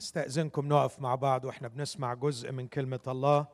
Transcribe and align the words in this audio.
استأذنكم 0.00 0.68
نقف 0.68 1.00
مع 1.00 1.14
بعض 1.14 1.44
وإحنا 1.44 1.68
بنسمع 1.68 2.14
جزء 2.14 2.52
من 2.52 2.68
كلمة 2.68 3.00
الله. 3.06 3.46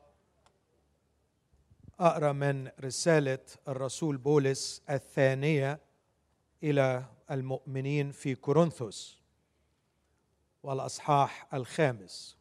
أقرأ 2.01 2.33
من 2.33 2.71
رسالة 2.81 3.39
الرسول 3.69 4.17
بولس 4.17 4.83
الثانية 4.91 5.81
إلى 6.63 7.05
المؤمنين 7.31 8.13
في 8.13 8.35
كورنثوس 8.35 9.23
والأصحاح 10.63 11.55
الخامس. 11.55 12.37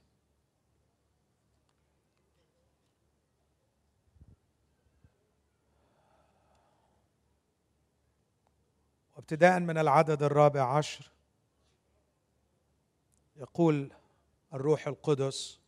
وابتداء 9.16 9.60
من 9.60 9.78
العدد 9.78 10.24
الرابع 10.24 10.78
عشر. 10.78 11.15
يقول 13.36 13.94
الروح 14.54 14.88
القدس 14.88 15.60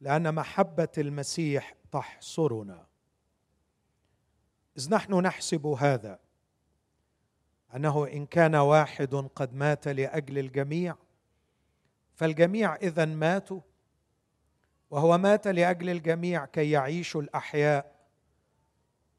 لأن 0.00 0.34
محبة 0.34 0.88
المسيح 0.98 1.74
تحصرنا. 1.92 2.86
إذ 4.78 4.94
نحن 4.94 5.14
نحسب 5.14 5.66
هذا 5.66 6.18
أنه 7.76 8.06
إن 8.06 8.26
كان 8.26 8.54
واحد 8.54 9.14
قد 9.14 9.54
مات 9.54 9.88
لأجل 9.88 10.38
الجميع 10.38 10.96
فالجميع 12.14 12.76
اذا 12.76 13.04
ماتوا 13.04 13.60
وهو 14.90 15.18
مات 15.18 15.46
لأجل 15.46 15.90
الجميع 15.90 16.46
كي 16.46 16.70
يعيشوا 16.70 17.22
الأحياء 17.22 17.94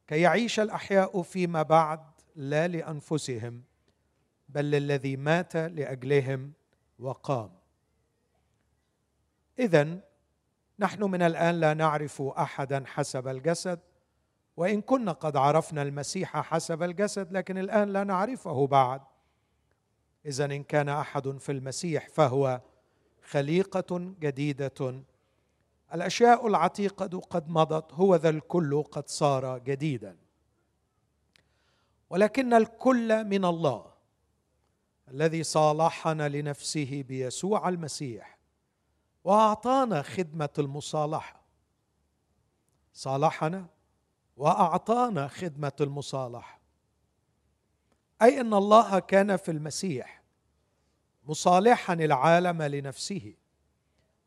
كي 0.07 0.21
يعيش 0.21 0.59
الأحياء 0.59 1.21
فيما 1.21 1.61
بعد 1.61 1.99
لا 2.35 2.67
لأنفسهم 2.67 3.63
بل 4.49 4.71
للذي 4.71 5.17
مات 5.17 5.55
لأجلهم 5.55 6.53
وقام. 6.99 7.51
اذا 9.59 9.99
نحن 10.79 11.03
من 11.03 11.21
الآن 11.21 11.59
لا 11.59 11.73
نعرف 11.73 12.21
أحدا 12.21 12.83
حسب 12.87 13.27
الجسد 13.27 13.79
وإن 14.57 14.81
كنا 14.81 15.11
قد 15.11 15.37
عرفنا 15.37 15.81
المسيح 15.81 16.41
حسب 16.41 16.83
الجسد 16.83 17.31
لكن 17.31 17.57
الآن 17.57 17.89
لا 17.89 18.03
نعرفه 18.03 18.67
بعد. 18.67 19.01
اذا 20.25 20.45
إن 20.45 20.63
كان 20.63 20.89
أحد 20.89 21.37
في 21.37 21.51
المسيح 21.51 22.09
فهو 22.09 22.61
خليقة 23.23 24.13
جديدة. 24.19 25.03
الأشياء 25.93 26.47
العتيقة 26.47 27.19
قد 27.19 27.49
مضت 27.49 27.93
هو 27.93 28.15
ذا 28.15 28.29
الكل 28.29 28.83
قد 28.83 29.07
صار 29.07 29.57
جديدا. 29.57 30.17
ولكن 32.09 32.53
الكل 32.53 33.25
من 33.25 33.45
الله. 33.45 33.94
الذي 35.07 35.43
صالحنا 35.43 36.29
لنفسه 36.29 37.03
بيسوع 37.07 37.69
المسيح 37.69 38.37
وأعطانا 39.23 40.01
خدمة 40.01 40.49
المصالحة. 40.59 41.41
صالحنا 42.93 43.65
وأعطانا 44.37 45.27
خدمة 45.27 45.71
المصالحة. 45.81 46.59
أي 48.21 48.41
أن 48.41 48.53
الله 48.53 48.99
كان 48.99 49.35
في 49.35 49.51
المسيح 49.51 50.23
مصالحا 51.25 51.93
العالم 51.93 52.61
لنفسه 52.61 53.33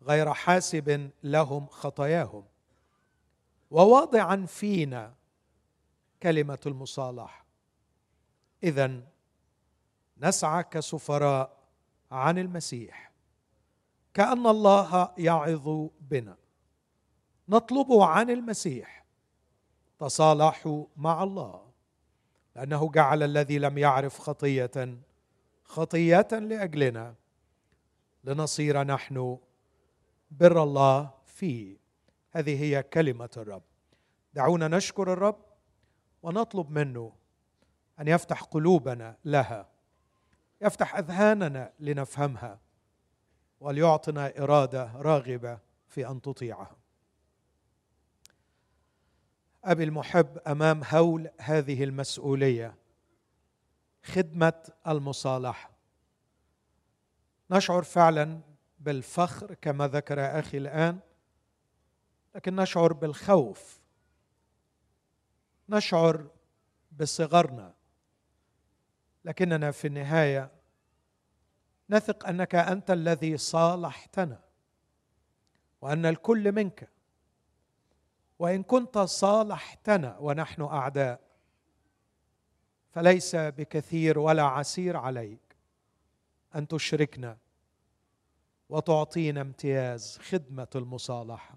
غير 0.03 0.33
حاسب 0.33 1.11
لهم 1.23 1.67
خطاياهم. 1.67 2.45
وواضعا 3.71 4.47
فينا 4.47 5.15
كلمة 6.23 6.59
المصالحة. 6.67 7.47
اذا 8.63 9.03
نسعى 10.23 10.63
كسفراء 10.63 11.59
عن 12.11 12.39
المسيح. 12.39 13.13
كأن 14.15 14.47
الله 14.47 15.13
يعظ 15.19 15.89
بنا. 16.01 16.37
نطلب 17.49 17.93
عن 17.93 18.31
المسيح 18.31 19.05
تصالحوا 19.99 20.85
مع 20.97 21.23
الله. 21.23 21.69
لأنه 22.57 22.91
جعل 22.91 23.23
الذي 23.23 23.59
لم 23.59 23.79
يعرف 23.79 24.19
خطية 24.19 24.99
خطية 25.65 26.29
لأجلنا. 26.33 27.15
لنصير 28.25 28.83
نحن 28.83 29.39
بر 30.31 30.63
الله 30.63 31.11
فيه. 31.27 31.77
هذه 32.31 32.63
هي 32.63 32.83
كلمة 32.83 33.31
الرب. 33.37 33.63
دعونا 34.35 34.69
نشكر 34.69 35.13
الرب 35.13 35.45
ونطلب 36.23 36.71
منه 36.71 37.13
أن 38.01 38.09
يفتح 38.09 38.43
قلوبنا 38.43 39.17
لها. 39.25 39.78
يفتح 40.61 40.97
أذهاننا 40.97 41.73
لنفهمها 41.81 42.61
وليعطنا 43.61 44.39
إرادة 44.39 44.93
راغبة 44.95 45.59
في 45.89 46.09
أن 46.09 46.23
تطيعها. 46.23 46.77
أبي 49.65 49.85
المحب 49.85 50.39
أمام 50.47 50.83
هول 50.85 51.31
هذه 51.39 51.85
المسؤولية 51.85 52.75
خدمة 54.05 54.73
المصالحة. 54.87 55.71
نشعر 57.51 57.83
فعلا 57.83 58.41
بالفخر 58.79 59.55
كما 59.55 59.89
ذكر 59.89 60.39
أخي 60.39 60.59
الآن 60.59 60.99
لكن 62.35 62.57
نشعر 62.57 62.93
بالخوف. 62.93 63.81
نشعر 65.69 66.27
بصغرنا. 66.93 67.75
لكننا 69.29 69.71
في 69.71 69.87
النهاية 69.87 70.51
نثق 71.91 72.29
أنك 72.29 72.55
أنت 72.55 72.91
الذي 72.91 73.37
صالحتنا 73.37 74.41
وأن 75.81 76.07
الكل 76.07 76.53
منك. 76.53 76.89
وإن 78.39 78.63
كنت 78.63 78.99
صالحتنا 78.99 80.19
ونحن 80.19 80.63
أعداء 80.63 81.21
فليس 82.91 83.37
بكثير 83.37 84.19
ولا 84.19 84.43
عسير 84.43 84.97
عليك 84.97 85.57
أن 86.55 86.69
تشركنا 86.69 87.39
وتعطينا 88.69 89.41
امتياز 89.41 90.19
خدمة 90.19 90.69
المصالحة. 90.75 91.55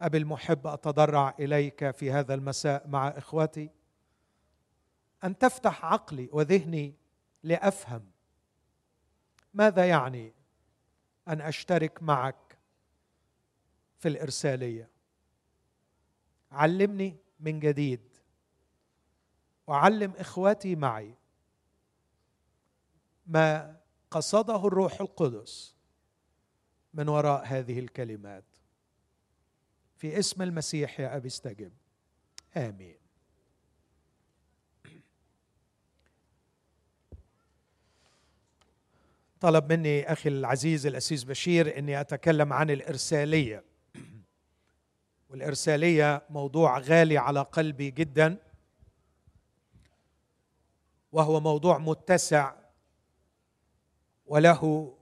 أبي 0.00 0.18
المحب 0.18 0.66
أتضرع 0.66 1.34
إليك 1.40 1.90
في 1.90 2.12
هذا 2.12 2.34
المساء 2.34 2.88
مع 2.88 3.08
إخوتي. 3.08 3.70
أن 5.24 5.38
تفتح 5.38 5.84
عقلي 5.84 6.28
وذهني 6.32 6.94
لأفهم. 7.42 8.10
ماذا 9.54 9.88
يعني 9.88 10.32
أن 11.28 11.40
أشترك 11.40 12.02
معك 12.02 12.58
في 13.98 14.08
الإرسالية؟ 14.08 14.90
علمني 16.50 17.16
من 17.40 17.60
جديد. 17.60 18.00
وعلم 19.66 20.12
إخواتي 20.16 20.76
معي 20.76 21.14
ما 23.26 23.76
قصده 24.10 24.66
الروح 24.66 25.00
القدس 25.00 25.76
من 26.94 27.08
وراء 27.08 27.44
هذه 27.44 27.78
الكلمات. 27.78 28.44
في 29.96 30.18
اسم 30.18 30.42
المسيح 30.42 31.00
يا 31.00 31.16
أبي 31.16 31.28
استجب. 31.28 31.72
آمين. 32.56 33.01
طلب 39.42 39.72
مني 39.72 40.12
أخي 40.12 40.28
العزيز 40.28 40.86
الأسيس 40.86 41.24
بشير 41.24 41.78
إني 41.78 42.00
أتكلم 42.00 42.52
عن 42.52 42.70
الإرسالية. 42.70 43.64
والإرسالية 45.30 46.22
موضوع 46.30 46.78
غالي 46.78 47.18
على 47.18 47.40
قلبي 47.40 47.90
جدا 47.90 48.36
وهو 51.12 51.40
موضوع 51.40 51.78
متسع 51.78 52.52
وله 54.26 54.94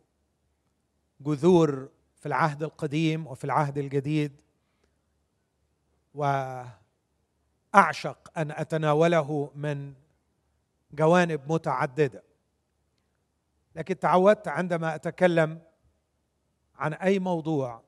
جذور 1.21 1.89
في 2.21 2.27
العهد 2.27 2.63
القديم 2.63 3.27
وفي 3.27 3.45
العهد 3.45 3.79
الجديد. 3.79 4.33
وأعشق 6.15 6.79
أن 8.37 8.51
أتناوله 8.51 9.51
من 9.55 9.95
جوانب 10.93 11.53
متعددة. 11.53 12.30
لكن 13.75 13.99
تعودت 13.99 14.49
عندما 14.49 14.95
أتكلم 14.95 15.63
عن 16.75 16.93
أي 16.93 17.19
موضوع 17.19 17.83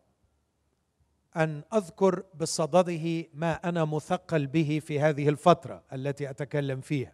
أن 1.36 1.62
أذكر 1.74 2.24
بصدده 2.34 3.24
ما 3.34 3.52
أنا 3.52 3.84
مثقل 3.84 4.46
به 4.46 4.80
في 4.86 5.00
هذه 5.00 5.28
الفترة 5.28 5.84
التي 5.92 6.30
أتكلم 6.30 6.80
فيها. 6.80 7.12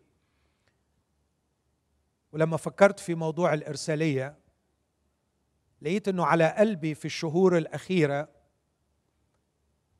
ولما 2.33 2.57
فكرت 2.57 3.01
في 3.01 3.15
موضوع 3.15 3.55
الإرسالية 3.55 4.39
لقيت 5.83 6.09
إنه 6.09 6.25
على 6.25 6.49
قلبي 6.49 6.95
في 6.95 7.05
الشهور 7.05 7.59
الأخيرة 7.59 8.29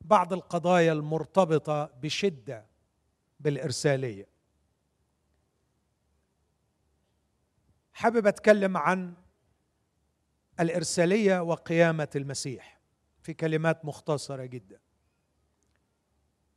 بعض 0.01 0.33
القضايا 0.33 0.93
المرتبطة 0.93 1.85
بشدة 2.03 2.67
بالإرسالية. 3.41 4.38
حابب 7.99 8.27
أتكلم 8.27 8.77
عن 8.77 9.15
الإرسالية 10.61 11.43
وقيامة 11.43 12.09
المسيح 12.17 12.81
في 13.23 13.35
كلمات 13.35 13.85
مختصرة 13.85 14.45
جدا. 14.45 14.81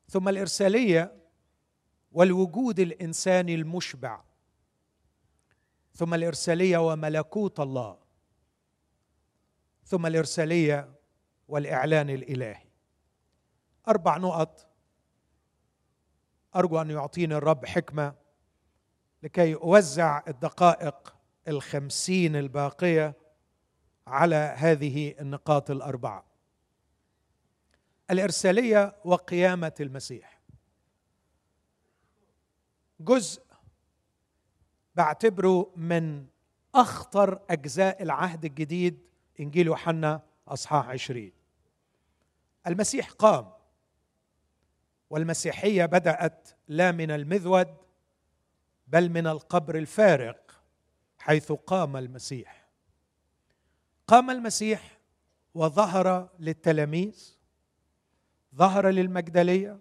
ثم 0.10 0.30
الإرسالية 0.30 1.22
والوجود 2.12 2.80
الانساني 2.80 3.56
المشبع. 3.56 4.22
ثم 5.94 6.14
الإرسالية 6.14 6.78
وملكوت 6.78 7.60
الله. 7.60 7.98
ثم 9.84 10.06
الإرسالية 10.06 10.94
والإعلان 11.48 12.10
الإلهي. 12.10 12.68
أربع 13.88 14.18
نقط. 14.18 14.70
أرجو 16.56 16.82
أن 16.82 16.90
يعطيني 16.92 17.36
الرب 17.36 17.66
حكمة 17.66 18.14
لكي 19.24 19.56
أوزع 19.56 20.24
الدقائق 20.28 21.21
الخمسين 21.48 22.36
الباقية 22.36 23.14
على 24.08 24.56
هذه 24.58 25.16
النقاط 25.20 25.72
الأربعة. 25.72 26.26
الإرسالية 28.12 28.96
وقيامة 29.06 29.74
المسيح. 29.80 30.42
جزء 33.00 33.44
بعتبره 34.96 35.74
من 35.76 36.26
أخطر 36.76 37.40
أجزاء 37.50 38.04
العهد 38.04 38.46
الجديد 38.46 39.00
إنجيل 39.40 39.68
يوحنا 39.68 40.22
أصحاح 40.48 40.90
عشرين. 40.90 41.32
المسيح 42.68 43.12
قام 43.12 43.52
والمسيحية 45.10 45.86
بدأت 45.86 46.50
لا 46.68 46.92
من 46.92 47.12
المذود 47.12 47.76
بل 48.88 49.10
من 49.10 49.28
القبر 49.28 49.78
الفارغ 49.78 50.34
حيث 51.22 51.52
قام 51.52 51.98
المسيح. 51.98 52.68
قام 54.08 54.30
المسيح 54.30 55.00
وظهر 55.56 56.30
للتلاميذ 56.40 57.38
ظهر 58.56 58.88
للمجدلية 58.90 59.80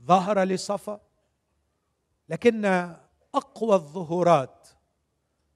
ظهر 0.00 0.42
لصفا 0.42 1.00
لكن 2.28 2.64
أقوى 3.34 3.74
الظهورات 3.74 4.68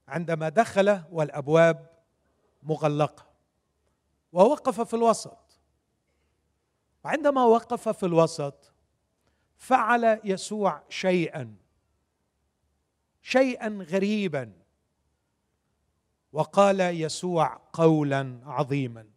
عندما 0.08 0.48
دخل 0.48 1.02
والأبواب 1.10 1.90
مغلقة 2.62 3.26
ووقف 4.32 4.80
في 4.80 4.94
الوسط. 4.94 5.60
وعندما 7.04 7.44
وقف 7.44 7.88
في 7.88 8.06
الوسط 8.06 8.72
فعل 9.56 10.20
يسوع 10.24 10.82
شيئا 10.88 11.56
شيئا 13.22 13.68
غريبا. 13.68 14.65
وقال 16.36 16.80
يسوع 16.80 17.60
قولا 17.72 18.40
عظيما. 18.44 19.08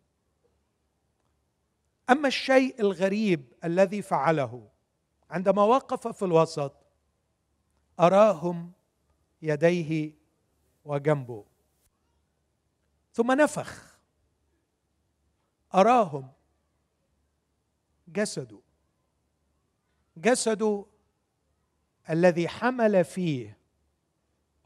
أما 2.09 2.27
الشيء 2.27 2.81
الغريب 2.81 3.53
الذي 3.63 4.01
فعله 4.01 4.69
عندما 5.29 5.63
وقف 5.63 6.07
في 6.07 6.25
الوسط 6.25 6.73
أراهم 7.99 8.71
يديه 9.41 10.13
وجنبه. 10.85 11.45
ثم 13.13 13.31
نفخ. 13.31 13.99
أراهم 15.75 16.31
جسده 18.07 18.59
جسده 20.17 20.85
الذي 22.09 22.47
حمل 22.47 23.03
فيه 23.03 23.57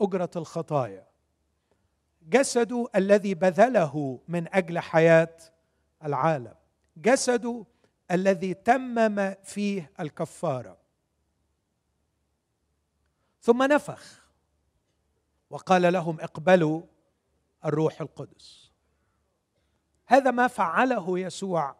أجرة 0.01 0.31
الخطايا. 0.35 1.12
جسده 2.29 2.87
الذي 2.95 3.33
بذله 3.33 4.19
من 4.27 4.55
أجل 4.55 4.79
حياة 4.79 5.37
العالم. 6.03 6.55
جسده 6.97 7.65
الذي 8.11 8.53
تمم 8.53 9.33
فيه 9.43 9.91
الكفارة. 9.99 10.77
ثم 13.41 13.63
نفخ. 13.63 14.23
وقال 15.49 15.93
لهم 15.93 16.19
اقبلوا 16.19 16.81
الروح 17.65 18.01
القدس. 18.01 18.71
هذا 20.05 20.31
ما 20.31 20.47
فعله 20.47 21.19
يسوع 21.19 21.75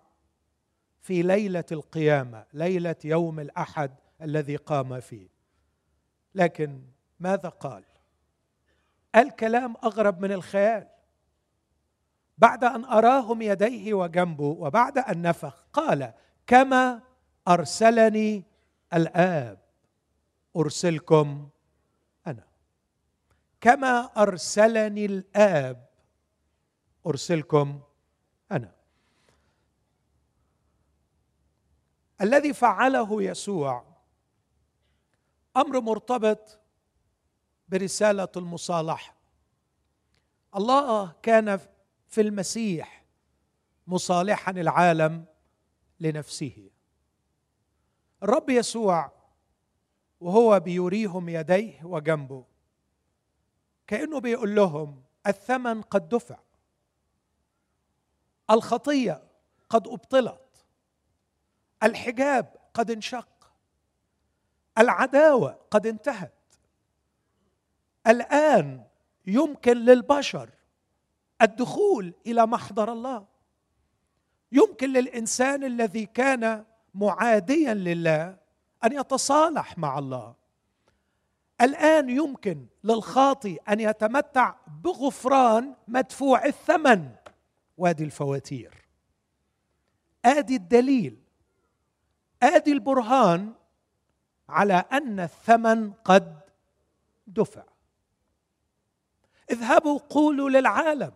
في 1.01 1.22
ليلة 1.22 1.66
القيامة 1.72 2.46
ليلة 2.54 2.96
يوم 3.04 3.39
الأحد 3.39 3.96
الذي 4.22 4.56
قام 4.56 5.00
فيه. 5.00 5.28
لكن 6.36 6.81
ماذا 7.19 7.50
قال؟ 7.50 7.84
الكلام 9.15 9.75
أغرب 9.83 10.21
من 10.21 10.31
الخيال. 10.31 10.88
بعد 12.38 12.63
أن 12.63 12.86
أراهم 12.86 13.42
يديه 13.42 13.94
وجنبه 13.94 14.44
وبعد 14.44 14.98
أن 14.98 15.21
نفخ 15.21 15.65
قال 15.74 16.13
كما 16.48 17.01
أرسلني 17.48 18.44
الآب 18.94 19.60
أرسلكم 20.56 21.50
أنا. 22.27 22.44
كما 23.62 24.10
أرسلني 24.18 25.06
الآب 25.06 25.89
أرسلكم 27.07 27.81
أنا. 28.51 28.71
الذي 32.21 32.54
فعله 32.54 33.24
يسوع 33.24 33.86
أمر 35.57 35.81
مرتبط 35.81 36.60
برسالة 37.74 38.28
المصالحة. 38.38 39.16
الله 40.56 41.12
كان 41.22 41.60
في 42.08 42.22
المسيح 42.22 43.06
مصالحا 43.88 44.52
العالم 44.52 45.25
لنفسه. 46.00 46.70
الرب 48.24 48.50
يسوع 48.50 49.12
وهو 50.20 50.60
بيريهم 50.60 51.30
يديه 51.30 51.84
وجنبه 51.84 52.46
كأنه 53.88 54.20
بيقول 54.20 54.56
لهم 54.56 55.04
الثمن 55.28 55.81
قد 55.81 56.10
دفع 56.10 56.40
الخطية 58.50 59.24
قد 59.70 59.88
أبطلت 59.88 60.66
الحجاب 61.84 62.56
قد 62.74 62.92
انشق 62.92 63.54
العداوة 64.78 65.60
قد 65.72 65.88
انتهت. 65.88 66.43
الآن 68.08 68.84
يمكن 69.26 69.78
للبشر 69.78 70.50
الدخول 71.42 72.14
إلى 72.28 72.46
محضر 72.46 72.92
الله. 72.92 73.25
يمكن 74.51 74.94
للإنسان 74.94 75.63
الذي 75.63 76.06
كان 76.06 76.66
معاديا 76.94 77.74
لله 77.74 78.38
أن 78.84 78.92
يتصالح 78.92 79.77
مع 79.77 80.00
الله. 80.00 80.36
الآن 81.62 82.10
يمكن 82.10 82.66
للخاطي 82.84 83.56
أن 83.70 83.80
يتمتع 83.80 84.56
بغفران 84.84 85.75
مدفوع 85.88 86.46
الثمن. 86.46 87.10
وادي 87.77 88.04
الفواتير. 88.04 88.74
آدي 90.25 90.56
الدليل. 90.56 91.18
آدي 92.44 92.72
البرهان 92.72 93.54
على 94.50 94.86
أن 94.92 95.20
الثمن 95.20 95.92
قد 95.92 96.39
دفع. 97.27 97.73
اذهبوا 99.53 100.00
قولوا 100.00 100.50
للعالم 100.50 101.12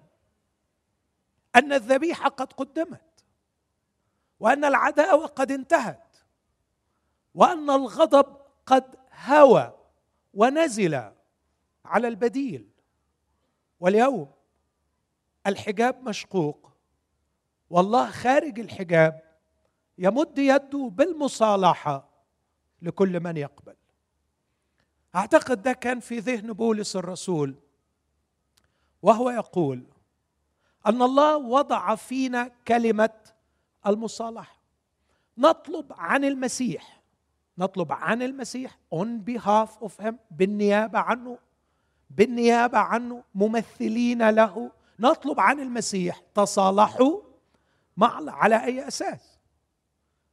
أن 1.56 1.74
الذبيحة 1.74 2.30
قد 2.30 2.54
قدمت 2.54 3.26
وأن 4.40 4.66
العداوة 4.66 5.28
قد 5.28 5.52
انتهت 5.52 6.18
وأن 7.36 7.70
الغضب 7.70 8.38
قد 8.66 8.96
هوى 9.14 9.74
ونزل 10.34 11.12
على 11.86 12.08
البديل. 12.08 12.70
واليوم 13.80 14.32
الحجاب 15.48 16.10
مشقوق 16.10 16.72
والله 17.70 18.12
خارج 18.12 18.60
الحجاب 18.60 19.22
يمد 19.98 20.38
يده 20.38 20.90
بالمصالحة 20.94 22.10
لكل 22.82 23.20
من 23.20 23.38
يقبل. 23.38 23.76
أعتقد 25.16 25.62
ده 25.62 25.74
كان 25.74 26.00
في 26.00 26.20
ذهن 26.20 26.54
بولس 26.54 26.96
الرسول. 26.96 27.56
وهو 29.02 29.30
يقول 29.30 29.84
أن 30.88 31.02
الله 31.02 31.38
وضع 31.38 31.96
فينا 31.96 32.52
كلمة 32.68 33.14
المصالحة. 33.88 34.58
نطلب 35.38 35.94
عن 35.94 36.26
المسيح 36.26 36.98
نطلب 37.58 37.92
عن 37.92 38.22
المسيح 38.22 38.78
on 38.96 39.08
behalf 39.30 39.86
of 39.86 40.04
him 40.06 40.16
بالنيابة 40.32 41.00
عنه 41.00 41.38
بالنيابة 42.10 42.78
عنه 42.78 43.24
ممثلين 43.36 44.30
له. 44.30 44.72
نطلب 45.00 45.40
عن 45.40 45.60
المسيح 45.60 46.22
تصالحوا 46.36 47.22
مع 47.98 48.22
على 48.28 48.64
أي 48.64 48.88
أساس؟ 48.88 49.40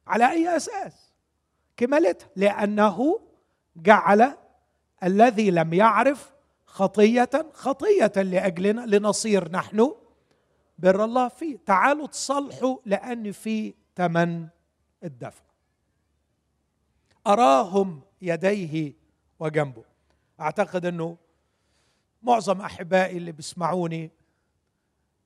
على 0.07 0.31
أي 0.31 0.55
أساس؟ 0.57 1.13
كملتها 1.77 2.29
لأنه 2.35 3.19
جعل 3.75 4.37
الذي 5.03 5.51
لم 5.51 5.73
يعرف 5.73 6.34
خطيه 6.75 7.29
خطية 7.53 8.21
لأجلنا 8.21 8.81
لنصير 8.81 9.51
نحن. 9.51 9.95
بر 10.79 11.03
الله 11.03 11.27
فيه 11.27 11.57
تعالوا 11.65 12.07
تصلحوا 12.07 12.77
لأن 12.85 13.31
في 13.31 13.73
ثمن 13.95 14.47
الدفع. 15.03 15.43
أراهم 17.27 18.01
يديه 18.21 18.93
وجنبه. 19.39 19.83
أعتقد 20.39 20.85
أنه 20.85 21.17
معظم 22.21 22.61
أحبائي 22.61 23.17
اللي 23.17 23.31
بيسمعوني 23.31 24.11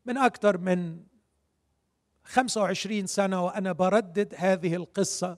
من 0.05 0.17
أكثر 0.17 0.57
من 0.57 1.03
25 2.23 3.07
سنة 3.07 3.45
وأنا 3.45 3.71
بردد 3.71 4.33
هذه 4.37 4.75
القصة 4.75 5.37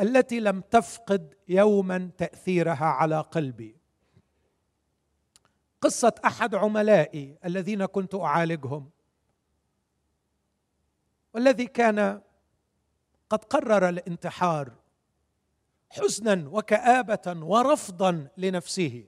التي 0.00 0.40
لم 0.40 0.60
تفقد 0.60 1.34
يوما 1.48 2.10
تأثيرها 2.18 2.84
على 2.84 3.20
قلبي. 3.20 3.79
قصة 5.80 6.14
أحد 6.24 6.54
عملائي 6.54 7.38
الذين 7.44 7.86
كنت 7.86 8.14
أعالجهم 8.14 8.90
والذي 11.34 11.66
كان 11.66 12.22
قد 13.30 13.44
قرر 13.44 13.88
الانتحار 13.88 14.72
حزنا 15.90 16.48
وكآبة 16.48 17.46
ورفضا 17.46 18.28
لنفسه. 18.36 19.04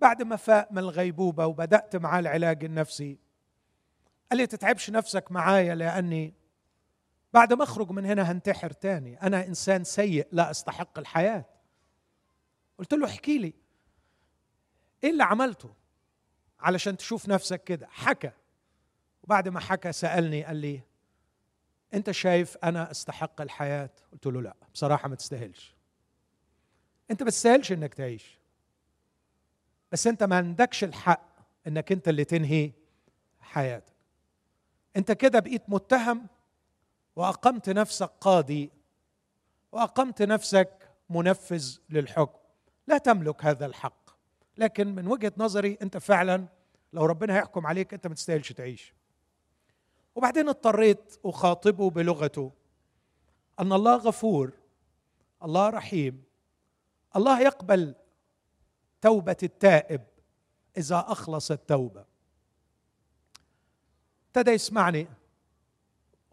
بعد 0.00 0.22
ما 0.22 0.36
فاق 0.36 0.72
من 0.72 0.78
الغيبوبة 0.78 1.46
وبدأت 1.46 1.96
معاه 1.96 2.20
العلاج 2.20 2.64
النفسي 2.64 3.18
قال 4.30 4.38
لي 4.38 4.46
تتعبش 4.46 4.90
نفسك 4.90 5.32
معايا 5.32 5.74
لأني 5.74 6.34
بعد 7.32 7.52
ما 7.52 7.64
أخرج 7.64 7.90
من 7.90 8.06
هنا 8.06 8.32
هنتحر 8.32 8.70
تاني. 8.70 9.22
أنا 9.22 9.46
إنسان 9.46 9.84
سيء 9.84 10.28
لا 10.32 10.50
أستحق 10.50 10.98
الحياة. 10.98 11.44
قلت 12.78 12.94
له 12.94 13.06
احكي 13.06 13.38
لي. 13.38 13.54
إيه 15.04 15.10
اللي 15.10 15.22
عملته 15.24 15.74
علشان 16.60 16.96
تشوف 16.96 17.28
نفسك 17.28 17.64
كده؟ 17.64 17.88
حكى. 17.90 18.30
وبعد 19.22 19.48
ما 19.48 19.60
حكى 19.60 19.92
سألني 19.92 20.44
قال 20.44 20.56
لي 20.56 20.80
أنت 21.94 22.10
شايف 22.10 22.56
أنا 22.64 22.90
أستحق 22.90 23.40
الحياة؟ 23.40 23.90
قلت 24.12 24.26
له 24.26 24.42
لا 24.42 24.56
بصراحة 24.74 25.08
ما 25.08 25.14
تستاهلش. 25.16 25.74
أنت 27.10 27.22
ما 27.22 27.30
تستاهلش 27.30 27.72
إنك 27.72 27.94
تعيش. 27.94 28.38
بس 29.92 30.06
أنت 30.06 30.22
ما 30.22 30.36
عندكش 30.36 30.84
الحق 30.84 31.30
إنك 31.66 31.92
أنت 31.92 32.08
اللي 32.08 32.24
تنهي 32.24 32.72
حياتك. 33.40 33.94
أنت 34.96 35.12
كده 35.12 35.40
بقيت 35.40 35.62
متهم 35.68 36.26
وأقمت 37.16 37.68
نفسك 37.70 38.10
قاضي 38.20 38.70
وأقمت 39.72 40.22
نفسك 40.22 40.88
منفذ 41.10 41.78
للحكم. 41.90 42.38
لا 42.86 42.98
تملك 42.98 43.44
هذا 43.44 43.66
الحق. 43.66 43.99
لكن 44.60 44.94
من 44.94 45.06
وجهة 45.06 45.32
نظري 45.36 45.78
أنت 45.82 45.96
فعلا 45.96 46.46
لو 46.92 47.04
ربنا 47.04 47.36
هيحكم 47.36 47.66
عليك 47.66 47.94
أنت 47.94 48.06
ما 48.06 48.14
تستاهلش 48.14 48.52
تعيش. 48.52 48.94
وبعدين 50.14 50.48
اضطريت 50.48 51.16
أخاطبه 51.24 51.90
بلغته 51.90 52.52
أن 53.60 53.72
الله 53.72 53.96
غفور 53.96 54.52
الله 55.44 55.68
رحيم 55.68 56.22
الله 57.16 57.40
يقبل 57.40 57.94
توبة 59.00 59.36
التائب 59.42 60.02
إذا 60.76 61.04
أخلص 61.08 61.50
التوبة. 61.50 62.04
ابتدى 64.26 64.50
يسمعني 64.50 65.08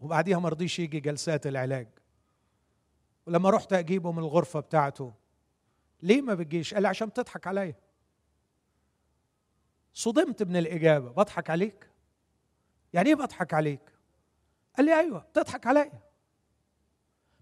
وبعديها 0.00 0.38
ما 0.38 0.48
رضيش 0.48 0.78
يجي 0.78 1.00
جلسات 1.00 1.46
العلاج. 1.46 1.88
ولما 3.26 3.50
رحت 3.50 3.72
أجيبه 3.72 4.12
من 4.12 4.18
الغرفة 4.18 4.60
بتاعته 4.60 5.12
ليه 6.02 6.22
ما 6.22 6.34
بتجيش؟ 6.34 6.74
قال 6.74 6.82
لي 6.82 6.88
عشان 6.88 7.08
بتضحك 7.08 7.46
عليا. 7.46 7.87
صدمت 9.98 10.42
من 10.42 10.56
الإجابة. 10.56 11.10
بضحك 11.10 11.50
عليك؟ 11.50 11.90
يعني 12.92 13.08
إيه 13.08 13.14
بضحك 13.14 13.54
عليك؟ 13.54 13.92
قال 14.76 14.86
لي 14.86 15.00
أيوه 15.00 15.18
بتضحك 15.18 15.66
عليا. 15.66 16.02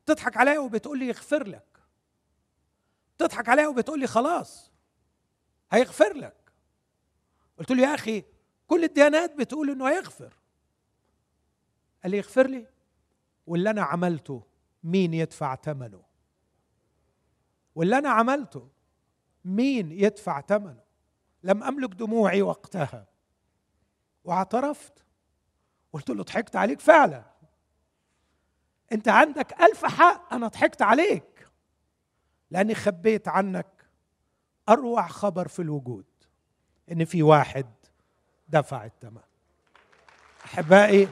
بتضحك 0.04 0.36
عليا 0.36 0.58
وبتقول 0.58 0.98
لي 0.98 1.08
يغفر 1.08 1.46
لك. 1.46 1.78
بتضحك 3.16 3.48
عليا 3.48 3.66
وبتقول 3.68 4.00
لي 4.00 4.06
خلاص 4.06 4.72
هيغفر 5.70 6.12
لك. 6.12 6.52
قلت 7.58 7.70
له 7.70 7.82
يا 7.82 7.94
أخي 7.94 8.24
كل 8.66 8.84
الديانات 8.84 9.34
بتقول 9.34 9.70
إنه 9.70 9.88
هيغفر. 9.88 10.34
قال 12.02 12.10
لي 12.10 12.16
يغفر 12.16 12.46
لي؟ 12.46 12.66
واللي 13.46 13.70
أنا 13.70 13.82
عملته 13.82 14.42
مين 14.84 15.14
يدفع 15.14 15.56
ثمنه 15.56 16.02
واللي 17.74 17.98
أنا 17.98 18.10
عملته 18.10 18.68
مين 19.44 19.92
يدفع 19.92 20.40
ثمنه 20.40 20.85
لم 21.46 21.62
أملك 21.62 21.94
دموعي 21.94 22.42
وقتها. 22.42 23.06
واعترفت. 24.24 25.04
قلت 25.92 26.10
له 26.10 26.22
ضحكت 26.22 26.56
عليك 26.56 26.80
فعلا. 26.80 27.24
أنت 28.92 29.08
عندك 29.08 29.60
ألف 29.60 29.84
حق 29.84 30.34
أنا 30.34 30.48
ضحكت 30.48 30.82
عليك. 30.82 31.48
لأني 32.50 32.74
خبيت 32.74 33.28
عنك 33.28 33.66
أروع 34.68 35.08
خبر 35.08 35.48
في 35.48 35.62
الوجود 35.62 36.04
إن 36.92 37.04
في 37.04 37.22
واحد 37.22 37.66
دفع 38.48 38.84
الثمن 38.84 39.20
أحبائي 40.44 41.08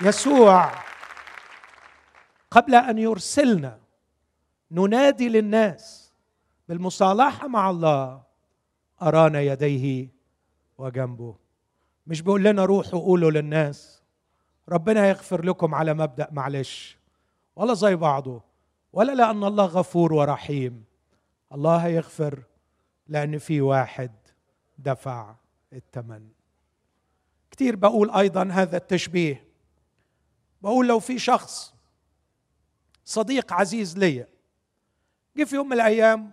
يسوع 0.00 0.72
قبل 2.50 2.74
أن 2.74 2.98
يرسلنا 2.98 3.80
ننادي 4.70 5.28
للناس 5.28 5.97
بالمصالحة 6.68 7.48
مع 7.48 7.70
الله 7.70 8.22
ارانا 9.02 9.40
يديه 9.40 10.08
وجنبه. 10.78 11.36
مش 12.06 12.22
بيقول 12.22 12.44
لنا 12.44 12.64
روحوا 12.64 13.00
قولوا 13.00 13.30
للناس. 13.30 14.02
ربنا 14.68 15.08
يغفر 15.08 15.44
لكم 15.44 15.74
على 15.74 15.94
مبدأ 15.94 16.28
معلش. 16.32 16.98
ولا 17.56 17.74
زي 17.74 17.96
بعضه. 17.96 18.42
ولا 18.92 19.12
لأن 19.12 19.44
الله 19.44 19.64
غفور 19.64 20.12
ورحيم. 20.12 20.84
الله 21.52 21.76
هيغفر 21.76 22.42
لأن 23.06 23.38
في 23.38 23.60
واحد 23.60 24.12
دفع 24.78 25.34
الثمن 25.72 26.28
كتير 27.50 27.76
بقول 27.76 28.10
أيضا 28.10 28.48
هذا 28.52 28.76
التشبيه. 28.76 29.44
بقول 30.62 30.88
لو 30.88 31.00
في 31.00 31.18
شخص 31.18 31.74
صديق 33.04 33.52
عزيز 33.52 33.98
ليا 33.98 34.28
جه 35.36 35.44
في 35.44 35.54
يوم 35.54 35.66
من 35.66 35.72
الأيام 35.72 36.32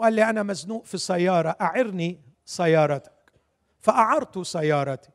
وقال 0.00 0.12
لي 0.12 0.30
أنا 0.30 0.42
مزنوق 0.42 0.84
في 0.84 0.98
سياره 0.98 1.56
أعرني 1.60 2.20
سيارتك. 2.44 3.32
فأعرت 3.78 4.38
سيارتي. 4.38 5.10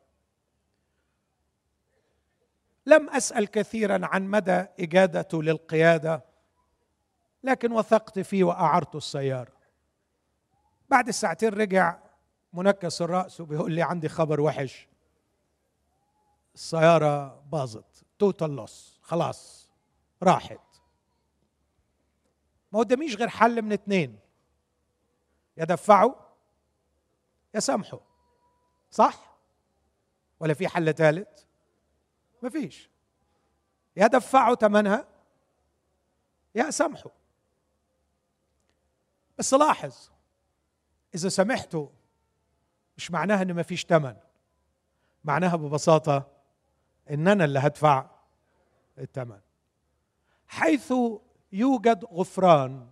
لم 2.86 3.10
أسأل 3.10 3.50
كثيرا 3.50 4.06
عن 4.06 4.26
مدى 4.26 4.66
إجادته 4.80 5.42
للقيادة 5.42 6.24
لكن 7.44 7.72
وثقت 7.72 8.18
فيه 8.18 8.44
وأعرت 8.44 8.94
السيارة. 8.94 9.52
بعد 10.88 11.10
ساعتين 11.10 11.48
رجع 11.48 11.98
منكس 12.52 13.02
الرأس 13.02 13.40
وبيقول 13.40 13.72
لي 13.72 13.82
عندي 13.82 14.08
خبر 14.08 14.40
وحش. 14.40 14.88
السيارة 16.54 17.40
باظت. 17.52 18.04
توتال 18.18 18.56
لوس 18.56 19.00
خلاص. 19.02 19.70
راحت. 20.22 20.60
ما 22.72 22.78
قداميش 22.78 23.16
غير 23.16 23.28
حل 23.28 23.62
من 23.62 23.72
اتنين. 23.72 24.25
يا 27.54 27.60
سامحوا 27.60 28.00
صح؟ 28.90 29.36
ولا 30.40 30.54
في 30.54 30.68
حل 30.68 30.94
ثالث؟ 30.94 31.44
مفيش 32.42 32.90
يا 33.96 34.06
دفعوا 34.06 34.54
ثمنها 34.54 35.08
يا 36.54 36.70
سامحوا 36.70 37.10
بس 39.38 39.54
لاحظ 39.54 40.10
إذا 41.14 41.28
سمحتوا 41.28 41.88
مش 42.96 43.10
معناها 43.10 43.42
إن 43.42 43.54
مفيش 43.54 43.84
ثمن. 43.84 44.16
معناها 45.24 45.56
ببساطة 45.56 46.30
ان 47.10 47.28
أنا 47.28 47.44
اللي 47.44 47.58
هدفع 47.58 48.10
الثمن. 48.98 49.40
حيث 50.46 50.92
يوجد 51.52 52.04
غفران 52.04 52.90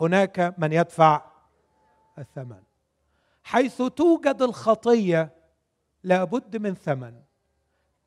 هناك 0.00 0.54
من 0.58 0.72
يدفع 0.72 1.30
الثمن. 2.18 2.62
حيث 3.44 3.82
توجد 3.82 4.42
الخطية 4.42 5.30
لابد 6.02 6.56
من 6.56 6.74
ثمن. 6.74 7.22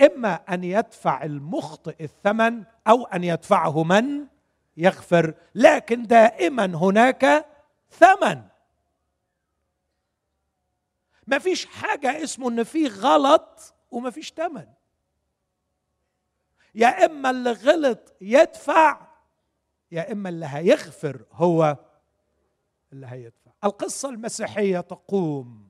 إما 0.01 0.33
أن 0.33 0.63
يدفع 0.63 1.23
المخطئ 1.23 2.03
الثمن 2.03 2.63
أو 2.87 3.05
أن 3.05 3.23
يدفعه 3.23 3.83
من 3.83 4.27
يغفر 4.77 5.33
لكن 5.55 6.03
دائما 6.03 6.65
هناك 6.65 7.45
ثمن. 7.89 8.43
ما 11.27 11.39
فيش 11.39 11.65
حاجة 11.65 12.23
اسمه 12.23 12.49
إن 12.49 12.63
في 12.63 12.87
غلط 12.87 13.73
وما 13.91 14.09
فيش 14.09 14.31
ثمن. 14.31 14.67
يا 16.75 17.05
إما 17.05 17.29
اللي 17.29 17.51
غلط 17.51 18.13
يدفع 18.21 19.07
يا 19.91 20.11
إما 20.11 20.29
اللي 20.29 20.45
هيغفر 20.45 21.25
هو 21.31 21.77
اللي 22.93 23.07
هيدفع. 23.07 23.38
القصة 23.63 24.09
المسيحية 24.09 24.79
تقوم 24.79 25.69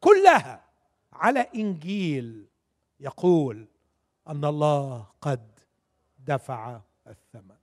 كلها 0.00 0.64
على 1.12 1.40
إنجيل 1.40 2.46
يقول 3.00 3.68
أن 4.28 4.44
الله 4.44 5.06
قد 5.20 5.60
دفع 6.18 6.80
الثمن. 7.06 7.56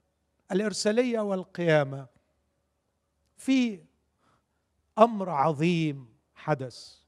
الإرسالية 0.51 1.19
والقيامة 1.19 2.07
في 3.37 3.83
أمر 4.99 5.29
عظيم 5.29 6.17
حدث. 6.35 7.01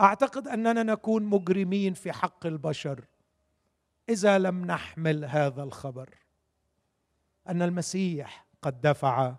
أعتقد 0.00 0.48
أننا 0.48 0.82
نكون 0.82 1.22
مجرمين 1.22 1.94
في 1.94 2.12
حق 2.12 2.46
البشر 2.46 3.04
إذا 4.08 4.38
لم 4.38 4.64
نحمل 4.64 5.24
هذا 5.24 5.62
الخبر 5.62 6.18
أن 7.48 7.62
المسيح 7.62 8.46
قد 8.62 8.80
دفع 8.80 9.34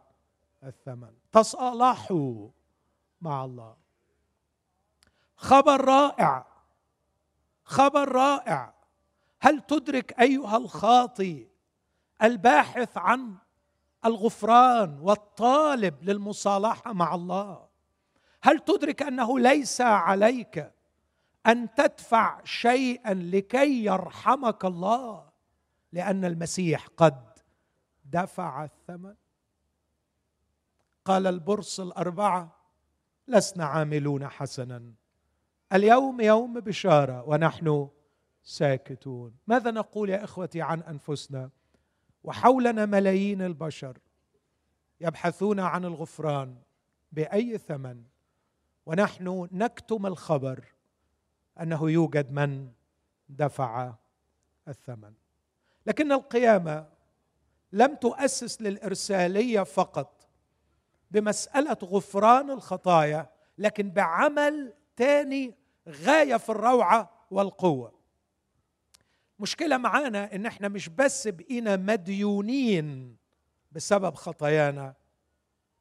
الثمن. 0.63 1.13
تصالحوا 1.33 2.49
مع 3.21 3.45
الله. 3.45 3.75
خبر 5.35 5.85
رائع. 5.85 6.45
خبر 7.63 8.11
رائع. 8.11 8.73
هل 9.39 9.61
تدرك 9.61 10.19
أيها 10.19 10.57
الخاطي 10.57 11.47
الباحث 12.23 12.97
عن 12.97 13.37
الغفران 14.05 14.99
والطالب 14.99 16.03
للمصالحة 16.03 16.93
مع 16.93 17.15
الله؟ 17.15 17.67
هل 18.41 18.59
تدرك 18.59 19.01
أنه 19.01 19.39
ليس 19.39 19.81
عليك 19.81 20.71
أن 21.47 21.73
تدفع 21.73 22.43
شيئا 22.43 23.13
لكي 23.13 23.85
يرحمك 23.85 24.65
الله؟ 24.65 25.29
لأن 25.91 26.25
المسيح 26.25 26.87
قد 26.97 27.39
دفع 28.05 28.63
الثمن. 28.63 29.15
قال 31.05 31.27
البرص 31.27 31.79
الأربعة 31.79 32.55
لسنا 33.27 33.65
عاملون 33.65 34.27
حسنا. 34.27 34.93
اليوم 35.73 36.21
يوم 36.21 36.59
بشارة 36.59 37.23
ونحن 37.29 37.89
ساكتون. 38.43 39.35
ماذا 39.47 39.71
نقول 39.71 40.09
يا 40.09 40.23
إخوتي 40.23 40.61
عن 40.61 40.81
أنفسنا؟ 40.81 41.49
وحولنا 42.23 42.85
ملايين 42.85 43.41
البشر 43.41 43.97
يبحثون 45.01 45.59
عن 45.59 45.85
الغفران 45.85 46.57
بأي 47.11 47.57
ثمن. 47.57 48.03
ونحن 48.85 49.47
نكتم 49.51 50.05
الخبر 50.05 50.65
أنه 51.61 51.91
يوجد 51.91 52.31
من 52.31 52.71
دفع 53.29 53.93
الثمن. 54.67 55.13
لكن 55.85 56.11
القيامة 56.11 56.87
لم 57.71 57.95
تؤسس 57.95 58.61
للإرسالية 58.61 59.63
فقط. 59.63 60.22
بمسألة 61.13 61.77
غفران 61.83 62.49
الخطايا 62.49 63.29
لكن 63.57 63.89
بعمل 63.91 64.73
تاني 64.95 65.55
غاية 65.87 66.37
في 66.37 66.49
الروعة 66.49 67.25
والقوة. 67.31 67.93
مشكلة 69.39 69.77
معانا 69.77 70.35
إن 70.35 70.45
إحنا 70.45 70.67
مش 70.67 70.89
بس 70.89 71.27
بقينا 71.27 71.75
مديونين 71.75 73.17
بسبب 73.71 74.15
خطايانا 74.15 74.93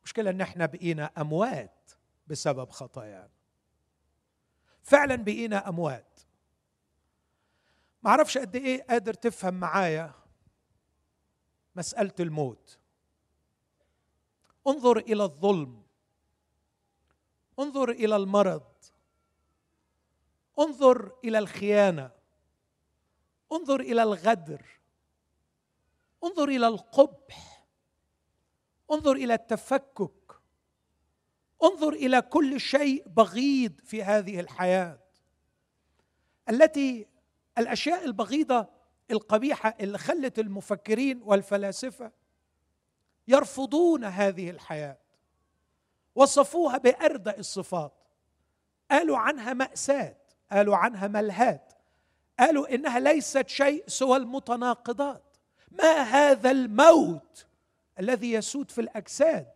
مشكلة 0.04 0.30
إن 0.30 0.40
إحنا 0.40 0.66
بقينا 0.66 1.10
أموات 1.18 1.90
بسبب 2.26 2.70
خطايانا. 2.70 3.30
فعلا 4.82 5.16
بقينا 5.16 5.68
أموات. 5.68 6.20
ما 8.02 8.10
أعرفش 8.10 8.38
قد 8.38 8.56
إيه 8.56 8.82
قادر 8.82 9.14
تفهم 9.14 9.54
معايا 9.54 10.12
مسألة 11.76 12.14
الموت. 12.20 12.78
انظر 14.66 14.98
إلى 14.98 15.22
الظلم. 15.22 15.82
انظر 17.58 17.90
إلى 17.90 18.16
المرض. 18.16 18.62
انظر 20.58 21.12
إلى 21.24 21.38
الخيانة. 21.38 22.10
انظر 23.52 23.80
إلى 23.80 24.02
الغدر. 24.02 24.62
انظر 26.24 26.48
إلى 26.48 26.66
القبح. 26.66 27.66
انظر 28.90 29.12
إلى 29.12 29.34
التفكك. 29.34 30.40
انظر 31.62 31.92
إلى 31.92 32.22
كل 32.22 32.60
شيء 32.60 33.08
بغيض 33.08 33.80
في 33.80 34.02
هذه 34.02 34.40
الحياة. 34.40 34.98
التي 36.48 37.06
الأشياء 37.58 38.04
البغيضة 38.04 38.68
القبيحة 39.10 39.76
اللي 39.80 39.98
خلت 39.98 40.38
المفكرين 40.38 41.22
والفلاسفة 41.22 42.12
يرفضون 43.28 44.04
هذه 44.04 44.50
الحياة. 44.50 44.98
وصفوها 46.14 46.78
باردى 46.78 47.30
الصفات. 47.38 47.92
قالوا 48.90 49.18
عنها 49.18 49.52
مأساة 49.52 50.16
قالوا 50.52 50.76
عنها 50.76 51.08
ملهات. 51.08 51.72
قالوا 52.38 52.74
إنها 52.74 53.00
ليست 53.00 53.48
شيء 53.48 53.84
سوى 53.86 54.16
المتناقضات. 54.16 55.36
ما 55.70 56.02
هذا 56.02 56.50
الموت 56.50 57.46
الذي 58.00 58.32
يسود 58.32 58.70
في 58.70 58.80
الأجساد 58.80 59.52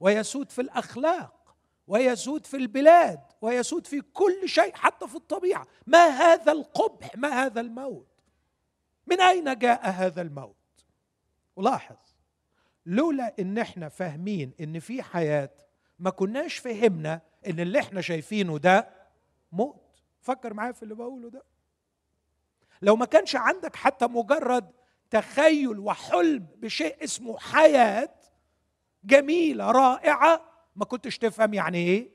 ويسود 0.00 0.50
في 0.50 0.60
الأخلاق 0.60 1.56
ويسود 1.88 2.46
في 2.46 2.56
البلاد 2.56 3.20
ويسود 3.42 3.86
في 3.86 4.00
كل 4.00 4.48
شيء 4.48 4.74
حتى 4.74 5.08
في 5.08 5.14
الطبيعة. 5.14 5.66
ما 5.86 6.06
هذا 6.06 6.52
القبح؟ 6.52 7.16
ما 7.16 7.28
هذا 7.28 7.60
الموت؟ 7.60 8.06
من 9.06 9.20
أين 9.20 9.58
جاء 9.58 9.90
هذا 9.90 10.22
الموت؟ 10.22 10.56
ولاحظ 11.56 11.96
لولا 12.86 13.34
إن 13.38 13.58
إحنا 13.58 13.88
فاهمين 13.88 14.52
إن 14.60 14.78
في 14.78 15.02
حياة 15.02 15.50
ما 15.98 16.10
كناش 16.10 16.58
فهمنا 16.58 17.20
إن 17.46 17.60
اللي 17.60 17.78
إحنا 17.78 18.00
شايفينه 18.00 18.58
ده 18.58 18.88
موت. 19.52 19.82
فكر 20.20 20.54
معايا 20.54 20.72
في 20.72 20.82
اللي 20.82 20.94
بقوله 20.94 21.30
ده. 21.30 21.42
لو 22.82 22.96
ما 22.96 23.06
كانش 23.06 23.36
عندك 23.36 23.76
حتى 23.76 24.06
مجرد 24.06 24.70
تخيل 25.10 25.78
وحلم 25.78 26.46
بشيء 26.56 27.04
اسمه 27.04 27.38
حياة 27.38 28.14
جميلة 29.04 29.70
رائعة 29.70 30.42
ما 30.76 30.84
كنتش 30.84 31.18
تفهم 31.18 31.54
يعني 31.54 31.78
إيه؟ 31.78 32.10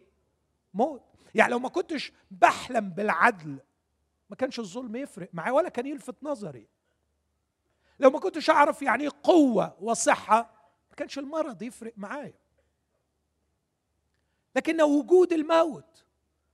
موت. 0.73 1.03
يعني 1.35 1.51
لو 1.51 1.59
ما 1.59 1.69
كنتش 1.69 2.11
بحلم 2.31 2.89
بالعدل 2.89 3.59
ما 4.29 4.35
كانش 4.35 4.59
الظلم 4.59 4.95
يفرق 4.95 5.29
معايا 5.33 5.51
ولا 5.51 5.69
كان 5.69 5.85
يلفت 5.85 6.15
نظري. 6.23 6.67
لو 7.99 8.09
ما 8.09 8.19
كنتش 8.19 8.49
أعرف 8.49 8.81
يعني 8.81 9.03
إيه 9.03 9.09
قوة 9.23 9.77
وصحة 9.81 10.60
ما 10.91 10.95
كانش 10.95 11.19
المرض 11.19 11.61
يفرق 11.61 11.93
معايا. 11.97 12.33
لكن 14.55 14.81
وجود 14.81 15.33
الموت 15.33 16.05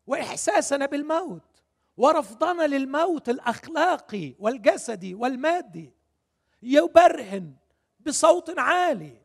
وإحساسنا 0.08 0.86
بالموت 0.86 1.63
ورفضنا 1.97 2.63
للموت 2.67 3.30
الأخلاقي 3.30 4.36
والجسدي 4.39 5.15
والمادي 5.15 5.93
يبرهن 6.62 7.54
بصوت 8.06 8.60
عالي 8.60 9.21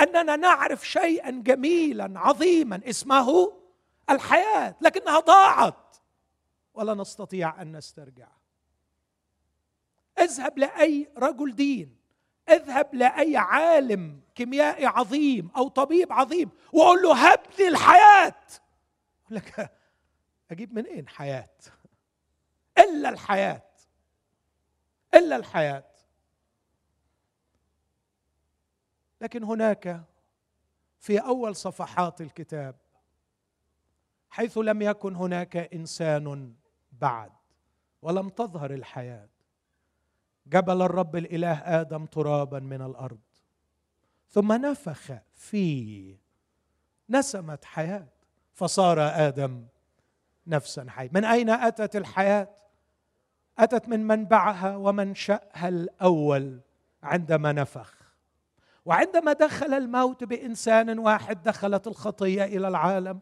أننا 0.00 0.36
نعرف 0.36 0.88
شيئا 0.88 1.30
جميلا 1.30 2.20
عظيما 2.20 2.80
اسمه 2.84 3.52
الحياة 4.10 4.76
لكنها 4.80 5.20
ضاعت. 5.20 5.96
ولا 6.74 6.94
نستطيع 6.94 7.62
أن 7.62 7.76
نسترجع. 7.76 8.28
اذهب 10.18 10.58
لأي 10.58 11.08
رجل 11.18 11.54
دين 11.54 11.96
اذهب 12.48 12.94
لأي 12.94 13.36
عالم 13.36 14.20
كيميائي 14.36 14.86
عظيم 14.86 15.50
أو 15.56 15.68
طبيب 15.68 16.12
عظيم 16.12 16.50
وقول 16.72 17.02
له 17.02 17.32
هب 17.32 17.40
لي 17.58 17.68
الحياة. 17.68 18.34
يقول 19.24 19.36
لك 19.36 19.72
أجيب 20.50 20.74
منين 20.74 21.08
حياه 21.08 21.50
إلا 22.78 23.08
الحياة. 23.08 23.62
إلا 25.14 25.36
الحياة. 25.36 25.84
لكن 29.20 29.44
هناك 29.44 30.04
في 30.98 31.18
أول 31.18 31.56
صفحات 31.56 32.20
الكتاب 32.20 32.76
حيث 34.30 34.58
لم 34.58 34.82
يكن 34.82 35.16
هناك 35.16 35.56
إنسان 35.56 36.54
بعد 36.92 37.32
ولم 38.02 38.28
تظهر 38.28 38.70
الحياة 38.70 39.28
جبل 40.46 40.82
الرب 40.82 41.16
الإله 41.16 41.52
آدم 41.80 42.06
ترابا 42.06 42.58
من 42.58 42.82
الأرض. 42.82 43.25
ثم 44.36 44.52
نفخ 44.52 45.12
فيه. 45.34 46.18
نسمت 47.10 47.64
حياة. 47.64 48.06
فصار 48.54 49.00
آدم 49.00 49.66
نفسا 50.46 50.86
حي 50.88 51.10
من 51.12 51.24
أين 51.24 51.50
أتت 51.50 51.96
الحياة؟ 51.96 52.48
أتت 53.58 53.88
من 53.88 54.06
منبعها 54.06 54.76
ومنشأها 54.76 55.68
الأول 55.68 56.60
عندما 57.02 57.52
نفخ. 57.52 57.94
وعندما 58.84 59.32
دخل 59.32 59.74
الموت 59.74 60.24
بإنسان 60.24 60.98
واحد 60.98 61.42
دخلت 61.42 61.86
الخطية 61.86 62.44
إلى 62.44 62.68
العالم. 62.68 63.20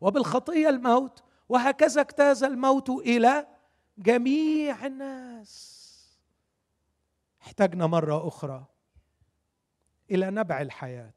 وبالخطية 0.00 0.68
الموت 0.68 1.22
وهكذا 1.48 2.00
اجتاز 2.00 2.44
الموت 2.44 2.90
إلى 2.90 3.46
جميع 3.98 4.86
الناس. 4.86 5.82
احتجنا 7.42 7.86
مرة 7.86 8.28
أخرى. 8.28 8.71
إلى 10.12 10.30
نبع 10.30 10.60
الحياة. 10.60 11.12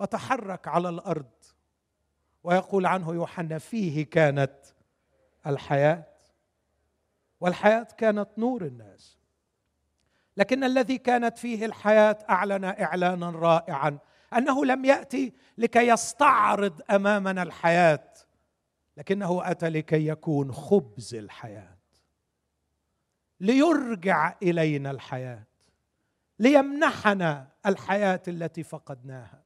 وتحرك 0.00 0.68
على 0.68 0.88
الأرض. 0.88 1.30
ويقول 2.44 2.86
عنه 2.86 3.14
يوحنا 3.14 3.58
فيه 3.58 4.06
كانت 4.06 4.56
الحياة. 5.46 6.04
والحياة 7.40 7.86
كانت 7.98 8.28
نور 8.38 8.64
الناس. 8.64 9.18
لكن 10.36 10.64
الذي 10.64 10.98
كانت 10.98 11.38
فيه 11.38 11.66
الحياة 11.66 12.18
أعلن 12.30 12.64
إعلانا 12.64 13.30
رائعا. 13.30 13.98
أنه 14.36 14.64
لم 14.64 14.84
يأتي 14.84 15.32
لكي 15.58 15.88
يستعرض 15.88 16.80
أمامنا 16.90 17.42
الحياة. 17.42 18.12
لكنه 18.96 19.50
أتى 19.50 19.68
لكي 19.68 20.06
يكون 20.06 20.52
خبز 20.52 21.14
الحياة. 21.14 21.76
ليرجع 23.40 24.34
إلينا 24.42 24.90
الحياة. 24.90 25.51
ليمنحنا 26.42 27.48
الحياة 27.66 28.22
التي 28.28 28.62
فقدناها. 28.62 29.42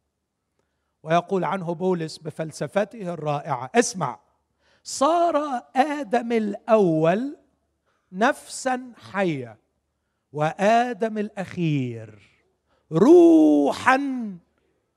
ويقول 1.02 1.44
عنه 1.44 1.74
بولس 1.74 2.18
بفلسفته 2.18 3.14
الرائعة 3.14 3.70
اسمع 3.74 4.18
صار 4.82 5.62
آدم 5.76 6.32
الأول 6.32 7.36
نفسا 8.12 8.92
حية 9.12 9.58
وآدم 10.32 11.18
الأخير 11.18 12.22
روحا 12.92 14.00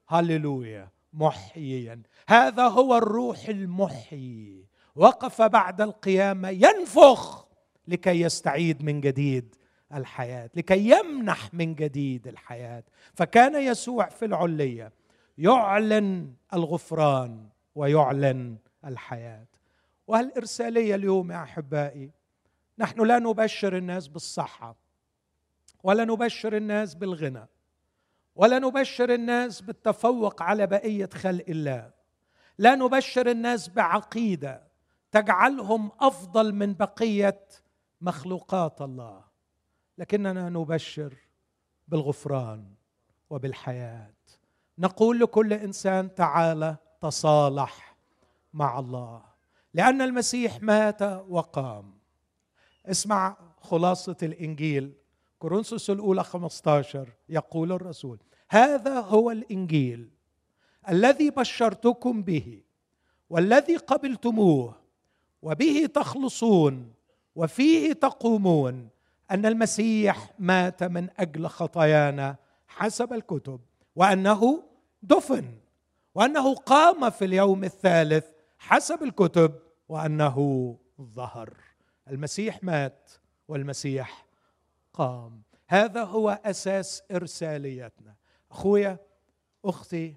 هللويا 0.07 0.89
محييا. 1.13 2.01
هذا 2.29 2.67
هو 2.67 2.97
الروح 2.97 3.49
المحيي. 3.49 4.65
وقف 4.95 5.41
بعد 5.41 5.81
القيامة 5.81 6.49
ينفخ 6.49 7.47
لكي 7.87 8.21
يستعيد 8.21 8.83
من 8.83 9.01
جديد. 9.01 9.55
الحياة 9.93 10.49
لكي 10.55 10.89
يمنح 10.89 11.53
من 11.53 11.75
جديد 11.75 12.27
الحياة. 12.27 12.83
فكان 13.13 13.55
يسوع 13.55 14.09
في 14.09 14.25
العليه 14.25 14.91
يعلن 15.37 16.33
الغفران 16.53 17.49
ويعلن 17.75 18.57
الحياة. 18.85 19.47
وهالإرسالية 20.07 20.95
اليوم 20.95 21.31
يا 21.31 21.43
أحبائي 21.43 22.11
نحن 22.77 23.01
لا 23.01 23.19
نبشر 23.19 23.77
الناس 23.77 24.07
بالصحة 24.07 24.75
ولا 25.83 26.05
نبشر 26.05 26.57
الناس 26.57 26.95
بالغنى 26.95 27.47
ولا 28.35 28.59
نبشر 28.59 29.13
الناس 29.13 29.61
بالتفوق 29.61 30.41
على 30.41 30.67
بقية 30.67 31.09
خلق 31.13 31.45
الله. 31.49 31.91
لا 32.57 32.75
نبشر 32.75 33.31
الناس 33.31 33.69
بعقيدة 33.69 34.63
تجعلهم 35.11 35.91
أفضل 35.99 36.53
من 36.53 36.73
بقية 36.73 37.45
مخلوقات 38.01 38.81
الله. 38.81 39.28
لكننا 39.99 40.49
نبشر 40.49 41.13
بالغفران 41.87 42.65
وبالحياة. 43.29 44.13
نقول 44.77 45.19
لكل 45.19 45.53
إنسان 45.53 46.15
تعالى 46.15 46.75
تصالح 47.01 47.95
مع 48.53 48.79
الله. 48.79 49.21
لأن 49.73 50.01
المسيح 50.01 50.61
مات 50.61 51.01
وقام. 51.29 51.93
اسمع 52.85 53.37
خلاصة 53.61 54.17
الإنجيل. 54.23 54.93
كورنثوس 55.39 55.89
الأولى 55.89 56.23
15 56.23 57.09
يقول 57.29 57.71
الرسول 57.71 58.19
هذا 58.49 58.99
هو 58.99 59.31
الإنجيل 59.31 60.09
الذي 60.89 61.29
بشرتكم 61.29 62.23
به 62.23 62.63
والذي 63.29 63.75
قبلتموه 63.77 64.75
وبه 65.41 65.85
تخلصون 65.93 66.93
وفيه 67.35 67.93
تقومون 67.93 68.89
أن 69.31 69.45
المسيح 69.45 70.31
مات 70.39 70.83
من 70.83 71.09
أجل 71.17 71.47
خطايانا 71.47 72.35
حسب 72.67 73.13
الكتب 73.13 73.59
وأنه 73.95 74.63
دفن 75.03 75.57
وأنه 76.15 76.55
قام 76.55 77.09
في 77.09 77.25
اليوم 77.25 77.63
الثالث 77.63 78.25
حسب 78.57 79.03
الكتب 79.03 79.59
وأنه 79.89 80.77
ظهر. 81.01 81.53
المسيح 82.09 82.63
مات 82.63 83.11
والمسيح 83.47 84.25
قام. 84.93 85.41
هذا 85.67 86.03
هو 86.03 86.39
أساس 86.45 87.03
إرساليتنا. 87.11 88.15
أخويا 88.51 88.97
أختي 89.65 90.15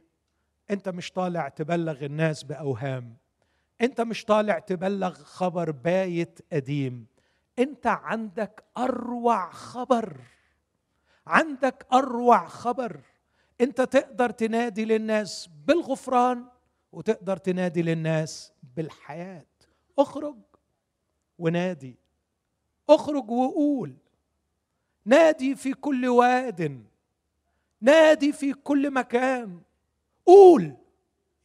أنت 0.70 0.88
مش 0.88 1.12
طالع 1.12 1.48
تبلغ 1.48 2.04
الناس 2.04 2.42
بأوهام. 2.42 3.16
أنت 3.80 4.00
مش 4.00 4.24
طالع 4.24 4.58
تبلغ 4.58 5.14
خبر 5.14 5.70
بايت 5.70 6.38
قديم. 6.52 7.06
انت 7.58 7.86
عندك 7.86 8.64
اروع 8.78 9.50
خبر. 9.50 10.20
عندك 11.26 11.86
اروع 11.92 12.46
خبر. 12.46 13.00
انت 13.60 13.80
تقدر 13.80 14.30
تنادي 14.30 14.84
للناس 14.84 15.48
بالغفران 15.66 16.46
وتقدر 16.92 17.36
تنادي 17.36 17.82
للناس 17.82 18.52
بالحياة. 18.76 19.46
اخرج 19.98 20.36
ونادي. 21.38 21.96
اخرج 22.88 23.30
وقول. 23.30 23.96
نادي 25.04 25.54
في 25.54 25.72
كل 25.74 26.06
واد. 26.08 26.86
نادي 27.80 28.32
في 28.32 28.52
كل 28.52 28.90
مكان. 28.90 29.60
قول. 30.26 30.76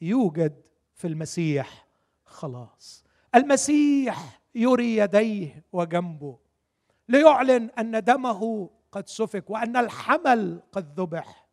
يوجد 0.01 0.67
في 0.95 1.07
المسيح 1.07 1.87
خلاص. 2.25 3.03
المسيح 3.35 4.41
يري 4.57 4.97
يديه 4.97 5.63
وجنبه 5.73 6.37
ليعلن 7.09 7.69
أن 7.79 8.03
دمه 8.03 8.69
قد 8.91 9.07
سفك 9.07 9.49
وأن 9.49 9.77
الحمل 9.77 10.61
قد 10.71 10.99
ذبح 10.99 11.47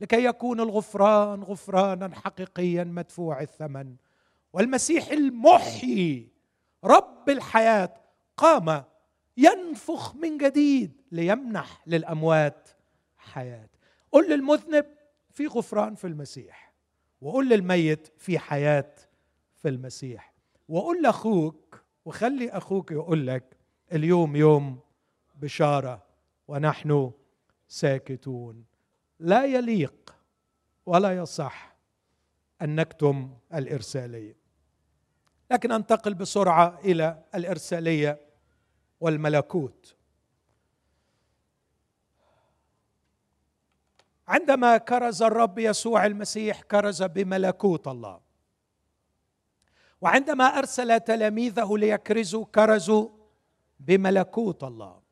لكي 0.00 0.24
يكون 0.24 0.60
الغفران 0.60 1.42
غفرانا 1.42 2.14
حقيقيا 2.14 2.84
مدفوع 2.84 3.40
الثمن. 3.40 3.96
والمسيح 4.52 5.08
المحيي 5.08 6.28
رب 6.84 7.30
الحياة 7.30 7.94
قام 8.36 8.84
ينفخ 9.36 10.14
من 10.16 10.38
جديد 10.38 10.92
ليمنح 11.12 11.82
للأموات 11.86 12.68
حياة. 13.16 13.68
قل 14.12 14.30
للمذنب 14.30 14.86
في 15.30 15.46
غفران 15.46 15.94
في 15.94 16.06
المسيح 16.06 16.72
وقل 17.20 17.48
للميت 17.48 18.12
في 18.18 18.38
حياة 18.38 18.94
في 19.62 19.68
المسيح 19.68 20.34
وقل 20.68 21.02
لأخوك 21.02 21.67
وخلي 22.08 22.50
أخوك 22.50 22.90
يقول 22.90 23.26
لك 23.26 23.56
اليوم 23.92 24.36
يوم 24.36 24.80
بشارة 25.34 26.02
ونحن 26.48 27.12
ساكتون. 27.68 28.64
لا 29.18 29.44
يليق 29.44 30.14
ولا 30.86 31.16
يصح 31.16 31.76
أن 32.62 32.74
نكتم 32.74 33.36
الإرسالية. 33.54 34.36
لكن 35.50 35.72
أنتقل 35.72 36.14
بسرعة 36.14 36.80
إلى 36.84 37.24
الإرسالية 37.34 38.20
والملكوت. 39.00 39.96
عندما 44.28 44.76
كرز 44.76 45.22
الرب 45.22 45.58
يسوع 45.58 46.06
المسيح 46.06 46.62
كرز 46.62 47.02
بملكوت 47.02 47.88
الله. 47.88 48.20
وعندما 50.00 50.44
أرسل 50.44 51.00
تلاميذه 51.00 51.76
ليكرزوا 51.76 52.44
كرزوا 52.44 53.08
بملكوت 53.80 54.64
الله. 54.64 55.02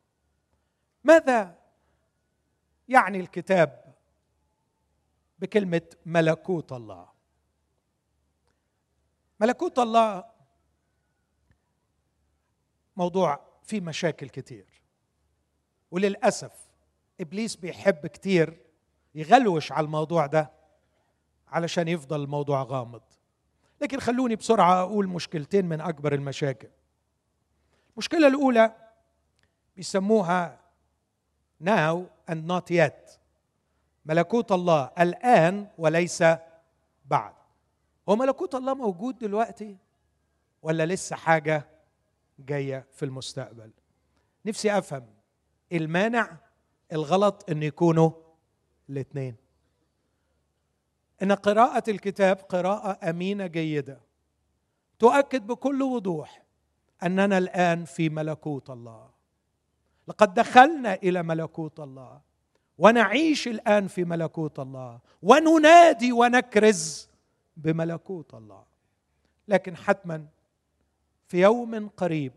ماذا 1.05 1.59
يعني 2.89 3.21
الكتاب 3.21 3.95
بكلمة 5.39 5.83
ملكوت 6.07 6.73
الله؟ 6.73 7.09
ملكوت 9.41 9.79
الله 9.79 10.25
موضوع 12.97 13.41
فيه 13.63 13.81
مشاكل 13.81 14.29
كتير. 14.29 14.83
وللأسف 15.91 16.53
إبليس 17.21 17.57
بيحب 17.57 18.07
كتير 18.07 18.61
يغلوش 19.15 19.73
على 19.73 19.85
الموضوع 19.85 20.27
ده 20.27 20.53
علشان 21.49 21.89
يفضل 21.89 22.23
الموضوع 22.23 22.63
غامض. 22.63 23.03
لكن 23.81 24.01
خلوني 24.01 24.37
بسرعة 24.37 24.83
أقول 24.83 25.07
مشكلتين 25.09 25.67
من 25.67 25.81
أكبر 25.81 26.15
المشاكل. 26.15 26.69
المشكلة 27.93 28.27
الأولى 28.27 28.75
بيسموها 29.77 30.61
now 31.65 31.97
and 32.31 32.47
not 32.47 32.71
yet. 32.71 33.19
ملكوت 34.07 34.53
الله 34.53 34.91
الآن 35.01 35.69
وليس 35.79 36.25
بعد. 37.05 37.35
هو 38.09 38.17
ملكوت 38.17 38.55
الله 38.55 38.75
موجود 38.75 39.19
دلوقتي 39.19 39.77
ولا 40.63 40.87
لسه 40.87 41.17
حاجة 41.17 41.69
جاية 42.39 42.87
في 42.93 43.05
المستقبل؟ 43.05 43.71
نفسي 44.47 44.79
أفهم 44.79 45.07
المانع 45.73 46.37
الغلط 46.93 47.51
إن 47.51 47.63
يكونوا 47.63 48.11
الاثنين 48.91 49.37
إن 51.23 51.33
قراءة 51.33 51.91
الكتاب 51.91 52.37
قراءة 52.37 53.11
أمينة 53.11 53.47
جيدة. 53.47 54.01
تؤكد 54.99 55.47
بكل 55.47 55.83
وضوح 55.83 56.43
أننا 57.03 57.39
الآن 57.39 57.85
في 57.85 58.09
ملكوت 58.09 58.71
الله. 58.71 59.11
لقد 60.09 60.35
دخلنا 60.35 60.95
إلى 60.95 61.23
ملكوت 61.23 61.81
الله. 61.81 62.21
ونعيش 62.79 63.49
الآن 63.49 63.89
في 63.89 64.05
ملكوت 64.05 64.59
الله. 64.59 65.01
وننادي 65.23 66.13
ونكرز 66.13 67.09
بملكوت 67.57 68.35
الله. 68.35 68.65
لكن 69.49 69.77
حتما 69.77 70.27
في 71.29 71.41
يوم 71.41 71.89
قريب 71.89 72.33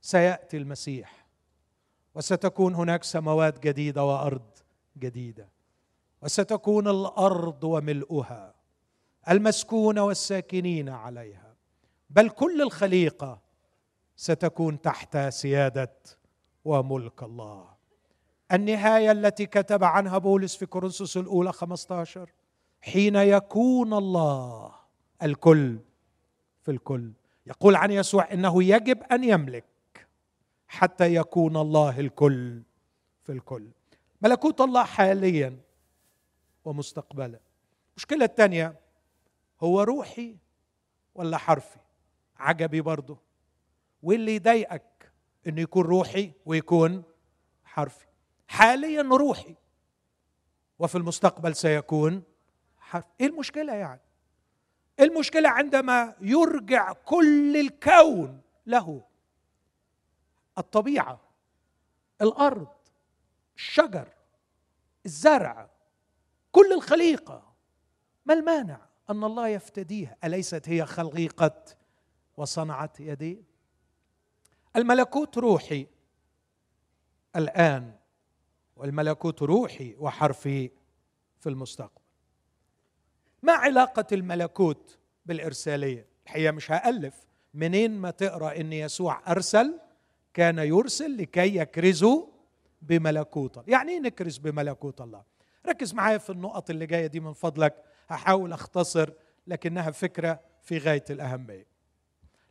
سيأتي 0.00 0.56
المسيح. 0.56 1.26
وستكون 2.14 2.74
هناك 2.74 3.04
سماوات 3.04 3.58
جديدة 3.58 4.04
وأرض 4.04 4.50
جديدة. 4.98 5.53
وستكون 6.24 6.88
الأرض 6.88 7.64
وملؤها 7.64 8.54
المسكونه 9.30 10.04
والساكنين 10.04 10.88
عليها 10.88 11.54
بل 12.10 12.30
كل 12.30 12.62
الخليقة 12.62 13.40
ستكون 14.16 14.80
تحت 14.80 15.16
سيادة 15.16 15.96
وملك 16.64 17.22
الله. 17.22 17.74
النهاية 18.52 19.12
التي 19.12 19.46
كتب 19.46 19.84
عنها 19.84 20.18
بولس 20.18 20.56
في 20.56 20.66
كورنثوس 20.66 21.16
الأولى 21.16 21.52
15 21.52 22.32
حين 22.82 23.16
يكون 23.16 23.94
الله 23.94 24.74
الكل 25.22 25.78
في 26.62 26.70
الكل. 26.70 27.12
يقول 27.46 27.76
عن 27.76 27.90
يسوع 27.90 28.32
إنه 28.32 28.64
يجب 28.64 29.02
أن 29.02 29.24
يملك 29.24 29.64
حتى 30.68 31.14
يكون 31.14 31.56
الله 31.56 32.00
الكل 32.00 32.62
في 33.22 33.32
الكل. 33.32 33.68
ملكوت 34.22 34.60
الله 34.60 34.84
حاليا 34.84 35.63
ومستقبلا. 36.64 37.40
المشكلة 37.92 38.24
الثانية 38.24 38.80
هو 39.60 39.82
روحي 39.82 40.36
ولا 41.14 41.36
حرفي؟ 41.36 41.78
عجبي 42.36 42.80
برضه. 42.80 43.18
واللي 44.02 44.34
يضايقك 44.34 45.12
إنه 45.46 45.60
يكون 45.60 45.84
روحي 45.84 46.32
ويكون 46.46 47.02
حرفي. 47.64 48.06
حاليا 48.48 49.02
روحي 49.02 49.54
وفي 50.78 50.98
المستقبل 50.98 51.56
سيكون 51.56 52.22
حرفي. 52.78 53.08
إيه 53.20 53.26
المشكلة 53.26 53.74
يعني؟ 53.74 54.00
المشكلة 55.00 55.48
عندما 55.48 56.14
يرجع 56.20 56.92
كل 56.92 57.56
الكون 57.56 58.40
له؟ 58.66 59.04
الطبيعة 60.58 61.20
الأرض 62.22 62.68
الشجر 63.56 64.08
الزرع. 65.06 65.73
كل 66.54 66.72
الخليقة. 66.72 67.54
ما 68.26 68.34
المانع 68.34 68.80
أن 69.10 69.24
الله 69.24 69.48
يفتديها 69.48 70.16
أليست 70.24 70.68
هي 70.68 70.86
خليقه 70.86 71.64
وصنعت 72.36 73.00
يديه 73.00 73.42
الملكوت 74.76 75.38
روحي 75.38 75.86
الآن 77.36 77.94
والملكوت 78.76 79.42
روحي 79.42 79.96
وحرفي 79.98 80.70
في 81.40 81.48
المستقبل. 81.48 82.02
ما 83.42 83.52
علاقة 83.52 84.06
الملكوت 84.12 84.98
بالإرسالية؟ 85.26 86.06
الحقيقة 86.26 86.52
مش 86.52 86.70
هألف. 86.70 87.26
منين 87.54 87.98
ما 87.98 88.10
تقرأ 88.10 88.60
إن 88.60 88.72
يسوع 88.72 89.30
أرسل 89.30 89.80
كان 90.34 90.58
يرسل 90.58 91.16
لكي 91.16 91.56
يكرزوا 91.56 92.26
بملكوت 92.82 93.58
الله. 93.58 93.70
يعني 93.70 93.92
إيه 93.92 94.00
نكرز 94.00 94.38
بملكوت 94.38 95.00
الله؟ 95.00 95.33
ركز 95.66 95.94
معايا 95.94 96.18
في 96.18 96.30
النقط 96.30 96.70
اللي 96.70 96.86
جاية 96.86 97.06
دي 97.06 97.20
من 97.20 97.32
فضلك 97.32 97.84
هحاول 98.08 98.52
أختصر 98.52 99.10
لكنها 99.46 99.90
فكرة 99.90 100.40
في 100.62 100.78
غاية 100.78 101.04
الأهمية. 101.10 101.66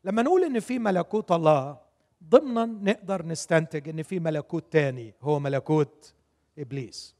لما 0.03 0.21
نقول 0.21 0.43
إن 0.43 0.59
في 0.59 0.79
ملكوت 0.79 1.31
الله 1.31 1.77
ضمنا 2.23 2.65
نقدر 2.65 3.25
نستنتج 3.25 3.89
إن 3.89 4.03
في 4.03 4.19
ملكوت 4.19 4.71
تاني 4.73 5.13
هو 5.21 5.39
ملكوت 5.39 6.13
إبليس. 6.59 7.15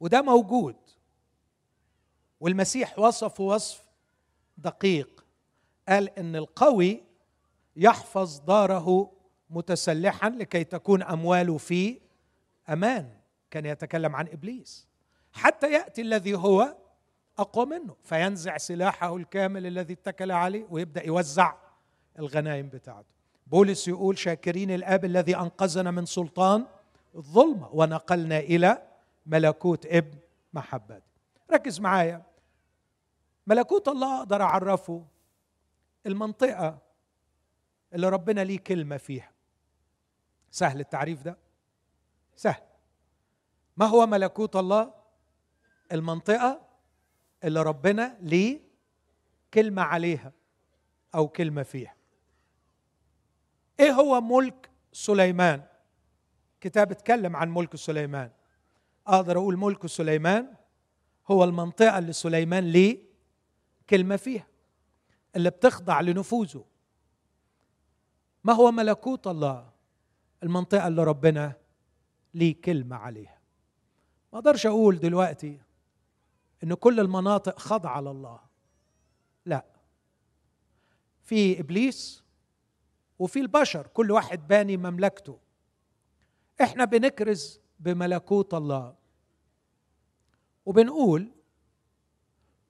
وده 0.00 0.22
موجود. 0.22 0.76
والمسيح 2.40 2.98
وصفه 2.98 3.44
وصف 3.44 3.82
دقيق. 4.58 5.24
قال 5.88 6.18
إن 6.18 6.36
القوي 6.36 7.02
يحفظ 7.76 8.38
داره 8.38 9.12
متسلحا 9.50 10.30
لكي 10.30 10.64
تكون 10.64 11.02
أمواله 11.02 11.58
في 11.58 12.00
أمان. 12.68 13.19
كان 13.50 13.66
يتكلم 13.66 14.16
عن 14.16 14.28
إبليس. 14.28 14.88
حتى 15.32 15.72
يأتي 15.72 16.02
الذي 16.02 16.34
هو 16.34 16.76
أقوى 17.38 17.66
منه 17.66 17.96
فينزع 18.02 18.56
سلاحه 18.56 19.16
الكامل 19.16 19.66
الذي 19.66 19.92
اتكل 19.92 20.30
عليه 20.30 20.66
ويبدأ 20.70 21.06
يوزع 21.06 21.54
الغنائم 22.18 22.68
بتاعته. 22.68 23.14
بولس 23.46 23.88
يقول 23.88 24.18
شاكرين 24.18 24.70
الآب 24.70 25.04
الذي 25.04 25.36
أنقذنا 25.36 25.90
من 25.90 26.06
سلطان 26.06 26.66
الظلمة 27.14 27.68
ونقلنا 27.72 28.38
إلى 28.38 28.82
ملكوت 29.26 29.86
ابن 29.86 30.18
محبته 30.52 31.10
ركز 31.52 31.80
معايا. 31.80 32.22
ملكوت 33.46 33.88
الله 33.88 34.18
أقدر 34.18 34.42
أعرفه 34.42 35.04
المنطقة 36.06 36.78
اللي 37.94 38.08
ربنا 38.08 38.40
ليه 38.40 38.58
كلمة 38.58 38.96
فيها. 38.96 39.30
سهل 40.50 40.80
التعريف 40.80 41.22
ده؟ 41.22 41.36
سهل. 42.36 42.62
ما 43.80 43.86
هو 43.86 44.06
ملكوت 44.06 44.56
الله؟ 44.56 44.94
المنطقة 45.92 46.60
اللي 47.44 47.62
ربنا 47.62 48.16
ليه 48.20 48.60
كلمة 49.54 49.82
عليها 49.82 50.32
أو 51.14 51.28
كلمة 51.28 51.62
فيها. 51.62 51.94
إيه 53.80 53.92
هو 53.92 54.20
ملك 54.20 54.70
سليمان؟ 54.92 55.62
كتاب 56.60 56.90
اتكلم 56.90 57.36
عن 57.36 57.50
ملك 57.50 57.76
سليمان. 57.76 58.30
أقدر 59.06 59.38
أقول 59.38 59.56
ملك 59.56 59.86
سليمان 59.86 60.54
هو 61.30 61.44
المنطقة 61.44 61.98
اللي 61.98 62.12
سليمان 62.12 62.64
ليه 62.64 62.98
كلمة 63.90 64.16
فيها 64.16 64.46
اللي 65.36 65.50
بتخضع 65.50 66.00
لنفوذه. 66.00 66.64
ما 68.44 68.52
هو 68.52 68.70
ملكوت 68.70 69.26
الله؟ 69.26 69.70
المنطقة 70.42 70.86
اللي 70.86 71.04
ربنا 71.04 71.52
ليه 72.34 72.60
كلمة 72.60 72.96
عليها. 72.96 73.39
ما 74.32 74.38
أقدرش 74.38 74.66
أقول 74.66 74.98
دلوقتي 74.98 75.60
إن 76.64 76.74
كل 76.74 77.00
المناطق 77.00 77.58
خاضعه 77.58 78.00
لله 78.00 78.40
لا. 79.46 79.64
في 81.22 81.60
إبليس 81.60 82.22
وفي 83.18 83.40
البشر 83.40 83.86
كل 83.86 84.10
واحد 84.10 84.48
باني 84.48 84.76
مملكته. 84.76 85.38
إحنا 86.62 86.84
بنكرز 86.84 87.60
بملكوت 87.80 88.54
الله. 88.54 88.94
وبنقول 90.66 91.30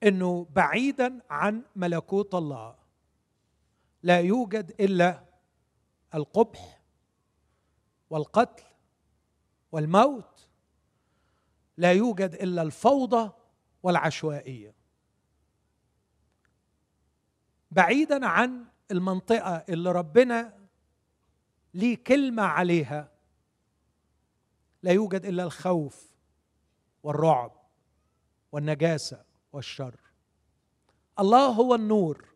إنه 0.03 0.47
بعيدا 0.55 1.19
عن 1.29 1.63
ملكوت 1.75 2.35
الله. 2.35 2.75
لا 4.03 4.19
يوجد 4.19 4.75
إلا 4.79 5.23
القبح 6.15 6.81
والقتل 8.09 8.63
والموت 9.71 10.30
لا 11.77 11.91
يوجد 11.91 12.33
إلا 12.33 12.61
الفوضى 12.61 13.31
والعشوائية. 13.83 14.75
بعيدا 17.71 18.25
عن 18.25 18.65
المنطقة 18.91 19.55
اللي 19.69 19.91
ربنا 19.91 20.67
ليه 21.73 22.03
كلمة 22.03 22.43
عليها 22.43 23.11
لا 24.83 24.91
يوجد 24.91 25.25
إلا 25.25 25.43
الخوف 25.43 26.11
والرعب 27.03 27.51
والنجاسة 28.51 29.25
والشر. 29.53 29.99
الله 31.19 31.47
هو 31.47 31.75
النور. 31.75 32.31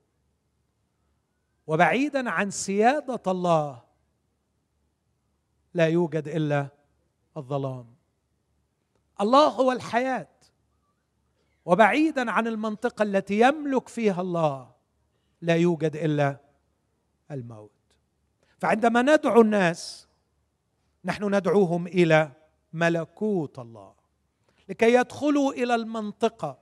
وبعيدا 1.68 2.30
عن 2.30 2.52
سيادة 2.52 3.32
الله 3.32 3.84
لا 5.74 5.88
يوجد 5.88 6.28
إلا 6.28 6.68
الظلام. 7.38 7.95
الله 9.22 9.48
هو 9.48 9.72
الحياة. 9.72 10.28
وبعيدا 11.66 12.32
عن 12.32 12.48
المنطقة 12.48 13.04
التي 13.04 13.40
يملك 13.40 13.88
فيها 13.88 14.22
الله 14.22 14.72
لا 15.42 15.56
يوجد 15.56 15.96
إلا 15.96 16.38
الموت. 17.32 17.72
فعندما 18.60 19.02
ندعو 19.02 19.42
الناس 19.42 20.08
نحن 21.06 21.36
ندعوهم 21.36 21.88
إلى 21.88 22.32
ملكوت 22.74 23.60
الله 23.60 23.94
لكي 24.70 24.94
يدخلوا 24.94 25.54
إلى 25.54 25.76
المنطقة 25.76 26.60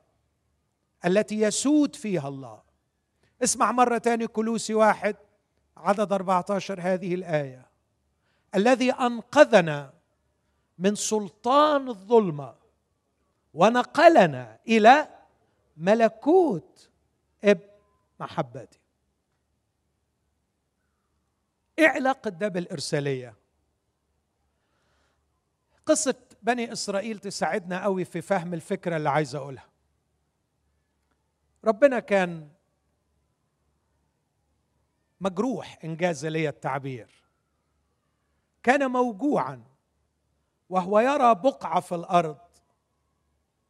التي 1.05 1.41
يسود 1.41 1.95
فيها 1.95 2.27
الله. 2.27 2.61
اسمع 3.43 3.71
مرة 3.71 3.97
ثانية 3.97 4.25
كلوسي 4.25 4.73
واحد 4.73 5.15
عدد 5.77 6.13
14 6.13 6.79
هذه 6.81 7.15
الآية. 7.15 7.69
الذي 8.55 8.91
أنقذنا 8.91 9.93
من 10.83 10.95
سلطان 10.95 11.89
الظلمة 11.89 12.55
ونقلنا 13.53 14.59
إلى 14.67 15.07
ملكوت 15.77 16.89
ابن 17.43 17.67
محبته 18.19 18.77
إيه 21.79 21.87
علاقه 21.87 22.29
ده 22.29 22.47
بالارساليه 22.47 23.35
قصة 25.85 26.15
بني 26.41 26.71
إسرائيل 26.73 27.19
تساعدنا 27.19 27.83
قوي 27.83 28.05
في 28.05 28.21
فهم 28.21 28.53
الفكرة 28.53 28.97
اللي 28.97 29.09
عايز 29.09 29.35
أقولها. 29.35 29.69
ربنا 31.65 31.99
كان 31.99 32.49
مجروح 35.21 35.79
إنجاز 35.83 36.25
لي 36.25 36.49
التعبير. 36.49 37.09
كان 38.63 38.91
موجوعا. 38.91 39.63
وهو 40.69 40.99
يرى 40.99 41.35
بقعة 41.35 41.79
في 41.79 41.95
الأرض 41.95 42.37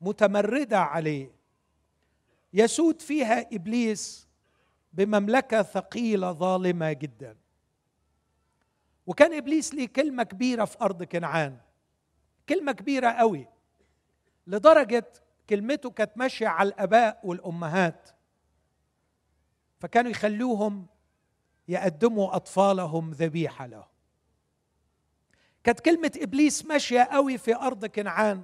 متمردة 0.01 0.79
عليه. 0.79 1.31
يسود 2.53 3.01
فيها 3.01 3.55
إبليس 3.55 4.27
بمملكة 4.93 5.61
ثقيلة 5.61 6.31
ظالمة 6.31 6.93
جدا. 6.93 7.37
وكان 9.07 9.33
إبليس 9.33 9.73
ليه 9.73 9.87
كلمة 9.87 10.23
كبيرة 10.23 10.65
في 10.65 10.77
أرض 10.81 11.03
كنعان. 11.03 11.57
كلمة 12.49 12.71
كبيرة 12.71 13.09
قوي 13.09 13.47
لدرجة 14.47 15.11
كلمته 15.49 15.89
كانت 15.89 16.17
ماشية 16.17 16.47
على 16.47 16.69
الآباء 16.69 17.19
والأمهات. 17.23 18.09
فكانوا 19.79 20.11
يخلوهم 20.11 20.87
يقدموا 21.67 22.35
أطفالهم 22.35 23.11
ذبيحة 23.11 23.65
له. 23.65 23.92
كانت 25.63 25.79
كلمة 25.79 26.11
إبليس 26.17 26.65
ماشية 26.65 27.01
قوي 27.01 27.37
في 27.37 27.55
أرض 27.55 27.85
كنعان. 27.85 28.43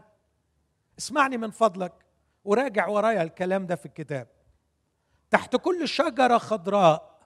اسمعني 1.00 1.38
من 1.38 1.52
فضلك 1.52 2.06
وراجع 2.44 2.88
ورايا 2.88 3.24
الكلام 3.24 3.66
ده 3.66 3.76
في 3.76 3.86
الكتاب. 3.86 4.28
تحت 5.30 5.56
كل 5.56 5.88
شجرة 5.88 6.38
خضراء 6.38 7.20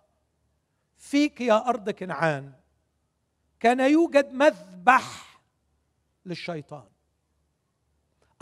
فيك 0.97 1.41
يا 1.41 1.69
أرض 1.69 1.89
كنعان 1.89 2.53
كان 3.59 3.79
يوجد 3.79 4.33
مذبح 4.33 5.39
للشيطان. 6.25 6.89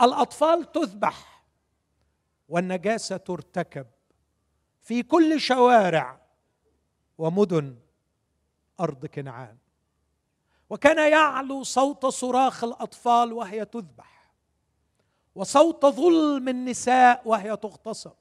الأطفال 0.02 0.72
تذبح 0.72 1.44
والنجاسة 2.48 3.16
ترتكب 3.16 3.86
في 4.82 5.02
كل 5.02 5.40
شوارع 5.40 6.20
ومدن 7.18 7.76
أرض 8.80 9.06
كنعان. 9.06 9.56
وكان 10.72 11.12
يعلو 11.12 11.62
صوت 11.62 12.06
صراخ 12.06 12.64
الأطفال 12.64 13.32
وهي 13.32 13.64
تذبح 13.64 14.32
وصوت 15.34 15.86
ظلم 15.86 16.48
النساء 16.48 17.22
وهي 17.24 17.56
تغتصب. 17.56 18.12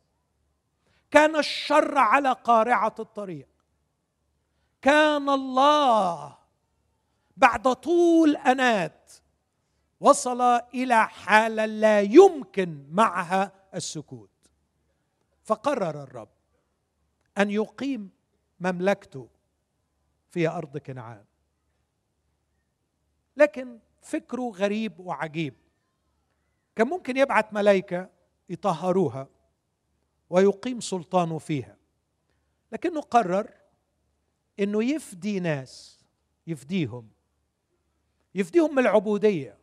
كان 1.11 1.35
الشر 1.35 1.97
على 1.97 2.31
قارعة 2.31 2.95
الطريق. 2.99 3.47
كان 4.81 5.29
الله 5.29 6.37
بعد 7.37 7.73
طول 7.75 8.37
أنات 8.37 9.11
وصل 9.99 10.41
إلى 10.73 11.07
حاله 11.07 11.65
لا 11.65 12.01
يمكن 12.01 12.87
معها 12.91 13.51
السكوت. 13.75 14.29
فقرر 15.43 16.03
الرب 16.03 16.29
أن 17.37 17.49
يقيم 17.51 18.09
مملكته 18.59 19.27
في 20.31 20.47
أرض 20.47 20.77
كنعان. 20.77 21.30
لكن 23.37 23.79
فكره 24.01 24.41
غريب 24.41 24.99
وعجيب. 24.99 25.53
كان 26.75 26.87
ممكن 26.87 27.17
يبعث 27.17 27.53
ملائكة 27.53 28.09
يطهروها 28.49 29.27
ويقيم 30.29 30.79
سلطانه 30.79 31.37
فيها 31.37 31.77
لكنه 32.71 33.01
قرر 33.01 33.51
إنه 34.59 34.83
يفدي 34.83 35.39
ناس 35.39 35.99
يفديهم 36.47 37.09
يفديهم 38.35 38.71
من 38.75 38.79
العبودية 38.79 39.57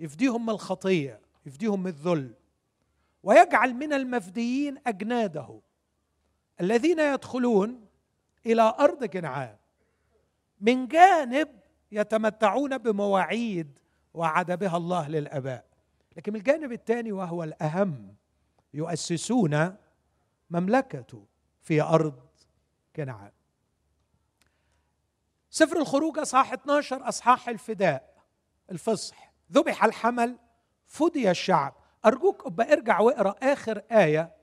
يفديهم 0.00 0.46
من 0.46 0.50
الخطية 0.50 1.20
يفديهم 1.46 1.82
من 1.82 1.86
الذل 1.86 2.34
ويجعل 3.22 3.74
من 3.74 3.92
المفديين 3.92 4.78
أجناده 4.86 5.60
الذين 6.60 6.98
يدخلون 6.98 7.86
إلى 8.46 8.74
أرض 8.78 9.04
كنعان 9.04 9.56
من 10.60 10.88
جانب 10.88 11.57
يتمتعون 11.92 12.78
بمواعيد 12.78 13.78
وعد 14.14 14.58
بها 14.58 14.76
الله 14.76 15.08
للآباء. 15.08 15.64
لكن 16.16 16.32
من 16.32 16.38
الجانب 16.38 16.72
الثاني 16.72 17.12
وهو 17.12 17.44
الأهم 17.44 18.14
يؤسسون 18.74 19.76
مملكته 20.50 21.26
في 21.60 21.82
أرض 21.82 22.20
كنعان. 22.96 23.30
سفر 25.50 25.76
الخروج 25.76 26.18
أصحاح 26.18 26.52
12 26.52 27.08
أصحاح 27.08 27.48
الفداء 27.48 28.14
الفصح. 28.70 29.32
ذبح 29.52 29.84
الحمل 29.84 30.38
فدي 30.86 31.30
الشعب. 31.30 31.74
أرجوك 32.06 32.46
ابقى 32.46 32.72
ارجع 32.72 33.00
واقرأ 33.00 33.34
آخر 33.42 33.78
آية 33.78 34.34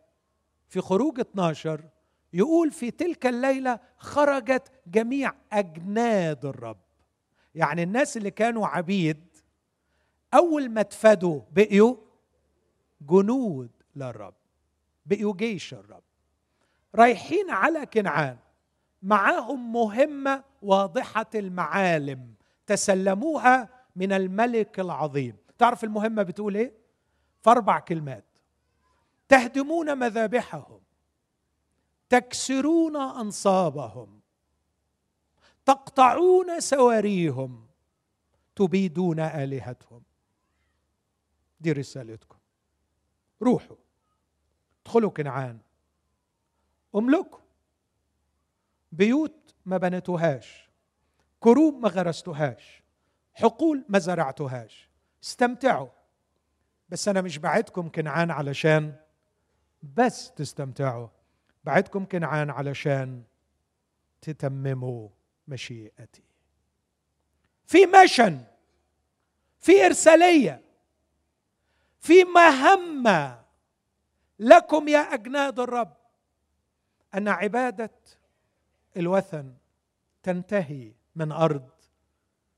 في 0.67 0.81
خروج 0.81 1.19
12 1.19 1.89
يقول 2.33 2.71
في 2.71 2.91
تلك 2.91 3.25
الليلة 3.25 3.79
خرجت 3.97 4.71
جميع 4.87 5.33
أجناد 5.53 6.45
الرب. 6.45 6.84
يعني 7.55 7.83
الناس 7.83 8.17
اللي 8.17 8.31
كانوا 8.31 8.67
عبيد 8.67 9.23
أول 10.33 10.69
ما 10.69 10.81
اتفدوا 10.81 11.41
بقيوا 11.51 11.95
جنود 13.01 13.69
للرب 13.95 14.33
بقيوا 15.05 15.33
جيش 15.33 15.73
الرب 15.73 16.03
رايحين 16.95 17.49
على 17.49 17.85
كنعان 17.85 18.37
معاهم 19.03 19.73
مهمة 19.73 20.43
واضحة 20.61 21.29
المعالم 21.35 22.33
تسلموها 22.67 23.69
من 23.95 24.11
الملك 24.11 24.79
العظيم. 24.79 25.35
تعرف 25.57 25.83
المهمة 25.83 26.23
بتقول 26.23 26.55
إيه؟ 26.55 26.73
في 27.41 27.49
أربع 27.49 27.79
كلمات. 27.79 28.25
تهدمون 29.27 29.97
مذابحهم 29.97 30.79
تكسرون 32.09 32.95
أنصابهم 32.95 34.14
تقطعون 35.65 36.59
سواريهم 36.59 37.67
تبيدون 38.55 39.19
آلهتهم. 39.19 40.03
دي 41.59 41.71
رسالتكم. 41.71 42.37
روحوا. 43.41 43.77
ادخلوا 44.81 45.09
كنعان. 45.09 45.59
املكوا. 46.95 47.39
بيوت 48.91 49.55
ما 49.65 49.77
بنيتوهاش. 49.77 50.69
كروب 51.39 51.73
ما 51.73 51.89
غرستوهاش. 51.89 52.83
حقول 53.33 53.85
ما 53.89 53.99
زرعتوهاش. 53.99 54.89
استمتعوا. 55.23 55.89
بس 56.89 57.07
أنا 57.07 57.21
مش 57.21 57.37
بعدكم 57.37 57.89
كنعان 57.89 58.31
علشان 58.31 58.95
بس 59.83 60.31
تستمتعوا. 60.31 61.07
بعدكم 61.63 62.05
كنعان 62.05 62.49
علشان 62.49 63.23
تتمموا. 64.21 65.09
مشيئتي. 65.47 66.23
في 67.65 67.85
مشن 67.85 68.43
في 69.59 69.85
إرسالية 69.85 70.61
في 71.99 72.23
مهمة 72.23 73.45
لكم 74.39 74.87
يا 74.87 74.99
أجناد 75.13 75.59
الرب 75.59 75.97
أن 77.15 77.27
عبادة 77.27 77.91
الوثن 78.97 79.53
تنتهي 80.23 80.93
من 81.15 81.31
أرض 81.31 81.69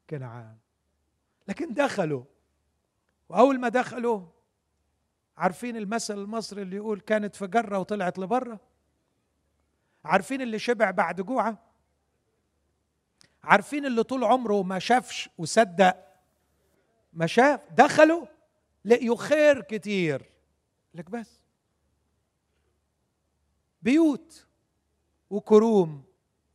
كنعان. 0.10 0.58
لكن 1.47 1.73
دخلوا 1.73 2.23
وأول 3.30 3.60
ما 3.60 3.69
دخلوا 3.69 4.21
عارفين 5.38 5.78
المثل 5.78 6.17
المصري 6.17 6.62
اللي 6.62 6.76
يقول 6.76 7.00
كانت 7.00 7.36
في 7.36 7.47
جرة 7.47 7.80
وطلعت 7.80 8.19
لبرة؟ 8.19 8.60
عارفين 10.06 10.41
اللي 10.41 10.60
شبع 10.60 10.91
بعد 10.91 11.21
جوعة؟ 11.21 11.66
عارفين 13.47 13.86
اللي 13.86 14.03
طول 14.03 14.23
عمره 14.23 14.63
ما 14.63 14.79
شافش 14.79 15.29
وصدق؟ 15.38 15.95
ما 17.13 17.27
شاف 17.27 17.62
دخلوا 17.71 18.25
لقيوا 18.85 19.17
خير 19.17 19.62
كتير. 19.62 20.31
لك 20.93 21.10
بس. 21.10 21.39
بيوت 23.81 24.48
وكروم 25.29 26.04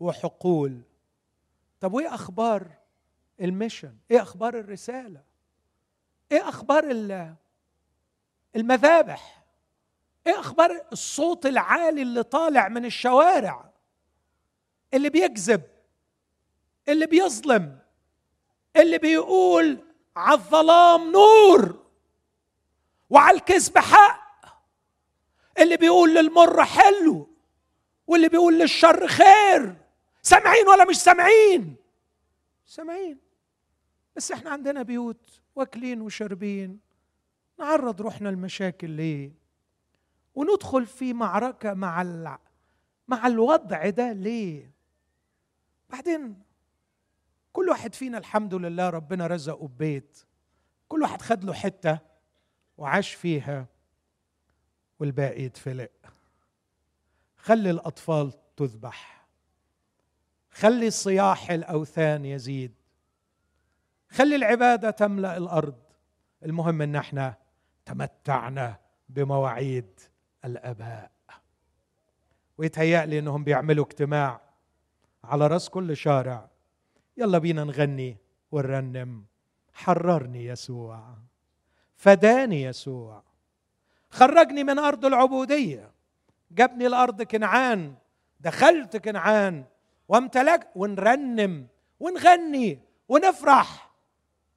وحقول. 0.01 0.83
طب 1.81 1.93
وإيه 1.93 2.15
أخبار 2.15 2.67
الميشن؟ 3.41 3.97
إيه 4.11 4.23
أخبار 4.23 4.59
الرسالة؟ 4.59 5.23
إيه 6.33 6.49
أخبار 6.49 6.85
المذابح؟ 8.57 9.45
إيه 10.27 10.41
أخبار 10.41 10.87
الصوت 10.93 11.47
العالي 11.47 12.03
اللي 12.03 12.23
طالع 12.23 12.69
من 12.69 12.85
الشوارع؟ 12.85 13.73
اللي 14.95 15.11
بيكذب؟ 15.11 15.72
اللي 16.89 17.07
بيظلم 17.07 17.79
اللي 18.77 18.99
بيقول 18.99 19.79
على 20.17 20.35
الظلام 20.39 21.13
نور 21.13 21.83
وعلى 23.11 23.37
الكذب 23.37 23.79
حق 23.79 24.23
اللي 25.59 25.77
بيقول 25.77 26.15
للمر 26.15 26.65
حلو 26.65 27.29
واللي 28.07 28.29
بيقول 28.29 28.59
للشر 28.59 29.07
خير. 29.07 29.77
سامعين 30.23 30.69
ولا 30.69 30.85
مش 30.85 30.97
سامعين؟ 30.97 31.77
سامعين. 32.67 33.19
بس 34.17 34.33
إحنا 34.33 34.51
عندنا 34.51 34.83
بيوت 34.83 35.41
واكلين 35.57 36.01
وشاربين. 36.01 36.81
نعرض 37.59 38.03
روحنا 38.03 38.29
المشاكل 38.31 38.91
ليه؟ 38.91 39.33
وندخل 40.35 40.87
في 40.87 41.13
معركة 41.13 41.75
مع 41.75 42.03
ال... 42.03 42.37
مع 43.09 43.27
الوضع 43.27 43.89
ده 43.91 44.13
ليه؟ 44.13 44.71
بعدين 45.91 46.42
كل 47.53 47.69
واحد 47.69 47.95
فينا 47.95 48.19
الحمد 48.19 48.55
لله 48.55 48.91
ربنا 48.91 49.27
رزقه 49.27 49.69
ببيت. 49.69 50.25
كل 50.89 51.03
واحد 51.03 51.23
خد 51.23 51.45
له 51.45 51.53
حتة 51.53 51.99
وعاش 52.79 53.15
فيها 53.15 53.67
والباقي 55.01 55.43
يتفلق. 55.43 55.91
خلي 57.37 57.71
الأطفال 57.71 58.33
تذبح. 58.57 59.27
خلي 60.51 60.91
صياح 60.91 61.51
الأوثان 61.51 62.25
يزيد. 62.25 62.75
خلي 64.11 64.37
العبادة 64.37 64.91
تملأ 64.91 65.37
الأرض. 65.37 65.83
المهم 66.45 66.83
إن 66.83 66.97
إحنا 66.97 67.35
تمتعنا 67.85 68.77
بمواعيد 69.09 70.01
الآباء. 70.45 71.11
ويتهيأ 72.59 73.07
لي 73.07 73.19
إنهم 73.19 73.45
بيعملوا 73.45 73.85
اجتماع 73.85 74.41
على 75.25 75.47
رأس 75.47 75.69
كل 75.69 75.97
شارع 75.97 76.52
يلا 77.17 77.39
بينا 77.39 77.65
نغني 77.65 78.17
ونرنم. 78.53 79.25
حررني 79.73 80.47
يسوع. 80.47 81.15
فداني 81.97 82.63
يسوع. 82.63 83.23
خرجني 84.11 84.65
من 84.65 84.79
أرض 84.79 85.05
العبودية. 85.05 85.93
جابني 86.51 86.87
الأرض 86.87 87.23
كنعان. 87.23 87.95
دخلت 88.41 88.97
كنعان. 88.97 89.65
وامتلكت 90.09 90.69
ونرنم. 90.77 91.67
ونغني. 92.01 92.79
ونفرح. 93.09 93.93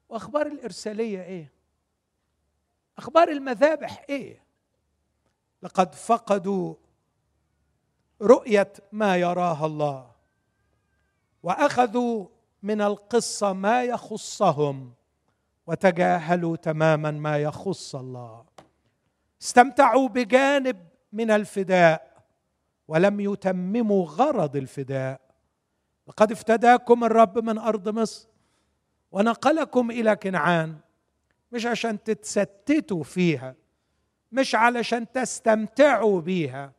وأخبار 0.08 0.46
الإرسالية 0.46 1.22
إيه؟ 1.22 1.52
أخبار 2.98 3.28
المذابح 3.28 4.04
إيه؟ 4.08 4.42
لقد 5.62 5.94
فقدوا 5.94 6.74
رؤية 8.22 8.72
ما 8.92 9.16
يراها 9.16 9.66
الله. 9.66 10.10
وأخذوا 11.42 12.26
من 12.66 12.80
القصة 12.80 13.52
ما 13.52 13.84
يخصهم 13.84 14.92
وتجاهلوا 15.66 16.56
تماما 16.56 17.10
ما 17.10 17.38
يخص 17.38 17.94
الله. 17.94 18.44
استمتعوا 19.42 20.08
بجانب 20.08 20.76
من 21.12 21.30
الفداء 21.30 22.24
ولم 22.88 23.20
يتمموا 23.20 24.06
غرض 24.06 24.56
الفداء. 24.56 25.20
لقد 26.08 26.32
افتداكم 26.32 27.04
الرب 27.04 27.38
من 27.38 27.58
أرض 27.58 27.88
مصر 27.88 28.28
ونقلكم 29.12 29.90
إلى 29.90 30.16
كنعان 30.16 30.76
مش 31.52 31.66
عشان 31.66 32.02
تتستتوا 32.02 33.02
فيها 33.02 33.54
مش 34.32 34.54
علشان 34.54 35.12
تستمتعوا 35.12 36.20
بيها 36.20 36.72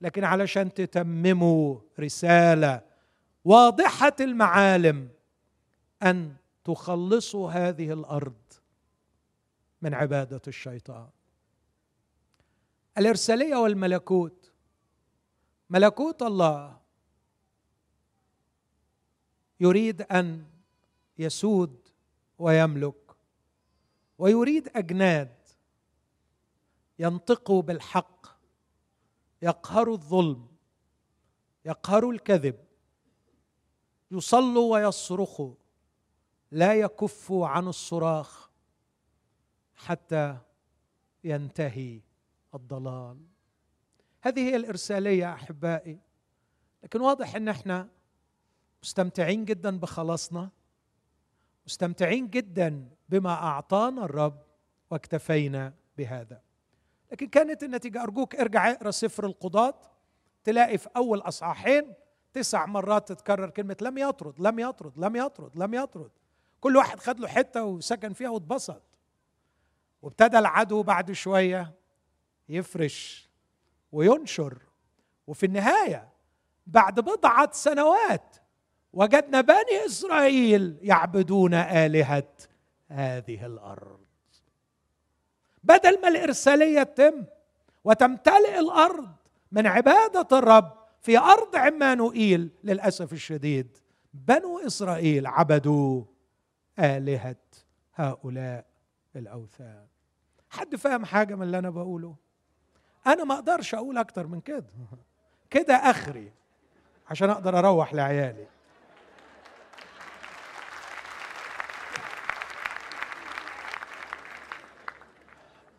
لكن 0.00 0.24
علشان 0.24 0.74
تتمموا 0.74 1.76
رسالة 2.00 2.80
واضحة 3.44 4.16
المعالم 4.20 5.08
أن 6.02 6.36
تخلصوا 6.64 7.50
هذه 7.50 7.92
الأرض 7.92 8.42
من 9.82 9.94
عبادة 9.94 10.42
الشيطان. 10.48 11.08
الإرسالية 12.98 13.56
والملكوت. 13.56 14.52
ملكوت 15.70 16.22
الله 16.22 16.80
يريد 19.60 20.02
أن 20.02 20.44
يسود 21.18 21.88
ويملك 22.38 23.16
ويريد 24.18 24.68
أجناد 24.68 25.36
ينطقوا 26.98 27.62
بالحق 27.62 28.26
يقهروا 29.42 29.94
الظلم 29.94 30.46
يقهروا 31.64 32.12
الكذب 32.12 32.64
يصلوا 34.10 34.72
ويصرخوا 34.72 35.54
لا 36.50 36.74
يكفوا 36.74 37.46
عن 37.46 37.68
الصراخ 37.68 38.50
حتى 39.74 40.38
ينتهي 41.24 42.00
الضلال. 42.54 43.18
هذه 44.20 44.40
هي 44.40 44.56
الإرسالية 44.56 45.32
أحبائي. 45.32 45.98
لكن 46.82 47.00
واضح 47.00 47.36
إن 47.36 47.48
إحنا 47.48 47.88
مستمتعين 48.82 49.44
جدا 49.44 49.78
بخلاصنا 49.78 50.50
مستمتعين 51.66 52.28
جدا 52.28 52.88
بما 53.08 53.30
أعطانا 53.30 54.04
الرب 54.04 54.42
واكتفينا 54.90 55.74
بهذا. 55.98 56.42
لكن 57.12 57.28
كانت 57.28 57.62
النتيجة 57.62 58.02
أرجوك 58.02 58.36
ارجع 58.36 58.70
اقرأ 58.70 58.90
سفر 58.90 59.26
القضاة 59.26 59.74
تلاقي 60.44 60.78
في 60.78 60.88
أول 60.96 61.20
أصحاحين 61.20 61.94
تسع 62.32 62.66
مرات 62.66 63.08
تتكرر 63.08 63.50
كلمة 63.50 63.76
لم 63.82 63.98
يطرد 63.98 64.40
لم 64.40 64.58
يطرد 64.58 64.98
لم 64.98 65.16
يطرد 65.16 65.56
لم 65.56 65.74
يطرد. 65.74 66.10
كل 66.60 66.76
واحد 66.76 67.00
خد 67.00 67.20
له 67.20 67.28
حتة 67.28 67.64
وسكن 67.64 68.12
فيها 68.12 68.28
واتبسط. 68.30 68.82
وابتدى 70.02 70.38
العدو 70.38 70.82
بعد 70.82 71.12
شوية 71.12 71.72
يفرش 72.48 73.28
وينشر. 73.92 74.58
وفي 75.26 75.46
النهاية 75.46 76.08
بعد 76.66 77.00
بضعة 77.00 77.52
سنوات 77.52 78.36
وجدنا 78.92 79.40
بني 79.40 79.86
إسرائيل 79.86 80.78
يعبدون 80.82 81.54
آلهة 81.54 82.28
هذه 82.88 83.46
الأرض. 83.46 84.00
بدل 85.64 86.00
ما 86.00 86.08
الإرسالية 86.08 86.82
تتم 86.82 87.24
وتمتلئ 87.84 88.58
الأرض 88.58 89.08
من 89.52 89.66
عبادة 89.66 90.38
الرب 90.38 90.72
في 91.00 91.18
أرض 91.18 91.56
عمانوئيل 91.56 92.50
للأسف 92.64 93.12
الشديد 93.12 93.78
بنو 94.14 94.58
إسرائيل 94.66 95.26
عبدوا 95.26 96.04
آلهة 96.80 97.36
هؤلاء 97.94 98.66
الأوثان. 99.16 99.86
حد 100.50 100.76
فاهم 100.76 101.04
حاجة 101.04 101.34
من 101.34 101.42
اللي 101.42 101.58
أنا 101.58 101.70
بقوله؟ 101.70 102.16
أنا 103.06 103.24
ما 103.24 103.34
أقدرش 103.34 103.74
أقول 103.74 103.98
أكتر 103.98 104.26
من 104.26 104.40
كده. 104.40 104.66
كده 105.50 105.74
آخري 105.74 106.32
عشان 107.10 107.30
أقدر 107.30 107.58
أروح 107.58 107.94
لعيالي. 107.94 108.46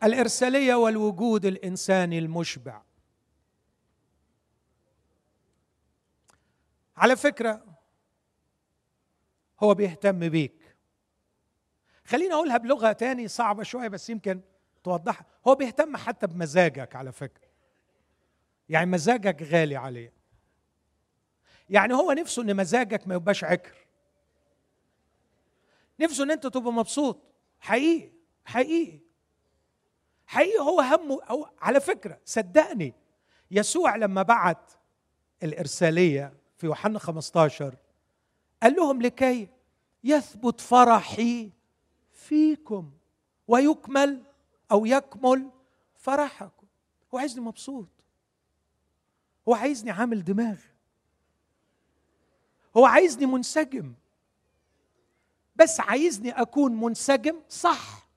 الإرسالية 0.03 0.75
والوجود 0.75 1.45
الإنساني 1.45 2.19
المشبع. 2.19 2.81
على 6.97 7.15
فكرة 7.15 7.65
هو 9.63 9.73
بيهتم 9.73 10.29
بيك. 10.29 10.60
خليني 12.11 12.33
أقولها 12.33 12.57
بلغة 12.57 12.91
تاني 12.91 13.27
صعبة 13.27 13.63
شوية 13.63 13.87
بس 13.87 14.09
يمكن 14.09 14.41
توضحها. 14.83 15.25
هو 15.47 15.55
بيهتم 15.55 15.97
حتى 15.97 16.27
بمزاجك 16.27 16.95
على 16.95 17.11
فكرة. 17.11 17.47
يعني 18.69 18.91
مزاجك 18.91 19.41
غالي 19.43 19.75
عليه. 19.75 20.13
يعني 21.69 21.93
هو 21.93 22.11
نفسه 22.11 22.41
إن 22.41 22.55
مزاجك 22.55 23.07
ما 23.07 23.15
يبقاش 23.15 23.43
عكر. 23.43 23.75
نفسه 25.99 26.23
إن 26.23 26.31
أنت 26.31 26.47
تبقى 26.47 26.73
مبسوط. 26.73 27.19
حقيقي 27.59 28.11
حقيقي. 28.45 28.99
حقيقي 30.25 30.59
هو 30.59 30.81
همه 30.81 31.23
أو 31.23 31.47
على 31.61 31.79
فكرة 31.79 32.19
صدقني 32.25 32.93
يسوع 33.51 33.95
لما 33.95 34.21
بعت 34.21 34.71
الإرسالية 35.43 36.33
في 36.57 36.65
يوحنا 36.65 36.99
15 36.99 37.75
قال 38.63 38.75
لهم 38.75 39.01
لكي 39.01 39.49
يثبت 40.03 40.61
فرحي 40.61 41.51
فيكم 42.21 42.91
ويكمل 43.47 44.23
أو 44.71 44.85
يكمل 44.85 45.49
فرحكم. 45.95 46.67
هو 47.13 47.19
عايزني 47.19 47.41
مبسوط. 47.41 47.87
هو 49.47 49.53
عايزني 49.53 49.91
عامل 49.91 50.23
دماغ. 50.23 50.59
هو 52.77 52.85
عايزني 52.85 53.25
منسجم. 53.25 53.93
بس 55.55 55.79
عايزني 55.79 56.31
أكون 56.31 56.79
منسجم 56.79 57.41
صح. 57.49 58.07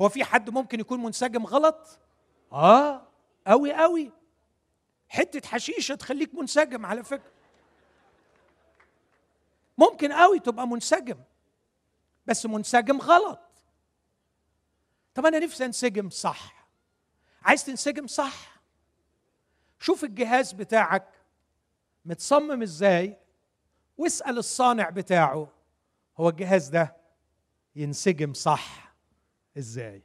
هو 0.00 0.08
في 0.08 0.24
حد 0.24 0.50
ممكن 0.50 0.80
يكون 0.80 1.02
منسجم 1.02 1.46
غلط؟ 1.46 1.98
آه 2.52 3.06
قوي 3.46 3.72
قوي 3.72 4.12
حتة 5.08 5.48
حشيشة 5.48 5.94
تخليك 5.94 6.34
منسجم 6.34 6.86
على 6.86 7.04
فكرة. 7.04 7.32
ممكن 9.78 10.12
قوي 10.12 10.38
تبقى 10.38 10.68
منسجم. 10.68 11.18
بس 12.26 12.46
منسجم 12.46 13.00
غلط. 13.00 13.40
طب 15.14 15.26
أنا 15.26 15.38
نفسي 15.38 15.64
أنسجم 15.64 16.10
صح. 16.10 16.68
عايز 17.42 17.64
تنسجم 17.64 18.06
صح. 18.06 18.60
شوف 19.80 20.04
الجهاز 20.04 20.52
بتاعك 20.52 21.08
متصمم 22.04 22.62
إزاي 22.62 23.16
واسأل 23.98 24.38
الصانع 24.38 24.90
بتاعه 24.90 25.48
هو 26.16 26.28
الجهاز 26.28 26.68
ده 26.68 26.96
ينسجم 27.76 28.32
صح 28.32 28.94
إزاي. 29.58 30.02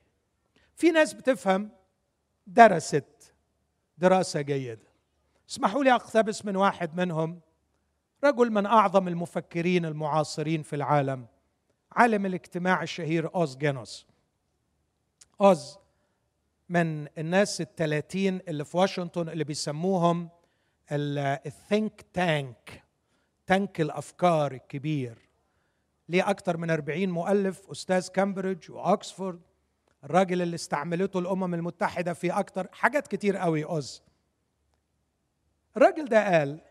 في 0.76 0.92
ناس 0.92 1.14
بتفهم 1.14 1.72
درست 2.48 3.34
دراسة 3.98 4.42
جيدة. 4.42 4.90
اسمحوا 5.50 5.84
لي 5.84 5.96
أقتبس 5.96 6.46
من 6.46 6.56
واحد 6.56 6.96
منهم 6.96 7.42
رجل 8.24 8.52
من 8.52 8.66
أعظم 8.66 9.08
المفكرين 9.08 9.86
المعاصرين 9.86 10.64
في 10.64 10.76
العالم. 10.76 11.28
عالم 11.92 12.26
الاجتماع 12.26 12.84
الشهير 12.84 13.36
أوز 13.36 13.58
جينوس. 13.58 14.08
أوز 15.42 15.78
من 16.70 17.08
الناس 17.18 17.62
الثلاثين 17.62 18.42
اللي 18.48 18.66
في 18.66 18.78
واشنطن 18.78 19.30
اللي 19.30 19.44
بيسموهم 19.44 20.30
الثينك 20.92 22.06
تانك 22.14 22.84
تانك 23.48 23.82
الأفكار 23.82 24.52
الكبير. 24.52 25.30
ليه 26.10 26.30
أكثر 26.30 26.58
من 26.58 26.70
40 26.70 27.10
مؤلف 27.10 27.70
أستاذ 27.72 28.08
كامبريدج 28.08 28.72
وأكسفورد 28.72 29.42
الراجل 30.04 30.42
اللي 30.42 30.56
استعملته 30.56 31.20
الأمم 31.20 31.54
المتحدة 31.54 32.14
في 32.14 32.32
أكثر 32.32 32.68
حاجات 32.72 33.08
كتير 33.08 33.38
قوي 33.38 33.66
أوز. 33.66 34.04
الراجل 35.78 36.06
ده 36.06 36.38
قال 36.40 36.62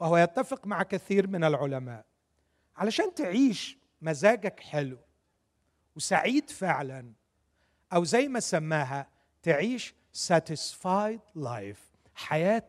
وهو 0.00 0.16
يتفق 0.16 0.66
مع 0.66 0.82
كثير 0.82 1.26
من 1.26 1.44
العلماء 1.44 2.04
علشان 2.76 3.14
تعيش 3.14 3.78
مزاجك 4.02 4.60
حلو 4.60 4.98
وسعيد 5.96 6.50
فعلا 6.50 7.12
أو 7.92 8.04
زي 8.04 8.28
ما 8.28 8.40
سماها 8.40 9.08
تعيش 9.42 9.94
satisfied 10.28 11.38
life 11.38 11.88
حياة 12.14 12.66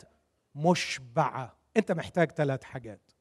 مشبعة. 0.55 1.57
أنت 1.77 1.91
محتاج 1.91 2.31
ثلاث 2.31 2.63
حاجات. 2.63 3.11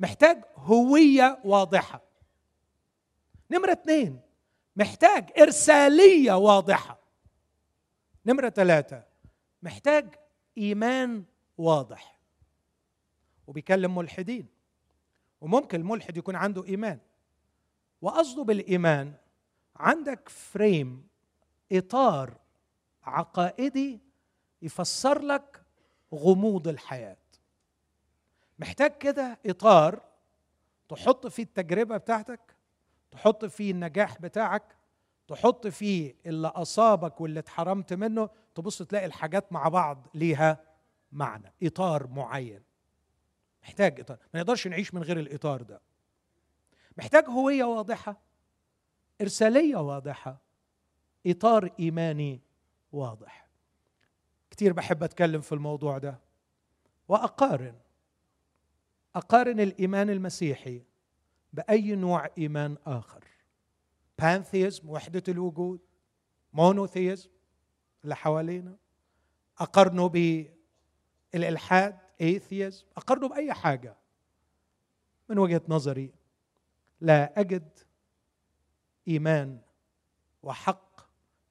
محتاج 0.00 0.44
هوية 0.56 1.40
واضحة. 1.44 2.02
نمرة 3.50 3.72
اثنين 3.72 4.20
محتاج 4.76 5.30
إرسالية 5.38 6.32
واضحة. 6.32 7.00
نمرة 8.26 8.48
ثلاثة 8.48 9.04
محتاج 9.62 10.14
إيمان 10.58 11.24
واضح. 11.58 12.20
وبيكلم 13.46 13.94
ملحدين. 13.94 14.55
وممكن 15.40 15.80
الملحد 15.80 16.16
يكون 16.16 16.36
عنده 16.36 16.64
إيمان. 16.64 16.98
وقصده 18.02 18.42
بالإيمان 18.44 19.14
عندك 19.76 20.28
فريم 20.28 21.08
إطار 21.72 22.36
عقائدي 23.04 24.00
يفسر 24.62 25.22
لك 25.22 25.62
غموض 26.14 26.68
الحياة. 26.68 27.16
محتاج 28.58 28.98
كده 28.98 29.38
إطار 29.46 30.02
تحط 30.88 31.26
فيه 31.26 31.42
التجربة 31.42 31.96
بتاعتك 31.96 32.56
تحط 33.10 33.44
فيه 33.44 33.70
النجاح 33.70 34.20
بتاعك 34.20 34.76
تحط 35.28 35.66
فيه 35.66 36.14
اللي 36.26 36.48
أصابك 36.48 37.20
واللي 37.20 37.40
اتحرمت 37.40 37.92
منه 37.92 38.28
تبص 38.54 38.82
تلاقي 38.82 39.06
الحاجات 39.06 39.52
مع 39.52 39.68
بعض 39.68 40.06
ليها 40.14 40.60
معنى 41.12 41.52
إطار 41.62 42.06
معين. 42.06 42.62
محتاج 43.66 44.00
إطار. 44.00 44.18
ما 44.34 44.40
نقدرش 44.40 44.66
نعيش 44.66 44.94
من 44.94 45.02
غير 45.02 45.20
الإطار 45.20 45.62
ده. 45.62 45.80
محتاج 46.98 47.24
هوية 47.24 47.64
واضحة 47.64 48.20
إرسالية 49.20 49.76
واضحة 49.76 50.40
إطار 51.26 51.70
إيماني 51.80 52.40
واضح. 52.92 53.48
كتير 54.50 54.72
بحب 54.72 55.02
أتكلم 55.02 55.40
في 55.40 55.52
الموضوع 55.52 55.98
ده. 55.98 56.18
وأقارن. 57.08 57.74
أقارن 59.14 59.60
الإيمان 59.60 60.10
المسيحي 60.10 60.82
بأي 61.52 61.94
نوع 61.94 62.30
إيمان 62.38 62.76
آخر. 62.86 63.24
Pantheism 64.18 64.90
وحدة 64.90 65.22
الوجود. 65.28 65.80
Monotheism 66.52 67.30
اللي 68.04 68.16
حوالينا. 68.16 68.76
أقارنه 69.58 70.08
بالإلحاد. 71.32 72.05
Atheism 72.20 72.84
اقارنه 72.96 73.28
بأي 73.28 73.52
حاجة 73.52 73.96
من 75.28 75.38
وجهة 75.38 75.62
نظري 75.68 76.12
لا 77.00 77.40
أجد 77.40 77.68
إيمان 79.08 79.58
وحق 80.42 81.00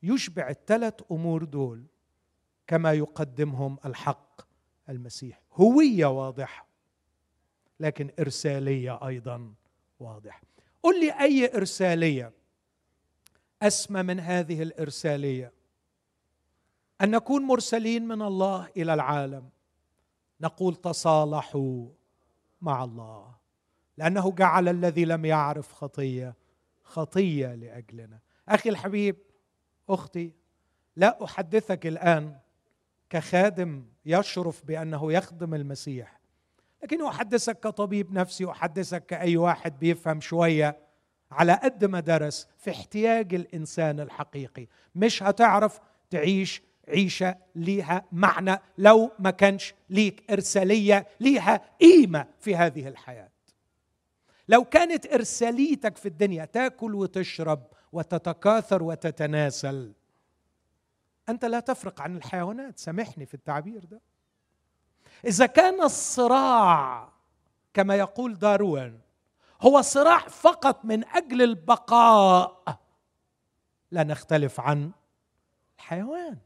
يشبع 0.04 0.50
الثلاث 0.50 0.94
أمور 1.12 1.44
دول 1.44 1.84
كما 2.68 2.94
يقدمهم 2.94 3.78
الحق 3.86 4.42
المسيح. 4.90 5.42
هوية 5.54 6.06
واضحة 6.06 6.68
لكن 7.80 8.10
إرسالية 8.20 9.08
أيضا 9.08 9.54
واضحة. 10.00 10.42
قل 10.84 11.00
لي 11.00 11.20
أي 11.20 11.56
إرسالية 11.56 12.32
أسمى 13.62 14.04
من 14.04 14.20
هذه 14.20 14.62
الإرسالية؟ 14.64 15.54
أن 17.02 17.12
نكون 17.12 17.42
مرسلين 17.42 18.08
من 18.08 18.22
الله 18.22 18.70
إلى 18.78 18.94
العالم. 18.94 19.50
نقول 20.42 20.76
تصالحوا 20.76 21.88
مع 22.62 22.84
الله 22.84 23.36
لأنه 23.98 24.32
جعل 24.32 24.70
الذي 24.70 25.06
لم 25.06 25.26
يعرف 25.26 25.72
خطية 25.72 26.36
خطية 26.84 27.56
لأجلنا. 27.56 28.20
أخي 28.50 28.70
الحبيب 28.70 29.16
أختي 29.90 30.34
لا 30.96 31.24
أحدثك 31.24 31.88
الآن 31.88 32.38
كخادم 33.10 33.86
يشرف 34.06 34.66
بأنه 34.66 35.14
يخدم 35.14 35.54
المسيح 35.54 36.20
لكن 36.84 37.06
أحدثك 37.06 37.60
كطبيب 37.60 38.14
نفسي 38.14 38.50
أحدثك 38.50 39.06
كأي 39.06 39.38
واحد 39.38 39.80
بيفهم 39.80 40.22
شوية 40.22 40.80
على 41.32 41.54
قد 41.54 41.86
ما 41.86 42.00
درس 42.00 42.48
في 42.58 42.72
احتياج 42.72 43.34
الإنسان 43.34 44.00
الحقيقي. 44.00 44.68
مش 44.96 45.24
هتعرف 45.24 45.80
تعيش 46.10 46.62
عيشه 46.88 47.36
ليها 47.56 48.06
معنى 48.12 48.60
لو 48.78 49.12
ما 49.20 49.32
كانش 49.32 49.74
ليك 49.90 50.32
إرسالية 50.32 51.08
ليها 51.20 51.62
قيمة 51.82 52.28
في 52.40 52.56
هذه 52.56 52.88
الحياة. 52.88 53.30
لو 54.48 54.64
كانت 54.64 55.14
إرساليتك 55.14 55.98
في 55.98 56.08
الدنيا 56.08 56.46
تاكل 56.46 56.96
وتشرب 56.96 57.68
وتتكاثر 57.92 58.84
وتتناسل 58.84 59.94
أنت 61.30 61.46
لا 61.46 61.60
تفرق 61.60 62.02
عن 62.02 62.18
الحيوانات. 62.18 62.80
سامحني 62.80 63.26
في 63.26 63.34
التعبير 63.34 63.86
ده. 63.86 64.02
إذا 65.26 65.46
كان 65.46 65.82
الصراع 65.82 67.10
كما 67.74 67.96
يقول 67.96 68.40
داروين 68.40 69.00
هو 69.62 69.82
صراع 69.82 70.20
فقط 70.20 70.86
من 70.86 71.08
أجل 71.08 71.42
البقاء 71.42 72.80
لا 73.92 74.04
نختلف 74.04 74.60
عن 74.60 74.92
الحيوان. 75.78 76.38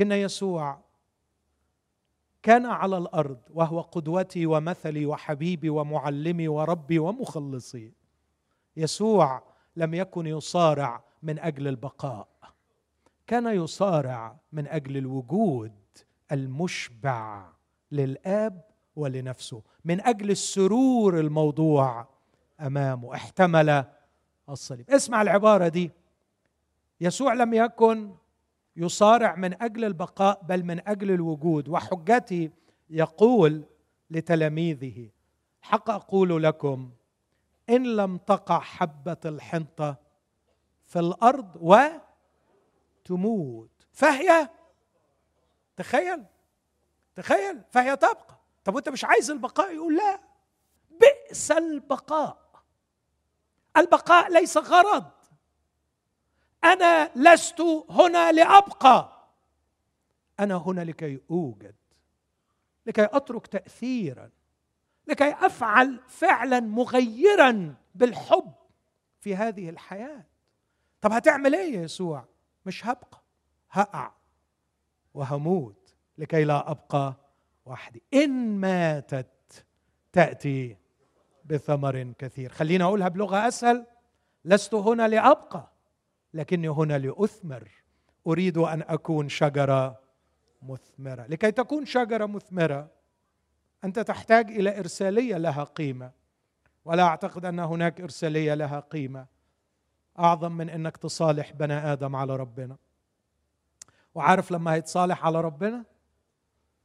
لكن 0.00 0.12
يسوع 0.12 0.78
كان 2.42 2.66
على 2.66 2.98
الأرض 2.98 3.38
وهو 3.54 3.80
قدوتي 3.80 4.46
ومثلي 4.46 5.06
وحبيبي 5.06 5.70
ومعلمي 5.70 6.48
وربي 6.48 6.98
ومخلصي. 6.98 7.92
يسوع 8.76 9.42
لم 9.76 9.94
يكن 9.94 10.26
يصارع 10.26 11.04
من 11.22 11.38
أجل 11.38 11.68
البقاء 11.68 12.28
كان 13.26 13.46
يصارع 13.46 14.36
من 14.52 14.66
أجل 14.66 14.96
الوجود 14.96 15.72
المشبع 16.32 17.46
للآب 17.92 18.64
ولنفسه 18.96 19.62
من 19.84 20.00
أجل 20.00 20.30
السرور 20.30 21.20
الموضوع 21.20 22.08
أمامه. 22.60 23.14
احتمل 23.14 23.84
الصليب. 24.48 24.90
اسمع 24.90 25.22
العبارة 25.22 25.68
دي. 25.68 25.90
يسوع 27.00 27.34
لم 27.34 27.54
يكن 27.54 28.10
يصارع 28.80 29.34
من 29.34 29.62
أجل 29.62 29.84
البقاء 29.84 30.42
بل 30.42 30.64
من 30.64 30.88
أجل 30.88 31.10
الوجود. 31.10 31.68
وحجتي 31.68 32.50
يقول 32.90 33.64
لتلاميذه 34.10 35.08
حق 35.62 35.90
أقول 35.90 36.42
لكم 36.42 36.90
إن 37.70 37.96
لم 37.96 38.16
تقع 38.16 38.60
حبة 38.60 39.16
الحنطه 39.24 39.96
في 40.86 40.98
الأرض 40.98 41.56
وتموت 43.06 43.70
فهي 43.92 44.48
تخيل 45.76 46.24
تخيل 47.16 47.62
فهي 47.70 47.96
تبقى. 47.96 48.40
طب 48.64 48.74
وأنت 48.74 48.88
مش 48.88 49.04
عايز 49.04 49.30
البقاء؟ 49.30 49.74
يقول 49.74 49.96
لا. 49.96 50.20
بئس 51.00 51.52
البقاء. 51.52 52.50
البقاء 53.76 54.32
ليس 54.32 54.56
غرض. 54.56 55.10
أنا 56.64 57.10
لست 57.16 57.60
هنا 57.90 58.32
لأبقى. 58.32 59.26
أنا 60.40 60.56
هنا 60.56 60.80
لكي 60.80 61.20
أوجد 61.30 61.74
لكي 62.86 63.04
أترك 63.12 63.46
تاثيرا 63.46 64.30
لكي 65.06 65.30
أفعل 65.30 66.00
فعلا 66.08 66.60
مغيرا 66.60 67.74
بالحب 67.94 68.52
في 69.20 69.36
هذه 69.36 69.68
الحياة. 69.70 70.24
طب 71.00 71.12
هتعمل 71.12 71.54
إيه 71.54 71.74
يا 71.76 71.82
يسوع؟ 71.82 72.24
مش 72.66 72.86
هبقى 72.86 73.22
هقع 73.70 74.12
وهموت 75.14 75.94
لكي 76.18 76.44
لا 76.44 76.70
أبقى 76.70 77.14
وحدي. 77.66 78.02
إن 78.14 78.60
ماتت 78.60 79.64
تأتي 80.12 80.76
بثمر 81.44 82.12
كثير. 82.18 82.52
خليني 82.52 82.84
أقولها 82.84 83.08
بلغة 83.08 83.48
أسهل. 83.48 83.86
لست 84.44 84.74
هنا 84.74 85.08
لأبقى. 85.08 85.69
لكني 86.34 86.68
هنا 86.68 86.98
لأثمر. 86.98 87.68
أريد 88.26 88.58
أن 88.58 88.82
أكون 88.82 89.28
شجرة 89.28 90.00
مثمرة. 90.62 91.26
لكي 91.28 91.50
تكون 91.50 91.86
شجرة 91.86 92.26
مثمرة 92.26 92.90
أنت 93.84 93.98
تحتاج 93.98 94.50
إلى 94.50 94.78
إرسالية 94.78 95.36
لها 95.36 95.64
قيمة. 95.64 96.12
ولا 96.84 97.02
أعتقد 97.02 97.44
أن 97.44 97.58
هناك 97.58 98.00
إرسالية 98.00 98.54
لها 98.54 98.80
قيمة. 98.80 99.26
أعظم 100.18 100.52
من 100.52 100.70
أنك 100.70 100.96
تصالح 100.96 101.52
بني 101.52 101.74
آدم 101.74 102.16
على 102.16 102.36
ربنا. 102.36 102.76
وعارف 104.14 104.50
لما 104.50 104.74
هيتصالح 104.74 105.26
على 105.26 105.40
ربنا؟ 105.40 105.84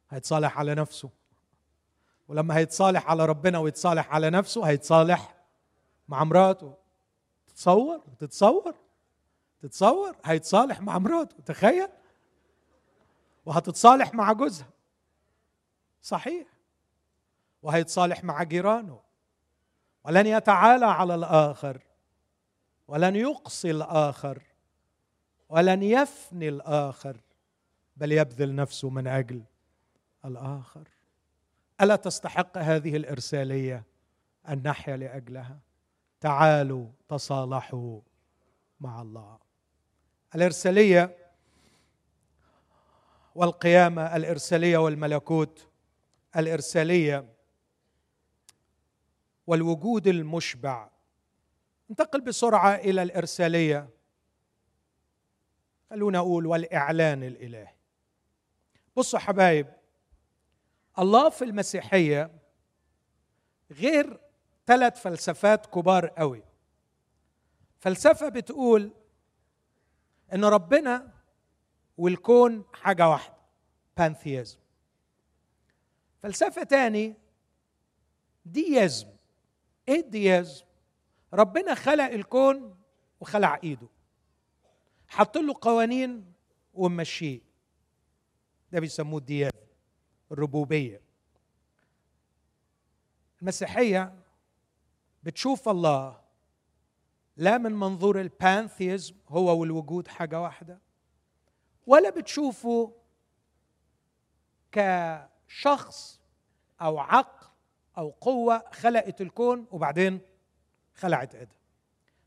هيتصالح 0.10 0.60
على 0.60 0.76
نفسه. 0.76 1.10
ولما 2.28 2.58
هيتصالح 2.58 3.10
على 3.10 3.26
ربنا 3.26 3.60
ويتصالح 3.60 4.14
على 4.14 4.30
نفسه 4.30 4.64
هيتصالح 4.64 5.36
مع 6.08 6.24
مراته. 6.24 6.74
تتصور؟ 7.48 8.00
تتصور؟ 8.20 8.76
تتصور؟ 9.68 10.16
هيتصالح 10.26 10.82
مع 10.82 10.98
مراته 10.98 11.36
تخيل. 11.46 11.88
وهتتصالح 13.46 14.14
مع 14.14 14.34
جوزها. 14.34 14.70
صحيح. 16.02 16.48
وهيتصالح 17.62 18.24
مع 18.24 18.44
جيرانه. 18.44 19.00
ولن 20.04 20.28
يتعالى 20.28 20.86
على 20.86 21.16
الآخر. 21.16 21.82
ولن 22.88 23.16
يقصي 23.16 23.72
الآخر. 23.72 24.42
ولن 25.50 25.84
يفني 25.84 26.50
الآخر. 26.50 27.18
بل 27.98 28.12
يبذل 28.12 28.56
نفسه 28.56 28.90
من 28.90 29.08
أجل 29.08 29.44
الآخر. 30.26 30.88
ألا 31.82 31.96
تستحق 31.96 32.58
هذه 32.58 32.96
الإرسالية 32.96 33.84
ان 34.50 34.64
نحيا 34.68 34.98
لأجلها؟ 34.98 35.60
تعالوا 36.22 36.88
تصالحوا 37.08 38.02
مع 38.80 39.02
الله. 39.02 39.45
الإرسالية 40.36 41.18
والقيامة 43.36 44.16
الإرسالية 44.16 44.78
والملكوت 44.78 45.68
الإرسالية 46.36 47.34
والوجود 49.48 50.08
المشبع. 50.08 50.90
انتقل 51.90 52.22
بسرعة 52.22 52.76
إلى 52.76 53.02
الإرسالية. 53.04 53.90
خلونا 55.90 56.18
أقول 56.18 56.46
والإعلان 56.46 57.24
الإلهي. 57.24 57.74
بصوا 58.98 59.20
حبايب 59.20 59.68
الله 61.00 61.30
في 61.30 61.44
المسيحية 61.44 62.32
غير 63.72 64.20
ثلاث 64.68 65.02
فلسفات 65.02 65.66
كبار 65.66 66.08
قوي. 66.08 66.44
فلسفة 67.80 68.30
بتقول 68.30 68.92
إن 70.34 70.46
ربنا 70.46 71.12
والكون 71.98 72.66
حاجة 72.74 73.10
واحدة 73.10 73.36
بانثيزم 73.98 74.60
فلسفة 76.24 76.64
تاني 76.64 77.16
ديازم 78.46 79.08
إيه 79.88 80.00
الديازم 80.00 80.66
ربنا 81.34 81.76
خلق 81.76 82.04
الكون 82.04 82.80
وخلع 83.20 83.60
ايده 83.64 83.88
حط 85.08 85.38
له 85.38 85.56
قوانين 85.62 86.34
ومشيه. 86.74 87.42
ده 88.72 88.80
بيسموه 88.80 89.20
الديازم 89.20 89.58
الربوبية. 90.32 91.02
المسيحية 93.42 94.16
بتشوف 95.24 95.70
الله 95.70 96.22
لا 97.38 97.58
من 97.58 97.72
منظور 97.72 98.22
البانثيزم 98.22 99.16
هو 99.28 99.60
والوجود 99.60 100.08
حاجة 100.08 100.42
واحدة 100.42 100.80
ولا 101.88 102.10
بتشوفه 102.10 102.94
كشخص 104.72 106.22
أو 106.82 107.00
عقل 107.00 107.48
أو 107.98 108.10
قوة 108.10 108.64
خلقت 108.72 109.22
الكون 109.22 109.68
وبعدين 109.72 110.20
خلعت 110.96 111.36
ايدها 111.36 111.58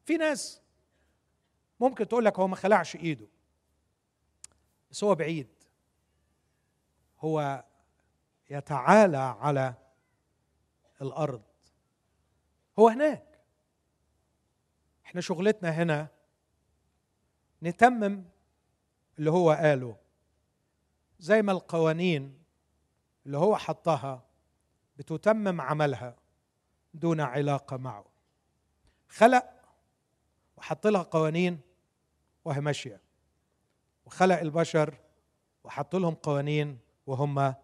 في 0.04 0.16
ناس 0.16 0.60
ممكن 1.80 2.08
تقول 2.08 2.24
لك 2.24 2.38
هو 2.38 2.48
ما 2.48 2.56
خلعش 2.56 2.96
إيده 2.96 3.28
بس 4.90 5.04
هو 5.04 5.14
بعيد. 5.14 5.48
هو 7.20 7.64
يتعالى 8.50 9.16
على 9.16 9.74
الأرض. 11.02 11.42
هو 12.78 12.88
هناك. 12.88 13.27
إحنا 15.08 15.20
شغلتنا 15.20 15.70
هنا 15.70 16.08
نتمم 17.62 18.24
اللي 19.18 19.30
هو 19.30 19.50
قاله. 19.50 19.96
زي 21.18 21.42
ما 21.42 21.52
القوانين 21.52 22.42
اللي 23.26 23.38
هو 23.38 23.56
حطها 23.56 24.24
بتتمم 24.96 25.60
عملها 25.60 26.16
دون 26.94 27.20
علاقة 27.20 27.76
معه. 27.76 28.04
خلق 29.08 29.44
وحط 30.56 30.86
لها 30.86 31.02
قوانين 31.02 31.60
وهي 32.44 32.60
ماشية. 32.60 33.00
وخلق 34.06 34.38
البشر 34.38 34.94
وحط 35.64 35.96
لهم 35.96 36.14
قوانين 36.14 36.78
وهم 37.06 37.54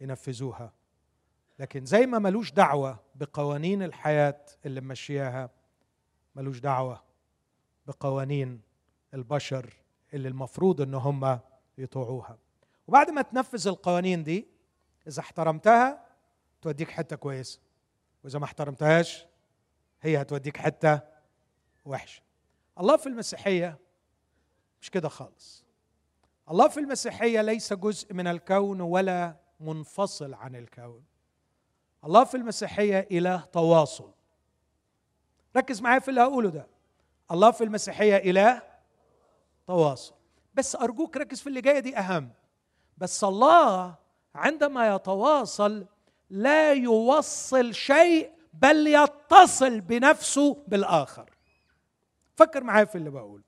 ينفذوها. 0.00 0.72
لكن 1.58 1.84
زي 1.84 2.06
ما 2.06 2.18
ملوش 2.18 2.52
دعوة 2.52 3.00
بقوانين 3.14 3.82
الحياة 3.82 4.46
اللي 4.66 4.80
ممشياها 4.80 5.50
ملوش 6.34 6.58
دعوة 6.58 7.02
بقوانين 7.86 8.60
البشر 9.14 9.74
اللي 10.14 10.28
المفروض 10.28 10.80
إن 10.80 10.94
هم 10.94 11.40
يطوعوها. 11.78 12.38
وبعد 12.88 13.10
ما 13.10 13.22
تنفذ 13.22 13.68
القوانين 13.68 14.22
دي 14.22 14.46
إذا 15.08 15.20
احترمتها 15.20 16.06
توديك 16.62 16.90
حتة 16.90 17.16
كويسة 17.16 17.60
وإذا 18.24 18.38
ما 18.38 18.44
احترمتهاش 18.44 19.26
هي 20.02 20.20
هتوديك 20.20 20.56
حتة 20.56 21.00
وحشة. 21.84 22.22
الله 22.80 22.96
في 22.96 23.06
المسيحية 23.06 23.78
مش 24.80 24.90
كده 24.90 25.08
خالص. 25.08 25.64
الله 26.50 26.68
في 26.68 26.80
المسيحية 26.80 27.42
ليس 27.42 27.72
جزء 27.72 28.14
من 28.14 28.26
الكون 28.26 28.80
ولا 28.80 29.36
منفصل 29.60 30.34
عن 30.34 30.56
الكون. 30.56 31.04
الله 32.04 32.24
في 32.24 32.36
المسيحية 32.36 33.08
إله 33.10 33.40
تواصل. 33.40 34.13
ركز 35.56 35.80
معايا 35.80 35.98
في 35.98 36.08
اللي 36.08 36.20
هقوله 36.20 36.50
ده. 36.50 36.66
الله 37.30 37.50
في 37.50 37.64
المسيحية 37.64 38.16
إله 38.16 38.62
تواصل. 39.66 40.14
بس 40.54 40.76
أرجوك 40.76 41.16
ركز 41.16 41.40
في 41.40 41.46
اللي 41.46 41.60
جاية 41.60 41.78
دي 41.78 41.98
أهم. 41.98 42.30
بس 42.98 43.24
الله 43.24 43.94
عندما 44.34 44.94
يتواصل 44.94 45.86
لا 46.30 46.72
يوصل 46.72 47.74
شيء 47.74 48.30
بل 48.54 48.86
يتصل 48.86 49.80
بنفسه 49.80 50.64
بالآخر. 50.68 51.30
فكر 52.36 52.64
معايا 52.64 52.84
في 52.84 52.98
اللي 52.98 53.10
بقوله 53.10 53.44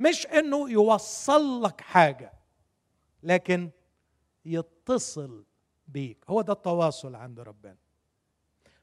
مش 0.00 0.26
إنه 0.26 0.70
يوصل 0.70 1.62
لك 1.62 1.80
حاجة 1.80 2.32
لكن 3.22 3.70
يتصل 4.44 5.44
بيك. 5.88 6.18
هو 6.28 6.40
ده 6.42 6.52
التواصل 6.52 7.14
عند 7.14 7.40
ربنا. 7.40 7.76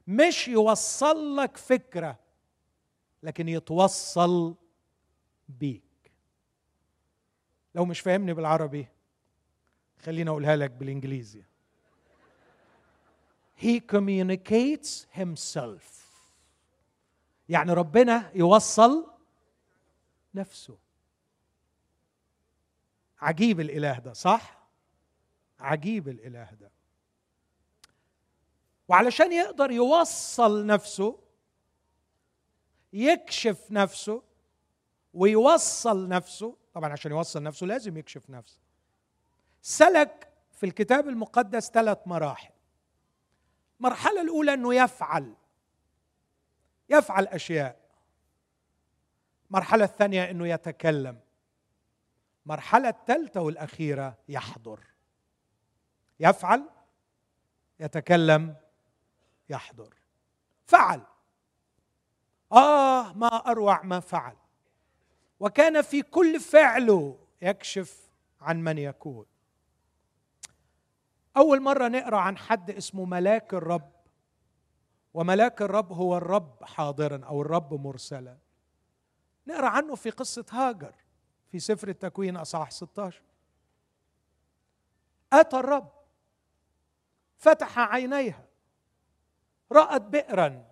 مش 0.06 0.48
يوصل 0.48 1.36
لك 1.36 1.56
فكرة 1.56 2.18
لكن 3.22 3.48
يتوصل 3.48 4.54
بيك. 5.48 5.82
لو 7.74 7.84
مش 7.84 8.00
فاهمني 8.00 8.34
بالعربي 8.34 8.88
خليني 9.98 10.30
أقولها 10.30 10.56
لك 10.56 10.70
بالإنجليزي. 10.70 11.44
He 13.62 13.80
communicates 13.80 15.06
himself. 15.18 16.06
يعني 17.48 17.72
ربنا 17.72 18.30
يوصل 18.34 19.10
نفسه. 20.34 20.78
عجيب 23.20 23.60
الإله 23.60 23.98
ده 23.98 24.12
صح؟ 24.12 24.66
عجيب 25.60 26.08
الإله 26.08 26.50
ده. 26.60 26.70
وعلشان 28.88 29.32
يقدر 29.32 29.70
يوصل 29.70 30.66
نفسه 30.66 31.18
يكشف 32.92 33.70
نفسه 33.70 34.22
ويوصل 35.14 36.08
نفسه 36.08 36.56
طبعا 36.74 36.92
عشان 36.92 37.10
يوصل 37.10 37.42
نفسه 37.42 37.66
لازم 37.66 37.96
يكشف 37.96 38.30
نفسه. 38.30 38.58
سلك 39.62 40.32
في 40.50 40.66
الكتاب 40.66 41.08
المقدس 41.08 41.70
ثلاث 41.70 41.98
مراحل. 42.06 42.52
المرحلة 43.80 44.20
الأولى 44.20 44.54
إنه 44.54 44.74
يفعل 44.74 45.34
يفعل 46.88 47.26
أشياء. 47.26 47.80
المرحلة 49.50 49.84
الثانية 49.84 50.30
إنه 50.30 50.48
يتكلم. 50.48 51.20
المرحلة 52.46 52.88
الثالثة 52.88 53.40
والأخيرة 53.40 54.18
يحضر. 54.28 54.80
يفعل 56.20 56.68
يتكلم 57.80 58.56
يحضر. 59.48 59.94
فعل. 60.64 61.02
آه 62.52 63.12
ما 63.12 63.26
أروع 63.26 63.82
ما 63.82 64.00
فعل. 64.00 64.36
وكان 65.40 65.82
في 65.82 66.02
كل 66.02 66.40
فعله 66.40 67.18
يكشف 67.42 68.10
عن 68.40 68.64
من 68.64 68.78
يكون. 68.78 69.26
أول 71.36 71.60
مرة 71.62 71.88
نقرأ 71.88 72.18
عن 72.18 72.38
حد 72.38 72.70
اسمه 72.70 73.04
ملاك 73.04 73.54
الرب. 73.54 73.92
وملاك 75.14 75.62
الرب 75.62 75.92
هو 75.92 76.16
الرب 76.16 76.64
حاضرا 76.64 77.24
أو 77.24 77.42
الرب 77.42 77.74
مرسلا. 77.74 78.38
نقرأ 79.46 79.68
عنه 79.68 79.94
في 79.94 80.10
قصة 80.10 80.44
هاجر 80.50 80.94
في 81.48 81.58
سفر 81.58 81.88
التكوين 81.88 82.36
أصحاح 82.36 82.70
16 82.70 83.22
أتى 85.32 85.56
الرب. 85.56 85.92
فتح 87.38 87.78
عينيها. 87.78 88.45
رأت 89.72 90.02
بئرا. 90.02 90.66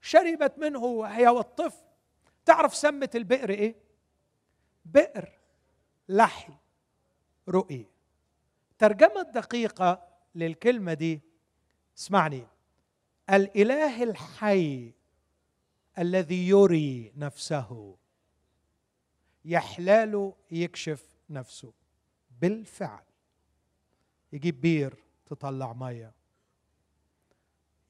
شربت 0.00 0.58
منه 0.58 1.06
هي 1.06 1.28
والطفل. 1.28 1.84
تعرف 2.44 2.74
سمت 2.74 3.16
البئر 3.16 3.50
إيه؟ 3.50 3.74
بئر 4.84 5.38
لحي 6.08 6.52
رؤي 7.48 7.86
ترجمة 8.78 9.22
دقيقة 9.22 10.08
للكلمة 10.34 10.94
دي 10.94 11.20
اسمعني. 11.98 12.46
الإله 13.30 14.02
الحي 14.02 14.92
الذي 15.98 16.48
يري 16.48 17.12
نفسه. 17.16 17.96
يحلاله 19.44 20.34
يكشف 20.50 21.16
نفسه. 21.30 21.72
بالفعل. 22.40 23.04
يجيب 24.32 24.60
بير 24.60 25.04
تطلع 25.26 25.72
مية. 25.72 26.17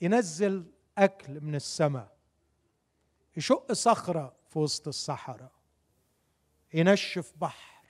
ينزل 0.01 0.65
أكل 0.99 1.41
من 1.41 1.55
السماء 1.55 2.17
يشق 3.37 3.73
صخرة 3.73 4.37
في 4.49 4.59
وسط 4.59 4.89
الصحراء 4.89 5.51
ينشف 6.75 7.33
بحر. 7.37 7.85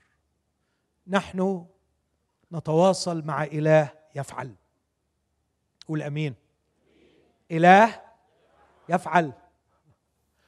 نحن 1.07 1.67
نتواصل 2.53 3.25
مع 3.25 3.45
إله 3.45 3.91
يفعل. 4.15 4.55
قول 5.89 6.03
آمين. 6.03 6.35
إله 7.51 8.03
يفعل. 8.89 9.33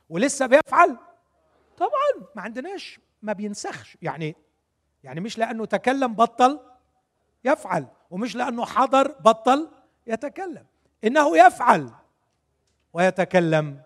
ولسه 0.09 0.47
بيفعل؟ 0.47 0.99
طبعا. 1.77 2.31
ما 2.37 2.43
عندناش 2.43 3.01
ما 3.23 3.33
بينسخش. 3.33 3.99
يعني 4.03 4.37
يعني 5.05 5.21
مش 5.21 5.39
لأنه 5.39 5.65
تكلم 5.65 6.15
بطل 6.15 6.61
يفعل 7.45 7.87
ومش 8.11 8.37
لأنه 8.37 8.65
حضر 8.67 9.09
بطل 9.09 9.71
يتكلم. 10.07 10.67
إنه 11.05 11.39
يفعل 11.39 11.91
ويتكلم 12.93 13.83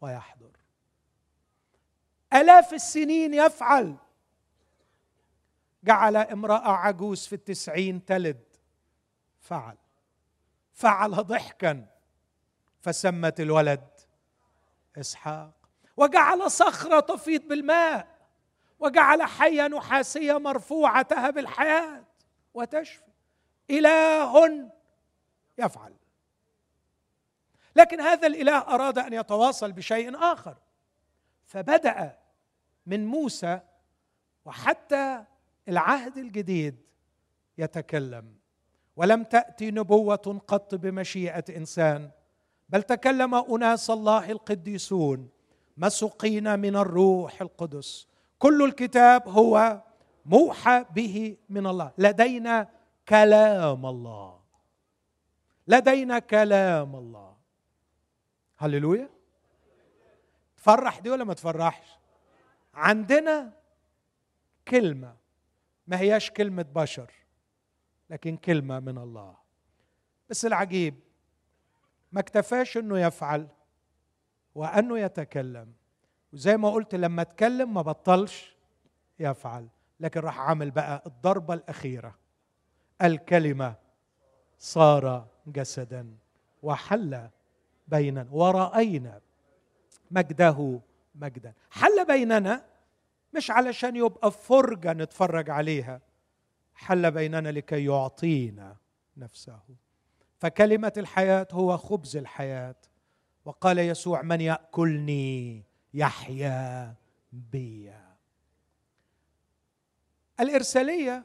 ويحضر. 0.00 0.50
آلاف 2.32 2.74
السنين 2.74 3.34
يفعل. 3.34 3.96
جعل 5.84 6.16
امرأة 6.16 6.72
عجوز 6.72 7.26
في 7.26 7.32
التسعين 7.32 8.04
تلد. 8.04 8.44
فعل. 9.40 9.76
فعل 10.74 11.10
ضحكا. 11.10 11.86
فسمت 12.80 13.40
الولد 13.40 13.88
إسحاق. 14.96 15.52
وجعل 15.96 16.50
صخرة 16.50 17.00
تفيض 17.00 17.48
بالماء. 17.48 18.20
وجعل 18.78 19.22
حيه 19.22 19.66
نحاسيه 19.66 20.38
مرفوعة 20.38 21.02
تهب 21.02 21.38
الحياة 21.38 22.04
وتشفي. 22.54 23.10
إله 23.70 24.70
يفعل. 25.58 25.99
لكن 27.76 28.00
هذا 28.00 28.26
الإله 28.26 28.58
أراد 28.58 28.98
أن 28.98 29.12
يتواصل 29.12 29.72
بشيء 29.72 30.16
آخر. 30.16 30.56
فبدأ 31.44 32.18
من 32.86 33.06
موسى 33.06 33.60
وحتى 34.44 35.24
العهد 35.68 36.18
الجديد 36.18 36.76
يتكلم. 37.58 38.34
ولم 38.96 39.24
تأتي 39.24 39.70
نبوة 39.70 40.40
قط 40.46 40.74
بمشيئة 40.74 41.44
إنسان 41.56 42.10
بل 42.68 42.82
تكلم 42.82 43.34
أناس 43.34 43.90
الله 43.90 44.30
القديسون 44.30 45.28
مسقين 45.76 46.58
من 46.58 46.76
الروح 46.76 47.42
القدس. 47.42 48.08
كل 48.38 48.62
الكتاب 48.62 49.28
هو 49.28 49.82
موحى 50.26 50.84
به 50.94 51.36
من 51.48 51.66
الله. 51.66 51.92
لدينا 51.98 52.68
كلام 53.08 53.86
الله. 53.86 54.40
لدينا 55.68 56.18
كلام 56.18 56.96
الله. 56.96 57.29
هللويا. 58.60 59.08
تفرح 60.56 60.98
دي 60.98 61.10
ولا 61.10 61.24
ما 61.24 61.34
تفرحش؟ 61.34 61.98
عندنا 62.74 63.52
كلمة 64.68 65.16
ما 65.86 66.00
هياش 66.00 66.30
كلمة 66.30 66.62
بشر 66.62 67.12
لكن 68.10 68.36
كلمة 68.36 68.80
من 68.80 68.98
الله. 68.98 69.36
بس 70.30 70.46
العجيب 70.46 70.94
ما 72.12 72.20
اكتفاش 72.20 72.76
إنه 72.76 72.98
يفعل 72.98 73.48
وأنه 74.54 74.98
يتكلم. 74.98 75.72
وزي 76.32 76.56
ما 76.56 76.70
قلت 76.70 76.94
لما 76.94 77.22
أتكلم 77.22 77.74
ما 77.74 77.82
بطلش 77.82 78.56
يفعل 79.18 79.68
لكن 80.00 80.20
راح 80.20 80.40
عامل 80.40 80.70
بقى 80.70 81.02
الضربة 81.06 81.54
الأخيرة. 81.54 82.18
الكلمة 83.02 83.74
صار 84.58 85.26
جسدا 85.46 86.16
وحل 86.62 87.28
بيننا 87.90 88.26
ورأينا 88.30 89.20
مجده 90.10 90.80
مجدا. 91.14 91.52
حل 91.70 92.04
بيننا 92.04 92.64
مش 93.34 93.50
علشان 93.50 93.96
يبقى 93.96 94.32
فرجة 94.32 94.92
نتفرج 94.92 95.50
عليها 95.50 96.00
حل 96.74 97.10
بيننا 97.10 97.48
لكي 97.48 97.84
يعطينا 97.84 98.76
نفسه. 99.16 99.60
فكلمة 100.38 100.92
الحياة 100.96 101.48
هو 101.52 101.76
خبز 101.76 102.16
الحياة. 102.16 102.76
وقال 103.44 103.78
يسوع 103.78 104.22
من 104.22 104.40
يأكلني 104.40 105.64
يحيا 105.94 106.94
بي 107.32 107.92
الإرسالية 110.40 111.24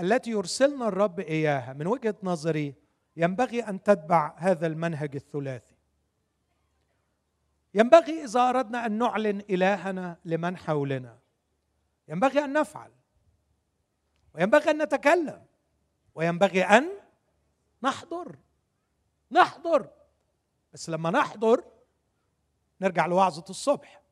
التي 0.00 0.30
يرسلنا 0.30 0.88
الرب 0.88 1.20
إياها 1.20 1.72
من 1.72 1.86
وجهة 1.86 2.14
نظري 2.22 2.74
ينبغي 3.20 3.60
أن 3.60 3.82
تتبع 3.82 4.34
هذا 4.36 4.66
المنهج 4.66 5.16
الثلاثي. 5.16 5.74
ينبغي 7.74 8.24
إذا 8.24 8.40
أردنا 8.40 8.86
أن 8.86 8.98
نعلن 8.98 9.40
إلهنا 9.50 10.16
لمن 10.24 10.56
حولنا. 10.56 11.18
ينبغي 12.08 12.44
أن 12.44 12.52
نفعل. 12.52 12.90
وينبغي 14.34 14.70
أن 14.70 14.82
نتكلم. 14.82 15.44
وينبغي 16.14 16.62
أن 16.62 16.88
نحضر. 17.82 18.36
نحضر. 19.30 19.90
بس 20.72 20.90
لما 20.90 21.10
نحضر 21.10 21.64
نرجع 22.80 23.06
لوعظة 23.06 23.44
الصبح. 23.50 24.02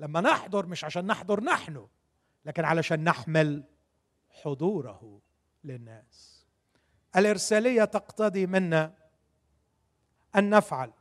لما 0.00 0.20
نحضر 0.20 0.66
مش 0.66 0.84
عشان 0.84 1.06
نحضر 1.06 1.44
نحن 1.44 1.88
لكن 2.44 2.64
علشان 2.64 3.04
نحمل 3.04 3.64
حضوره 4.28 5.20
للناس. 5.64 6.39
الإرسالية 7.16 7.84
تقتضي 7.84 8.46
منا 8.46 8.94
أن 10.36 10.50
نفعل. 10.50 10.92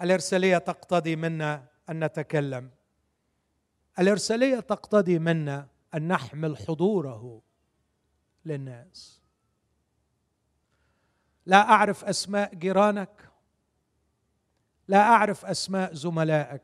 الإرسالية 0.00 0.58
تقتضي 0.58 1.16
منا 1.16 1.66
أن 1.90 2.04
نتكلم. 2.04 2.70
الإرسالية 3.98 4.60
تقتضي 4.60 5.18
منا 5.18 5.68
أن 5.94 6.08
نحمل 6.08 6.56
حضوره 6.56 7.42
للناس. 8.44 9.22
لا 11.46 11.70
أعرف 11.70 12.04
أسماء 12.04 12.54
جيرانك. 12.54 13.30
لا 14.88 15.00
أعرف 15.00 15.44
أسماء 15.44 15.94
زملائك. 15.94 16.62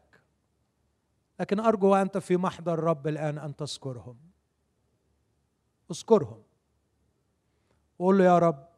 لكن 1.41 1.61
أرجو 1.61 1.89
وأنت 1.89 2.19
في 2.19 2.37
محضر 2.37 2.75
الرب 2.75 3.07
الآن 3.07 3.39
أن 3.39 3.57
تذكرهم. 3.57 4.17
اذكرهم. 5.91 6.43
وقول 7.99 8.19
له 8.19 8.25
يا 8.25 8.39
رب 8.39 8.69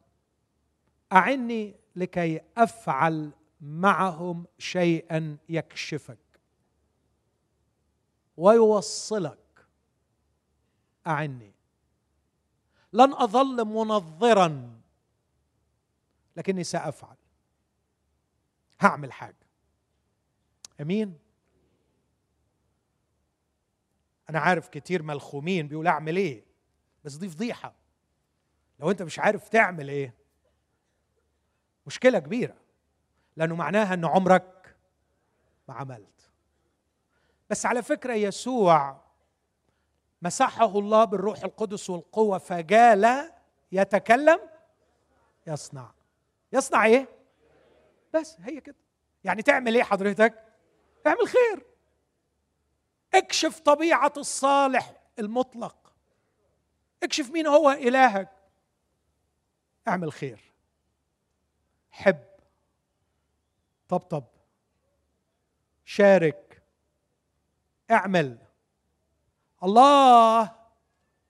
أعني 1.13 1.75
لكي 1.95 2.41
أفعل 2.57 3.31
معهم 3.61 4.45
شيئا 4.57 5.37
يكشفك 5.49 6.17
ويوصلك. 8.37 9.65
أعني. 11.07 11.53
لن 12.93 13.13
أظل 13.13 13.65
منظرا 13.65 14.81
لكني 16.35 16.63
سأفعل. 16.63 17.15
هعمل 18.79 19.11
حاجة. 19.13 19.47
أمين؟ 20.81 21.19
أنا 24.29 24.39
عارف 24.39 24.67
كتير 24.67 25.03
ملخومين 25.03 25.67
بيقول 25.67 25.87
أعمل 25.87 26.17
إيه 26.17 26.45
بس 27.03 27.15
دي 27.15 27.29
فضيحة. 27.29 27.84
لو 28.79 28.91
انت 28.91 29.01
مش 29.01 29.19
عارف 29.19 29.49
تعمل 29.49 29.89
إيه. 29.89 30.13
مشكلة 31.87 32.19
كبيرة 32.19 32.55
لأنه 33.35 33.55
معناها 33.55 33.93
إن 33.93 34.05
عمرك 34.05 34.75
ما 35.67 35.73
عملت. 35.73 36.31
بس 37.49 37.65
على 37.65 37.83
فكرة 37.83 38.13
يسوع 38.13 39.01
مسحه 40.21 40.79
الله 40.79 41.05
بالروح 41.05 41.43
القدس 41.43 41.89
والقوة 41.89 42.37
فجال 42.37 43.31
يتكلم 43.71 44.39
يصنع. 45.47 45.91
يصنع 46.53 46.85
إيه؟ 46.85 47.07
بس 48.13 48.37
هي 48.39 48.61
كده. 48.61 48.75
يعني 49.23 49.41
تعمل 49.41 49.75
إيه 49.75 49.83
حضرتك؟ 49.83 50.43
اعمل 51.07 51.27
خير. 51.27 51.65
اكشف 53.13 53.59
طبيعة 53.59 54.13
الصالح 54.17 54.93
المطلق. 55.19 55.93
اكشف 57.03 57.31
مين 57.31 57.47
هو 57.47 57.71
إلهك. 57.71 58.34
اعمل 59.87 60.11
خير. 60.11 60.53
حب. 61.91 62.25
طبطب 63.87 64.23
شارك. 65.85 66.63
اعمل. 67.91 68.37
الله 69.63 70.55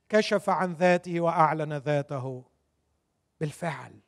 كشف 0.10 0.50
عن 0.50 0.74
ذاته 0.74 1.22
وأعلن 1.22 1.74
ذاته 1.74 2.44
بالفعل. 3.40 4.00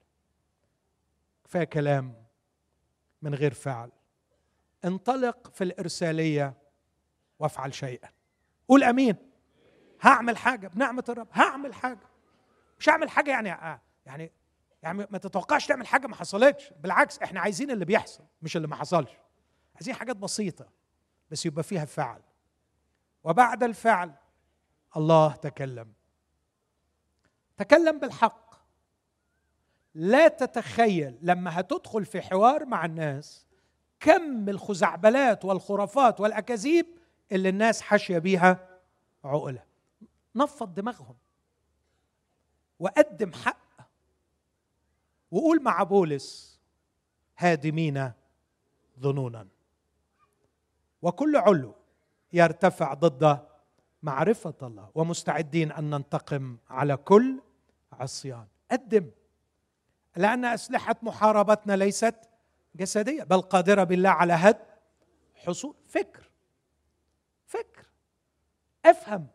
كفاية 1.46 1.64
كلام 1.64 2.26
من 3.22 3.36
غير 3.36 3.54
فعل. 3.54 3.92
انطلق 4.86 5.52
في 5.54 5.64
الإرسالية 5.64 6.54
وافعل 7.40 7.74
شيئا. 7.74 8.10
قول 8.68 8.84
آمين. 8.84 9.16
هعمل 10.02 10.38
حاجة 10.38 10.68
بنعمة 10.68 11.04
الرب. 11.10 11.28
هعمل 11.32 11.74
حاجة. 11.74 12.08
مش 12.80 12.90
هعمل 12.90 13.10
حاجة 13.10 13.32
يعني 13.32 13.54
آه 13.54 13.82
يعني 14.08 14.32
يعني 14.84 15.08
ما 15.10 15.18
تتوقعش 15.18 15.68
تعمل 15.68 15.88
حاجة 15.88 16.08
ما 16.08 16.16
حصلتش. 16.16 16.74
بالعكس 16.80 17.20
إحنا 17.20 17.40
عايزين 17.40 17.72
اللي 17.72 17.86
بيحصل 17.86 18.24
مش 18.42 18.58
اللي 18.58 18.68
ما 18.68 18.76
حصلش. 18.76 19.12
عايزين 19.76 19.94
حاجات 19.94 20.16
بسيطة 20.16 20.70
بس 21.32 21.46
يبقى 21.46 21.64
فيها 21.64 21.86
فعل. 21.86 22.22
وبعد 23.24 23.64
الفعل 23.64 24.14
الله 24.98 25.36
تكلم. 25.36 25.94
تكلم 27.58 28.00
بالحق. 28.00 28.48
لا 29.96 30.28
تتخيل 30.28 31.18
لما 31.22 31.60
هتدخل 31.60 32.06
في 32.06 32.22
حوار 32.22 32.66
مع 32.66 32.86
الناس 32.86 33.46
كم 34.00 34.50
الخزعبلات 34.50 35.46
والخرافات 35.46 36.20
والأكاذيب 36.20 36.86
اللي 37.32 37.50
الناس 37.50 37.82
حاشية 37.82 38.18
بيها 38.18 38.80
عقلة. 39.24 39.64
نفض 40.36 40.74
دماغهم. 40.74 41.16
وقدم 42.80 43.34
حق 43.34 43.67
وقول 45.32 45.64
مع 45.64 45.84
بولس 45.84 46.60
هادمين 47.38 48.12
ظنونا. 49.00 49.48
وكل 51.02 51.36
علو 51.36 51.76
يرتفع 52.34 52.94
ضد 52.94 53.48
معرفة 54.04 54.54
الله 54.62 54.90
ومستعدين 54.96 55.72
أن 55.72 55.90
ننتقم 55.90 56.58
على 56.70 56.98
كل 56.98 57.42
عصيان. 57.92 58.48
قدم 58.72 59.10
لأن 60.16 60.46
أسلحة 60.46 60.96
محاربتنا 61.02 61.76
ليست 61.76 62.16
جسدية 62.76 63.24
بل 63.24 63.42
قادرة 63.42 63.84
بالله 63.84 64.10
على 64.10 64.34
هد 64.34 64.58
حصول. 65.36 65.76
فكر. 65.90 66.30
فكر. 67.46 67.86
افهم. 68.86 69.28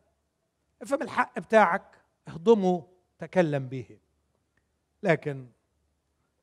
افهم 0.83 1.03
الحق 1.03 1.39
بتاعك. 1.39 2.03
اهضمه 2.29 2.87
تكلم 3.19 3.69
به. 3.69 3.99
لكن 5.03 5.49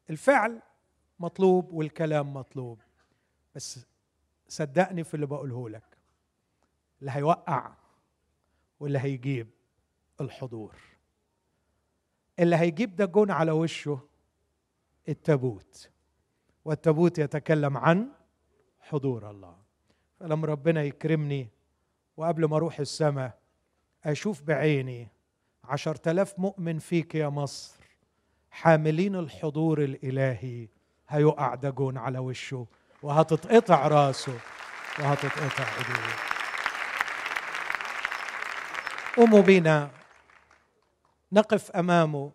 الفعل 0.09 0.61
مطلوب 1.19 1.71
والكلام 1.73 2.33
مطلوب. 2.33 2.79
بس 3.55 3.85
صدقني 4.47 5.03
في 5.03 5.13
اللي 5.13 5.25
بقوله 5.25 5.69
لك 5.69 5.97
اللي 7.01 7.11
هيوقع 7.11 7.73
واللي 8.79 8.99
هيجيب 8.99 9.47
الحضور. 10.21 10.75
اللي 12.39 12.55
هيجيب 12.55 12.95
ده 12.95 13.05
جون 13.05 13.31
على 13.31 13.51
وشه 13.51 13.99
التابوت 15.09 15.89
والتابوت 16.65 17.17
يتكلم 17.19 17.77
عن 17.77 18.11
حضور 18.79 19.29
الله. 19.29 19.57
فلما 20.19 20.47
ربنا 20.47 20.83
يكرمني 20.83 21.47
وقبل 22.17 22.45
ما 22.45 22.55
أروح 22.57 22.79
السماء 22.79 23.39
أشوف 24.03 24.41
بعيني 24.41 25.07
عشرة 25.63 26.11
آلاف 26.11 26.39
مؤمن 26.39 26.79
فيك 26.79 27.15
يا 27.15 27.29
مصر. 27.29 27.78
حاملين 28.51 29.15
الحضور 29.15 29.83
الإلهي. 29.83 30.67
هيقع 31.09 31.55
دجون 31.55 31.97
على 31.97 32.19
وشه 32.19 32.67
وهتتقطع 33.03 33.87
راسه. 33.87 34.39
وهتتقطع 34.99 35.63
إيديه. 35.77 36.15
قوموا 39.17 39.41
بينا. 39.41 39.91
نقف 41.31 41.71
أمامه. 41.71 42.31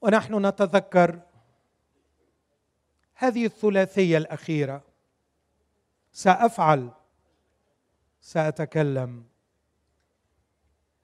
ونحن 0.00 0.46
نتذكر 0.46 1.20
هذه 3.14 3.44
الثلاثية 3.44 4.18
الأخيرة. 4.18 4.82
سأفعل. 6.12 6.90
سأتكلم. 8.20 9.24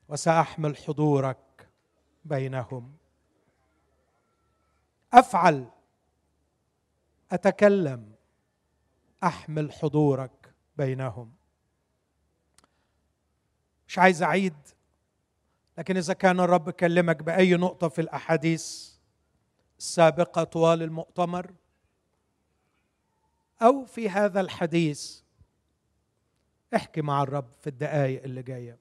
وسأحمل 0.08 0.76
حضورك 0.76 1.68
بينهم. 2.24 3.03
أفعل. 5.14 5.66
أتكلم. 7.32 8.14
أحمل 9.24 9.72
حضورك 9.72 10.54
بينهم. 10.76 11.32
مش 13.88 13.98
عايز 13.98 14.22
أعيد 14.22 14.54
لكن 15.78 15.96
إذا 15.96 16.14
كان 16.14 16.40
الرب 16.40 16.70
كلمك 16.70 17.22
بأي 17.22 17.54
نقطة 17.54 17.88
في 17.88 18.00
الأحاديث 18.00 18.94
السابقة 19.78 20.44
طوال 20.44 20.82
المؤتمر 20.82 21.54
أو 23.62 23.84
في 23.84 24.08
هذا 24.08 24.40
الحديث 24.40 25.20
احكي 26.76 27.02
مع 27.02 27.22
الرب 27.22 27.48
في 27.60 27.66
الدقائق 27.66 28.22
اللي 28.22 28.42
جاية. 28.42 28.78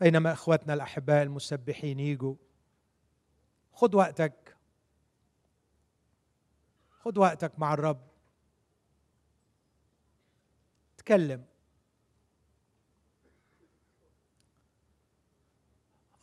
بينما 0.00 0.32
إخواتنا 0.32 0.74
الأحباء 0.74 1.22
المسبحين 1.22 2.00
يجوا 2.00 2.34
خد 3.72 3.94
وقتك. 3.94 4.56
خد 6.90 7.18
وقتك 7.18 7.58
مع 7.58 7.74
الرب. 7.74 8.08
تكلم. 10.96 11.44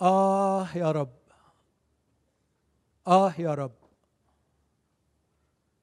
آه 0.02 0.68
يا 0.76 0.92
رب. 0.92 1.20
آه 3.08 3.34
يا 3.40 3.54
رب. 3.54 3.76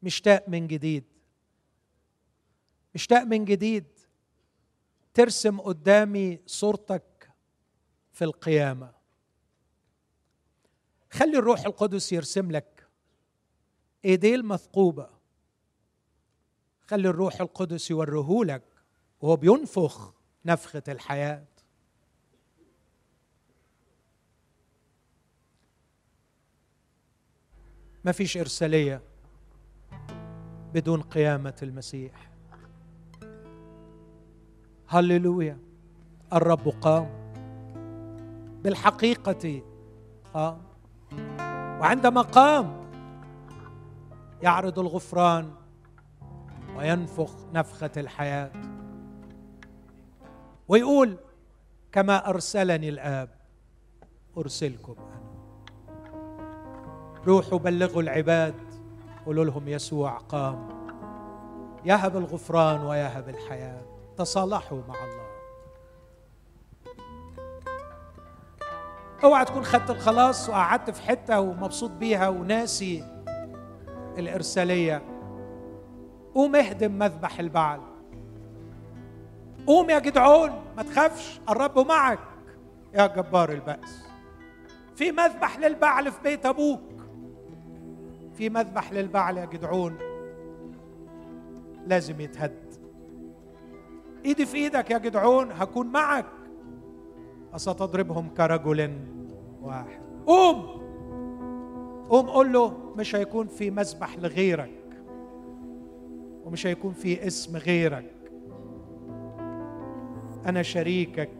مشتاق 0.03 0.49
من 0.49 0.67
جديد. 0.67 1.05
مشتاق 2.95 3.23
من 3.23 3.45
جديد. 3.45 3.87
ترسم 5.15 5.61
قدامي 5.61 6.41
صورتك 6.47 7.31
في 8.13 8.25
القيامة. 8.25 8.96
خلي 11.11 11.39
الروح 11.39 11.67
القدس 11.67 12.13
يرسم 12.13 12.51
لك. 12.51 12.87
ايديه 14.05 14.35
المثقوبة 14.35 15.09
خلي 16.81 17.09
الروح 17.09 17.41
القدس 17.41 17.91
يوريهولك 17.91 18.63
وهو 19.21 19.37
بينفخ 19.37 20.13
نفخة 20.45 20.83
الحياة. 20.89 21.47
ما 28.05 28.13
فيش 28.13 28.37
إرسالية 28.37 29.03
بدون 30.75 31.03
قيامة 31.03 31.57
المسيح. 31.63 32.31
هللويا. 34.89 35.59
الرب 36.33 36.69
قام. 36.69 37.27
بالحقيقة 38.63 39.63
قام 40.35 40.66
وعندما 41.81 42.21
قام 42.23 42.87
يعرض 44.43 44.79
الغفران 44.79 45.51
وينفخ 46.77 47.31
نفخة 47.55 47.91
الحياة. 47.97 48.51
ويقول 50.69 51.17
كما 51.93 52.29
أرسلني 52.29 52.89
الآب 52.89 53.29
أرسلكم 54.39 54.95
روحوا 57.27 57.59
بلغوا 57.59 58.03
العباد 58.03 58.55
قولوا 59.27 59.45
لهم 59.45 59.69
يسوع 59.69 60.19
قام. 60.19 60.69
يهب 61.85 62.17
الغفران 62.17 62.81
ويهب 62.81 63.29
الحياة. 63.29 63.83
تصالحوا 64.17 64.81
مع 64.89 64.95
الله. 65.05 65.16
اوعى 69.25 69.45
تكون 69.45 69.65
خدت 69.65 69.91
الخلاص 69.91 70.49
وقعدت 70.49 70.91
في 70.91 71.03
حتة 71.03 71.41
ومبسوط 71.41 71.91
بيها 71.91 72.29
وناسي 72.29 73.05
الإرسالية. 74.19 75.03
قوم 76.35 76.57
اهدم 76.57 76.99
مذبح 76.99 77.39
البعل. 77.39 77.81
قوم 79.67 79.91
يا 79.91 79.99
جدعون 79.99 80.51
ما 80.77 80.83
تخافش 80.83 81.41
الرب 81.49 81.79
معك. 81.79 82.19
يا 82.95 83.07
جبار 83.07 83.53
البأس. 83.53 84.07
في 84.97 85.13
مذبح 85.13 85.59
للبعل 85.59 86.13
في 86.13 86.23
بيت 86.25 86.47
أبوك. 86.47 86.81
في 88.35 88.51
مذبح 88.51 88.93
للبعل 88.93 89.39
يا 89.39 89.45
جدعون. 89.45 89.99
لازم 91.87 92.21
يتهد. 92.21 92.75
ايدي 94.25 94.47
في 94.47 94.57
إيدك 94.57 94.91
يا 94.91 94.99
جدعون 94.99 95.53
هكون 95.53 95.87
معك. 95.87 96.27
أستضربهم 97.55 98.29
كرجل 98.29 98.99
واحد. 99.63 100.01
قوم! 100.27 100.87
قوم 102.09 102.27
قول 102.27 102.53
له 102.53 102.73
مش 102.97 103.17
هيكون 103.17 103.47
في 103.47 103.71
مذبح 103.71 104.19
لغيرك 104.19 104.71
ومش 106.45 106.67
هيكون 106.67 106.93
في 106.93 107.27
اسم 107.27 107.57
غيرك. 107.57 108.13
أنا 110.47 110.63
شريكك 110.63 111.31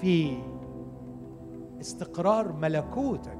في 0.00 0.36
استقرار 1.80 2.52
ملكوتك. 2.52 3.38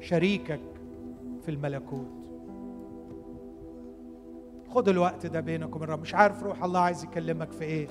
شريكك 0.00 0.60
في 1.42 1.50
الملكوت. 1.50 2.06
خد 4.70 4.88
الوقت 4.88 5.26
ده 5.26 5.40
بينك 5.40 5.76
وبين 5.76 5.88
رب. 5.88 6.00
مش 6.00 6.14
عارف 6.14 6.42
روح 6.42 6.64
الله 6.64 6.80
عايز 6.80 7.04
يكلمك 7.04 7.52
في 7.52 7.64
إيه. 7.64 7.88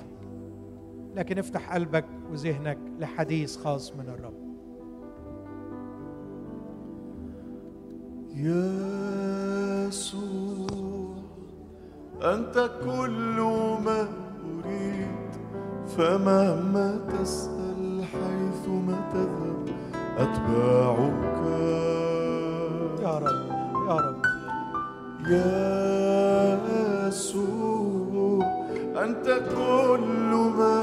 لكن 1.18 1.38
افتح 1.38 1.74
قلبك 1.74 2.04
وذهنك 2.30 2.78
لحديث 2.98 3.56
خاص 3.56 3.92
من 3.92 4.08
الرب. 4.08 4.48
يسوع 9.88 11.14
أنت 12.22 12.70
كل 12.84 13.40
ما 13.84 14.08
أريد 14.44 15.30
فمهما 15.96 17.00
تسأل 17.08 18.04
حيثما 18.04 18.96
تذهب 19.12 19.68
أتباعك. 20.18 21.38
يا 23.02 23.18
رب 23.18 23.46
يا 23.88 23.96
رب. 23.96 24.22
يسوع 27.08 27.58
أنت 29.04 29.26
كل 29.54 30.32
ما 30.58 30.77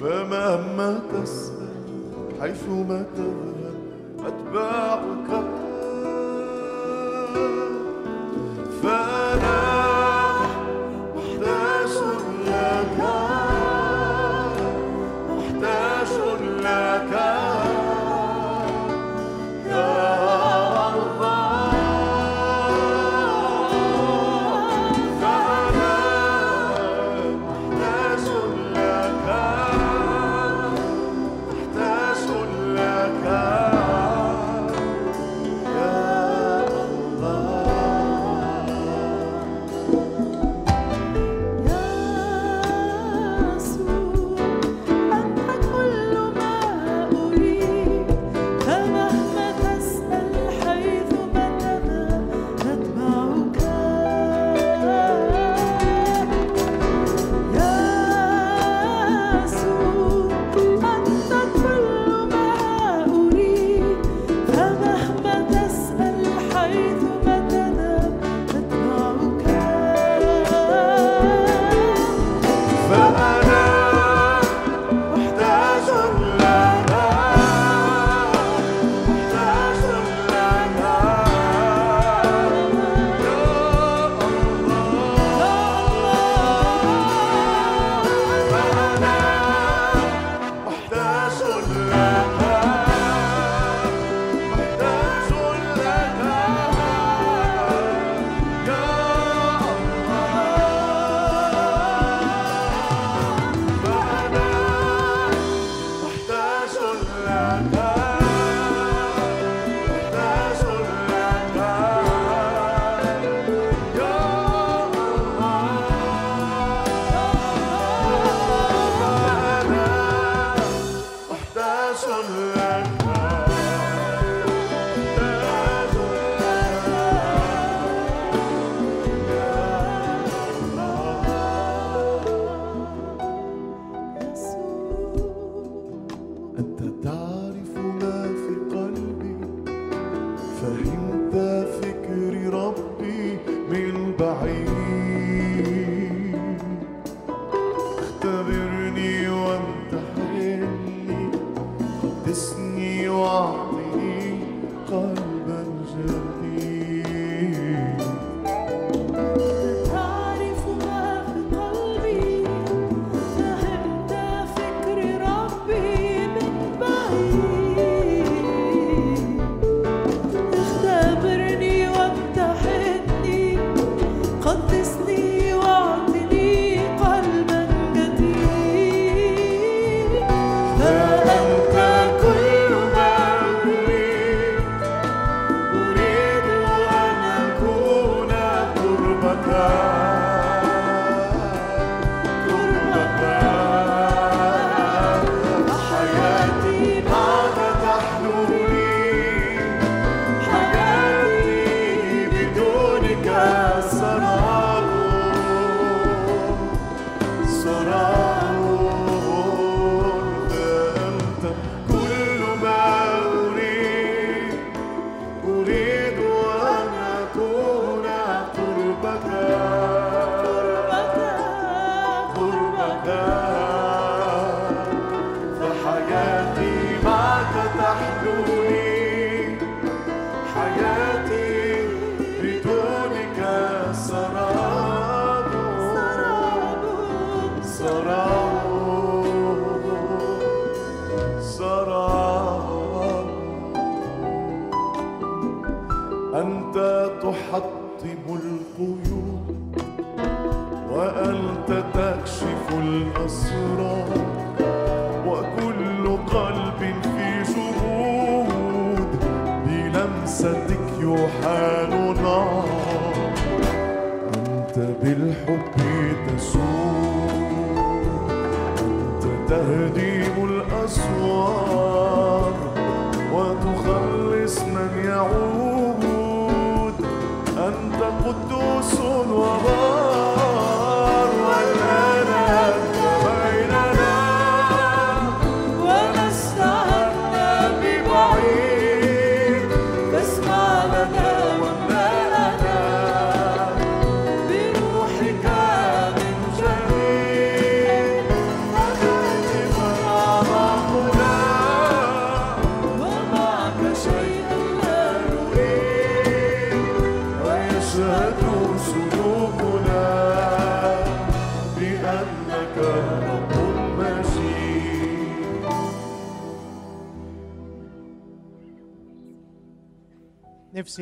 فمهما 0.00 1.00
تسأل 1.12 1.68
حيثما 2.40 3.04
تذهب 3.16 4.26
أتباعك 4.26 5.60
love. 9.40 9.69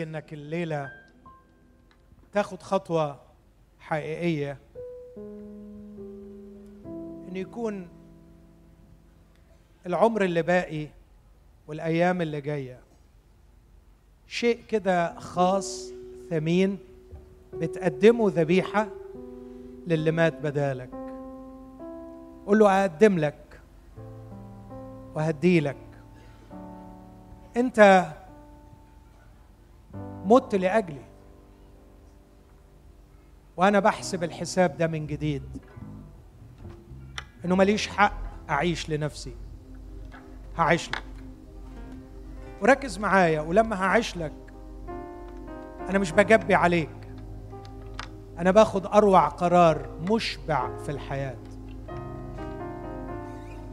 إنك 0.09 0.33
الليلة 0.33 0.93
تاخد 2.33 2.63
خطوة 2.63 3.21
حقيقية. 3.79 4.59
إن 7.29 7.37
يكون 7.37 7.89
العمر 9.87 10.25
اللي 10.25 10.43
باقي 10.43 10.89
والأيام 11.67 12.23
اللي 12.23 12.41
جاية 12.41 12.81
شيء 14.27 14.61
كده 14.69 15.21
خاص 15.21 15.93
ثمين 16.31 16.79
بتقدمه 17.55 18.31
ذبيحة 18.35 18.89
للي 19.87 20.11
مات 20.11 20.41
بدالك. 20.41 20.91
قول 22.47 22.59
له 22.59 22.81
أقدم 22.81 23.19
لك 23.19 23.61
وهدي 25.15 25.61
لك. 25.61 25.77
أنت 27.57 28.09
مت 30.29 30.55
لأجلي. 30.55 31.05
وأنا 33.57 33.81
بحسب 33.81 34.25
الحساب 34.25 34.77
ده 34.77 34.87
من 34.87 35.07
جديد. 35.07 35.43
إنه 37.45 37.57
ماليش 37.57 37.89
حق 37.89 38.13
أعيش 38.51 38.91
لنفسي. 38.91 39.37
هعيش 40.59 40.89
لك. 40.89 41.03
وركز 42.63 42.99
معايا 42.99 43.41
ولما 43.41 43.83
هعيش 43.85 44.17
لك 44.17 44.33
أنا 45.89 45.99
مش 45.99 46.13
بجبي 46.13 46.55
عليك. 46.55 46.91
أنا 48.39 48.51
باخد 48.51 48.87
أروع 48.87 49.29
قرار 49.29 49.89
مشبع 50.11 50.77
في 50.79 50.89
الحياة. 50.89 51.37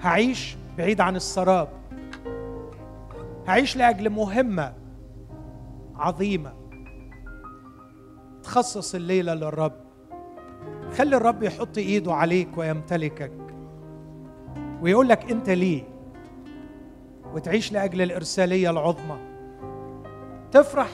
هعيش 0.02 0.58
بعيد 0.78 1.02
عن 1.02 1.16
السراب. 1.16 1.70
هعيش 3.48 3.78
لأجل 3.78 4.10
مهمة. 4.10 4.74
عظيمة. 5.98 6.54
تخصص 8.44 8.96
الليلة 8.96 9.34
للرب. 9.34 9.74
خلي 10.98 11.18
الرب 11.18 11.44
يحط 11.44 11.78
إيده 11.78 12.14
عليك 12.14 12.58
ويمتلكك. 12.58 13.32
ويقول 14.82 15.10
لك 15.10 15.32
أنت 15.32 15.50
ليه؟ 15.50 15.84
وتعيش 17.34 17.72
لأجل 17.72 18.02
الإرسالية 18.02 18.70
العظمى. 18.70 19.18
تفرح 20.52 20.90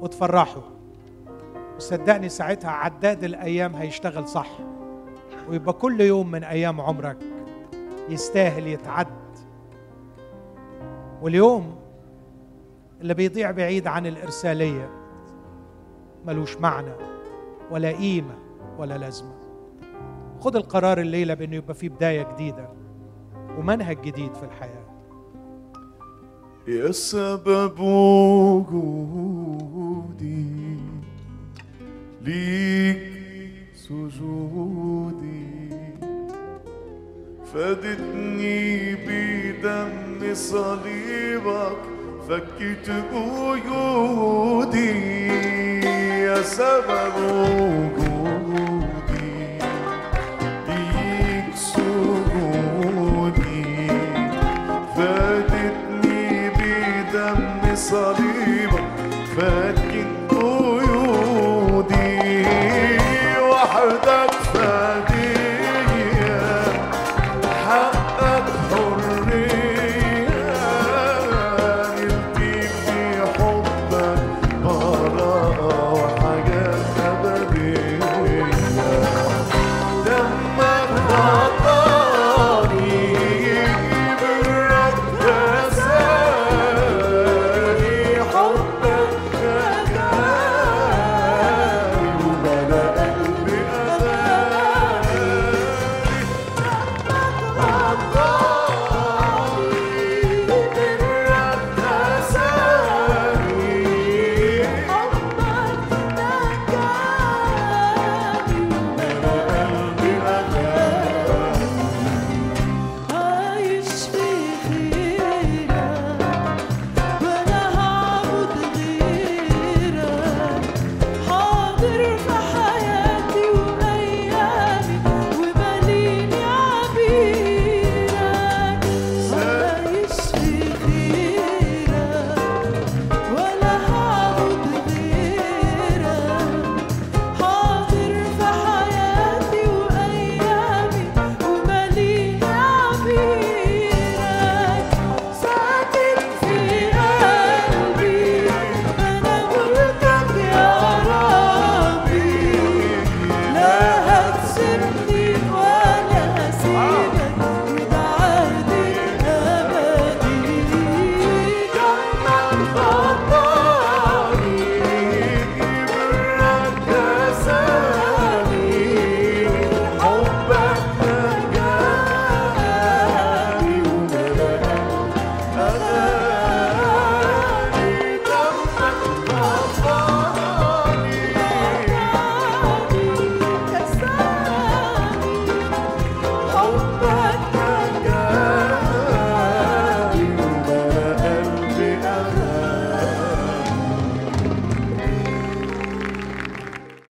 وتفرحه. 0.00 0.62
وصدقني 1.76 2.28
ساعتها 2.28 2.70
عداد 2.70 3.24
الأيام 3.24 3.74
هيشتغل 3.74 4.28
صح. 4.28 4.50
ويبقى 5.48 5.72
كل 5.72 6.00
يوم 6.00 6.30
من 6.30 6.44
أيام 6.44 6.80
عمرك 6.80 7.18
يستاهل 8.08 8.66
يتعد. 8.66 9.06
واليوم 11.22 11.79
اللي 13.00 13.14
بيضيع 13.14 13.50
بعيد 13.50 13.86
عن 13.86 14.06
الإرسالية. 14.06 14.90
ملوش 16.26 16.56
معنى 16.56 16.92
ولا 17.70 17.90
قيمة 17.90 18.34
ولا 18.78 18.98
لازمة. 18.98 19.34
خد 20.40 20.56
القرار 20.56 21.00
الليلة 21.00 21.34
بأنه 21.34 21.56
يبقى 21.56 21.74
فيه 21.74 21.88
بداية 21.88 22.32
جديدة 22.34 22.68
ومنهج 23.58 24.00
جديد 24.00 24.34
في 24.34 24.42
الحياة. 24.42 24.90
يا 26.68 26.92
سبب 26.92 27.80
وجودي 28.60 29.60
ليك 32.22 33.66
سجودي 33.74 35.50
فادتني 37.54 38.94
بدم 38.94 40.34
صليبك 40.34 41.78
فكت 42.30 42.86
قيودي 43.12 44.90
يا 46.22 46.42
سبب 46.42 47.14
وجودي. 47.90 48.58
ليك 50.68 51.54
سجودي 51.54 52.86
فادتني 54.96 56.50
بدم 56.50 57.74
صليبك 57.74 58.84
فكت 59.36 60.08
قيودي 60.30 62.12
وحدك 63.50 64.32
فادتني 64.54 65.39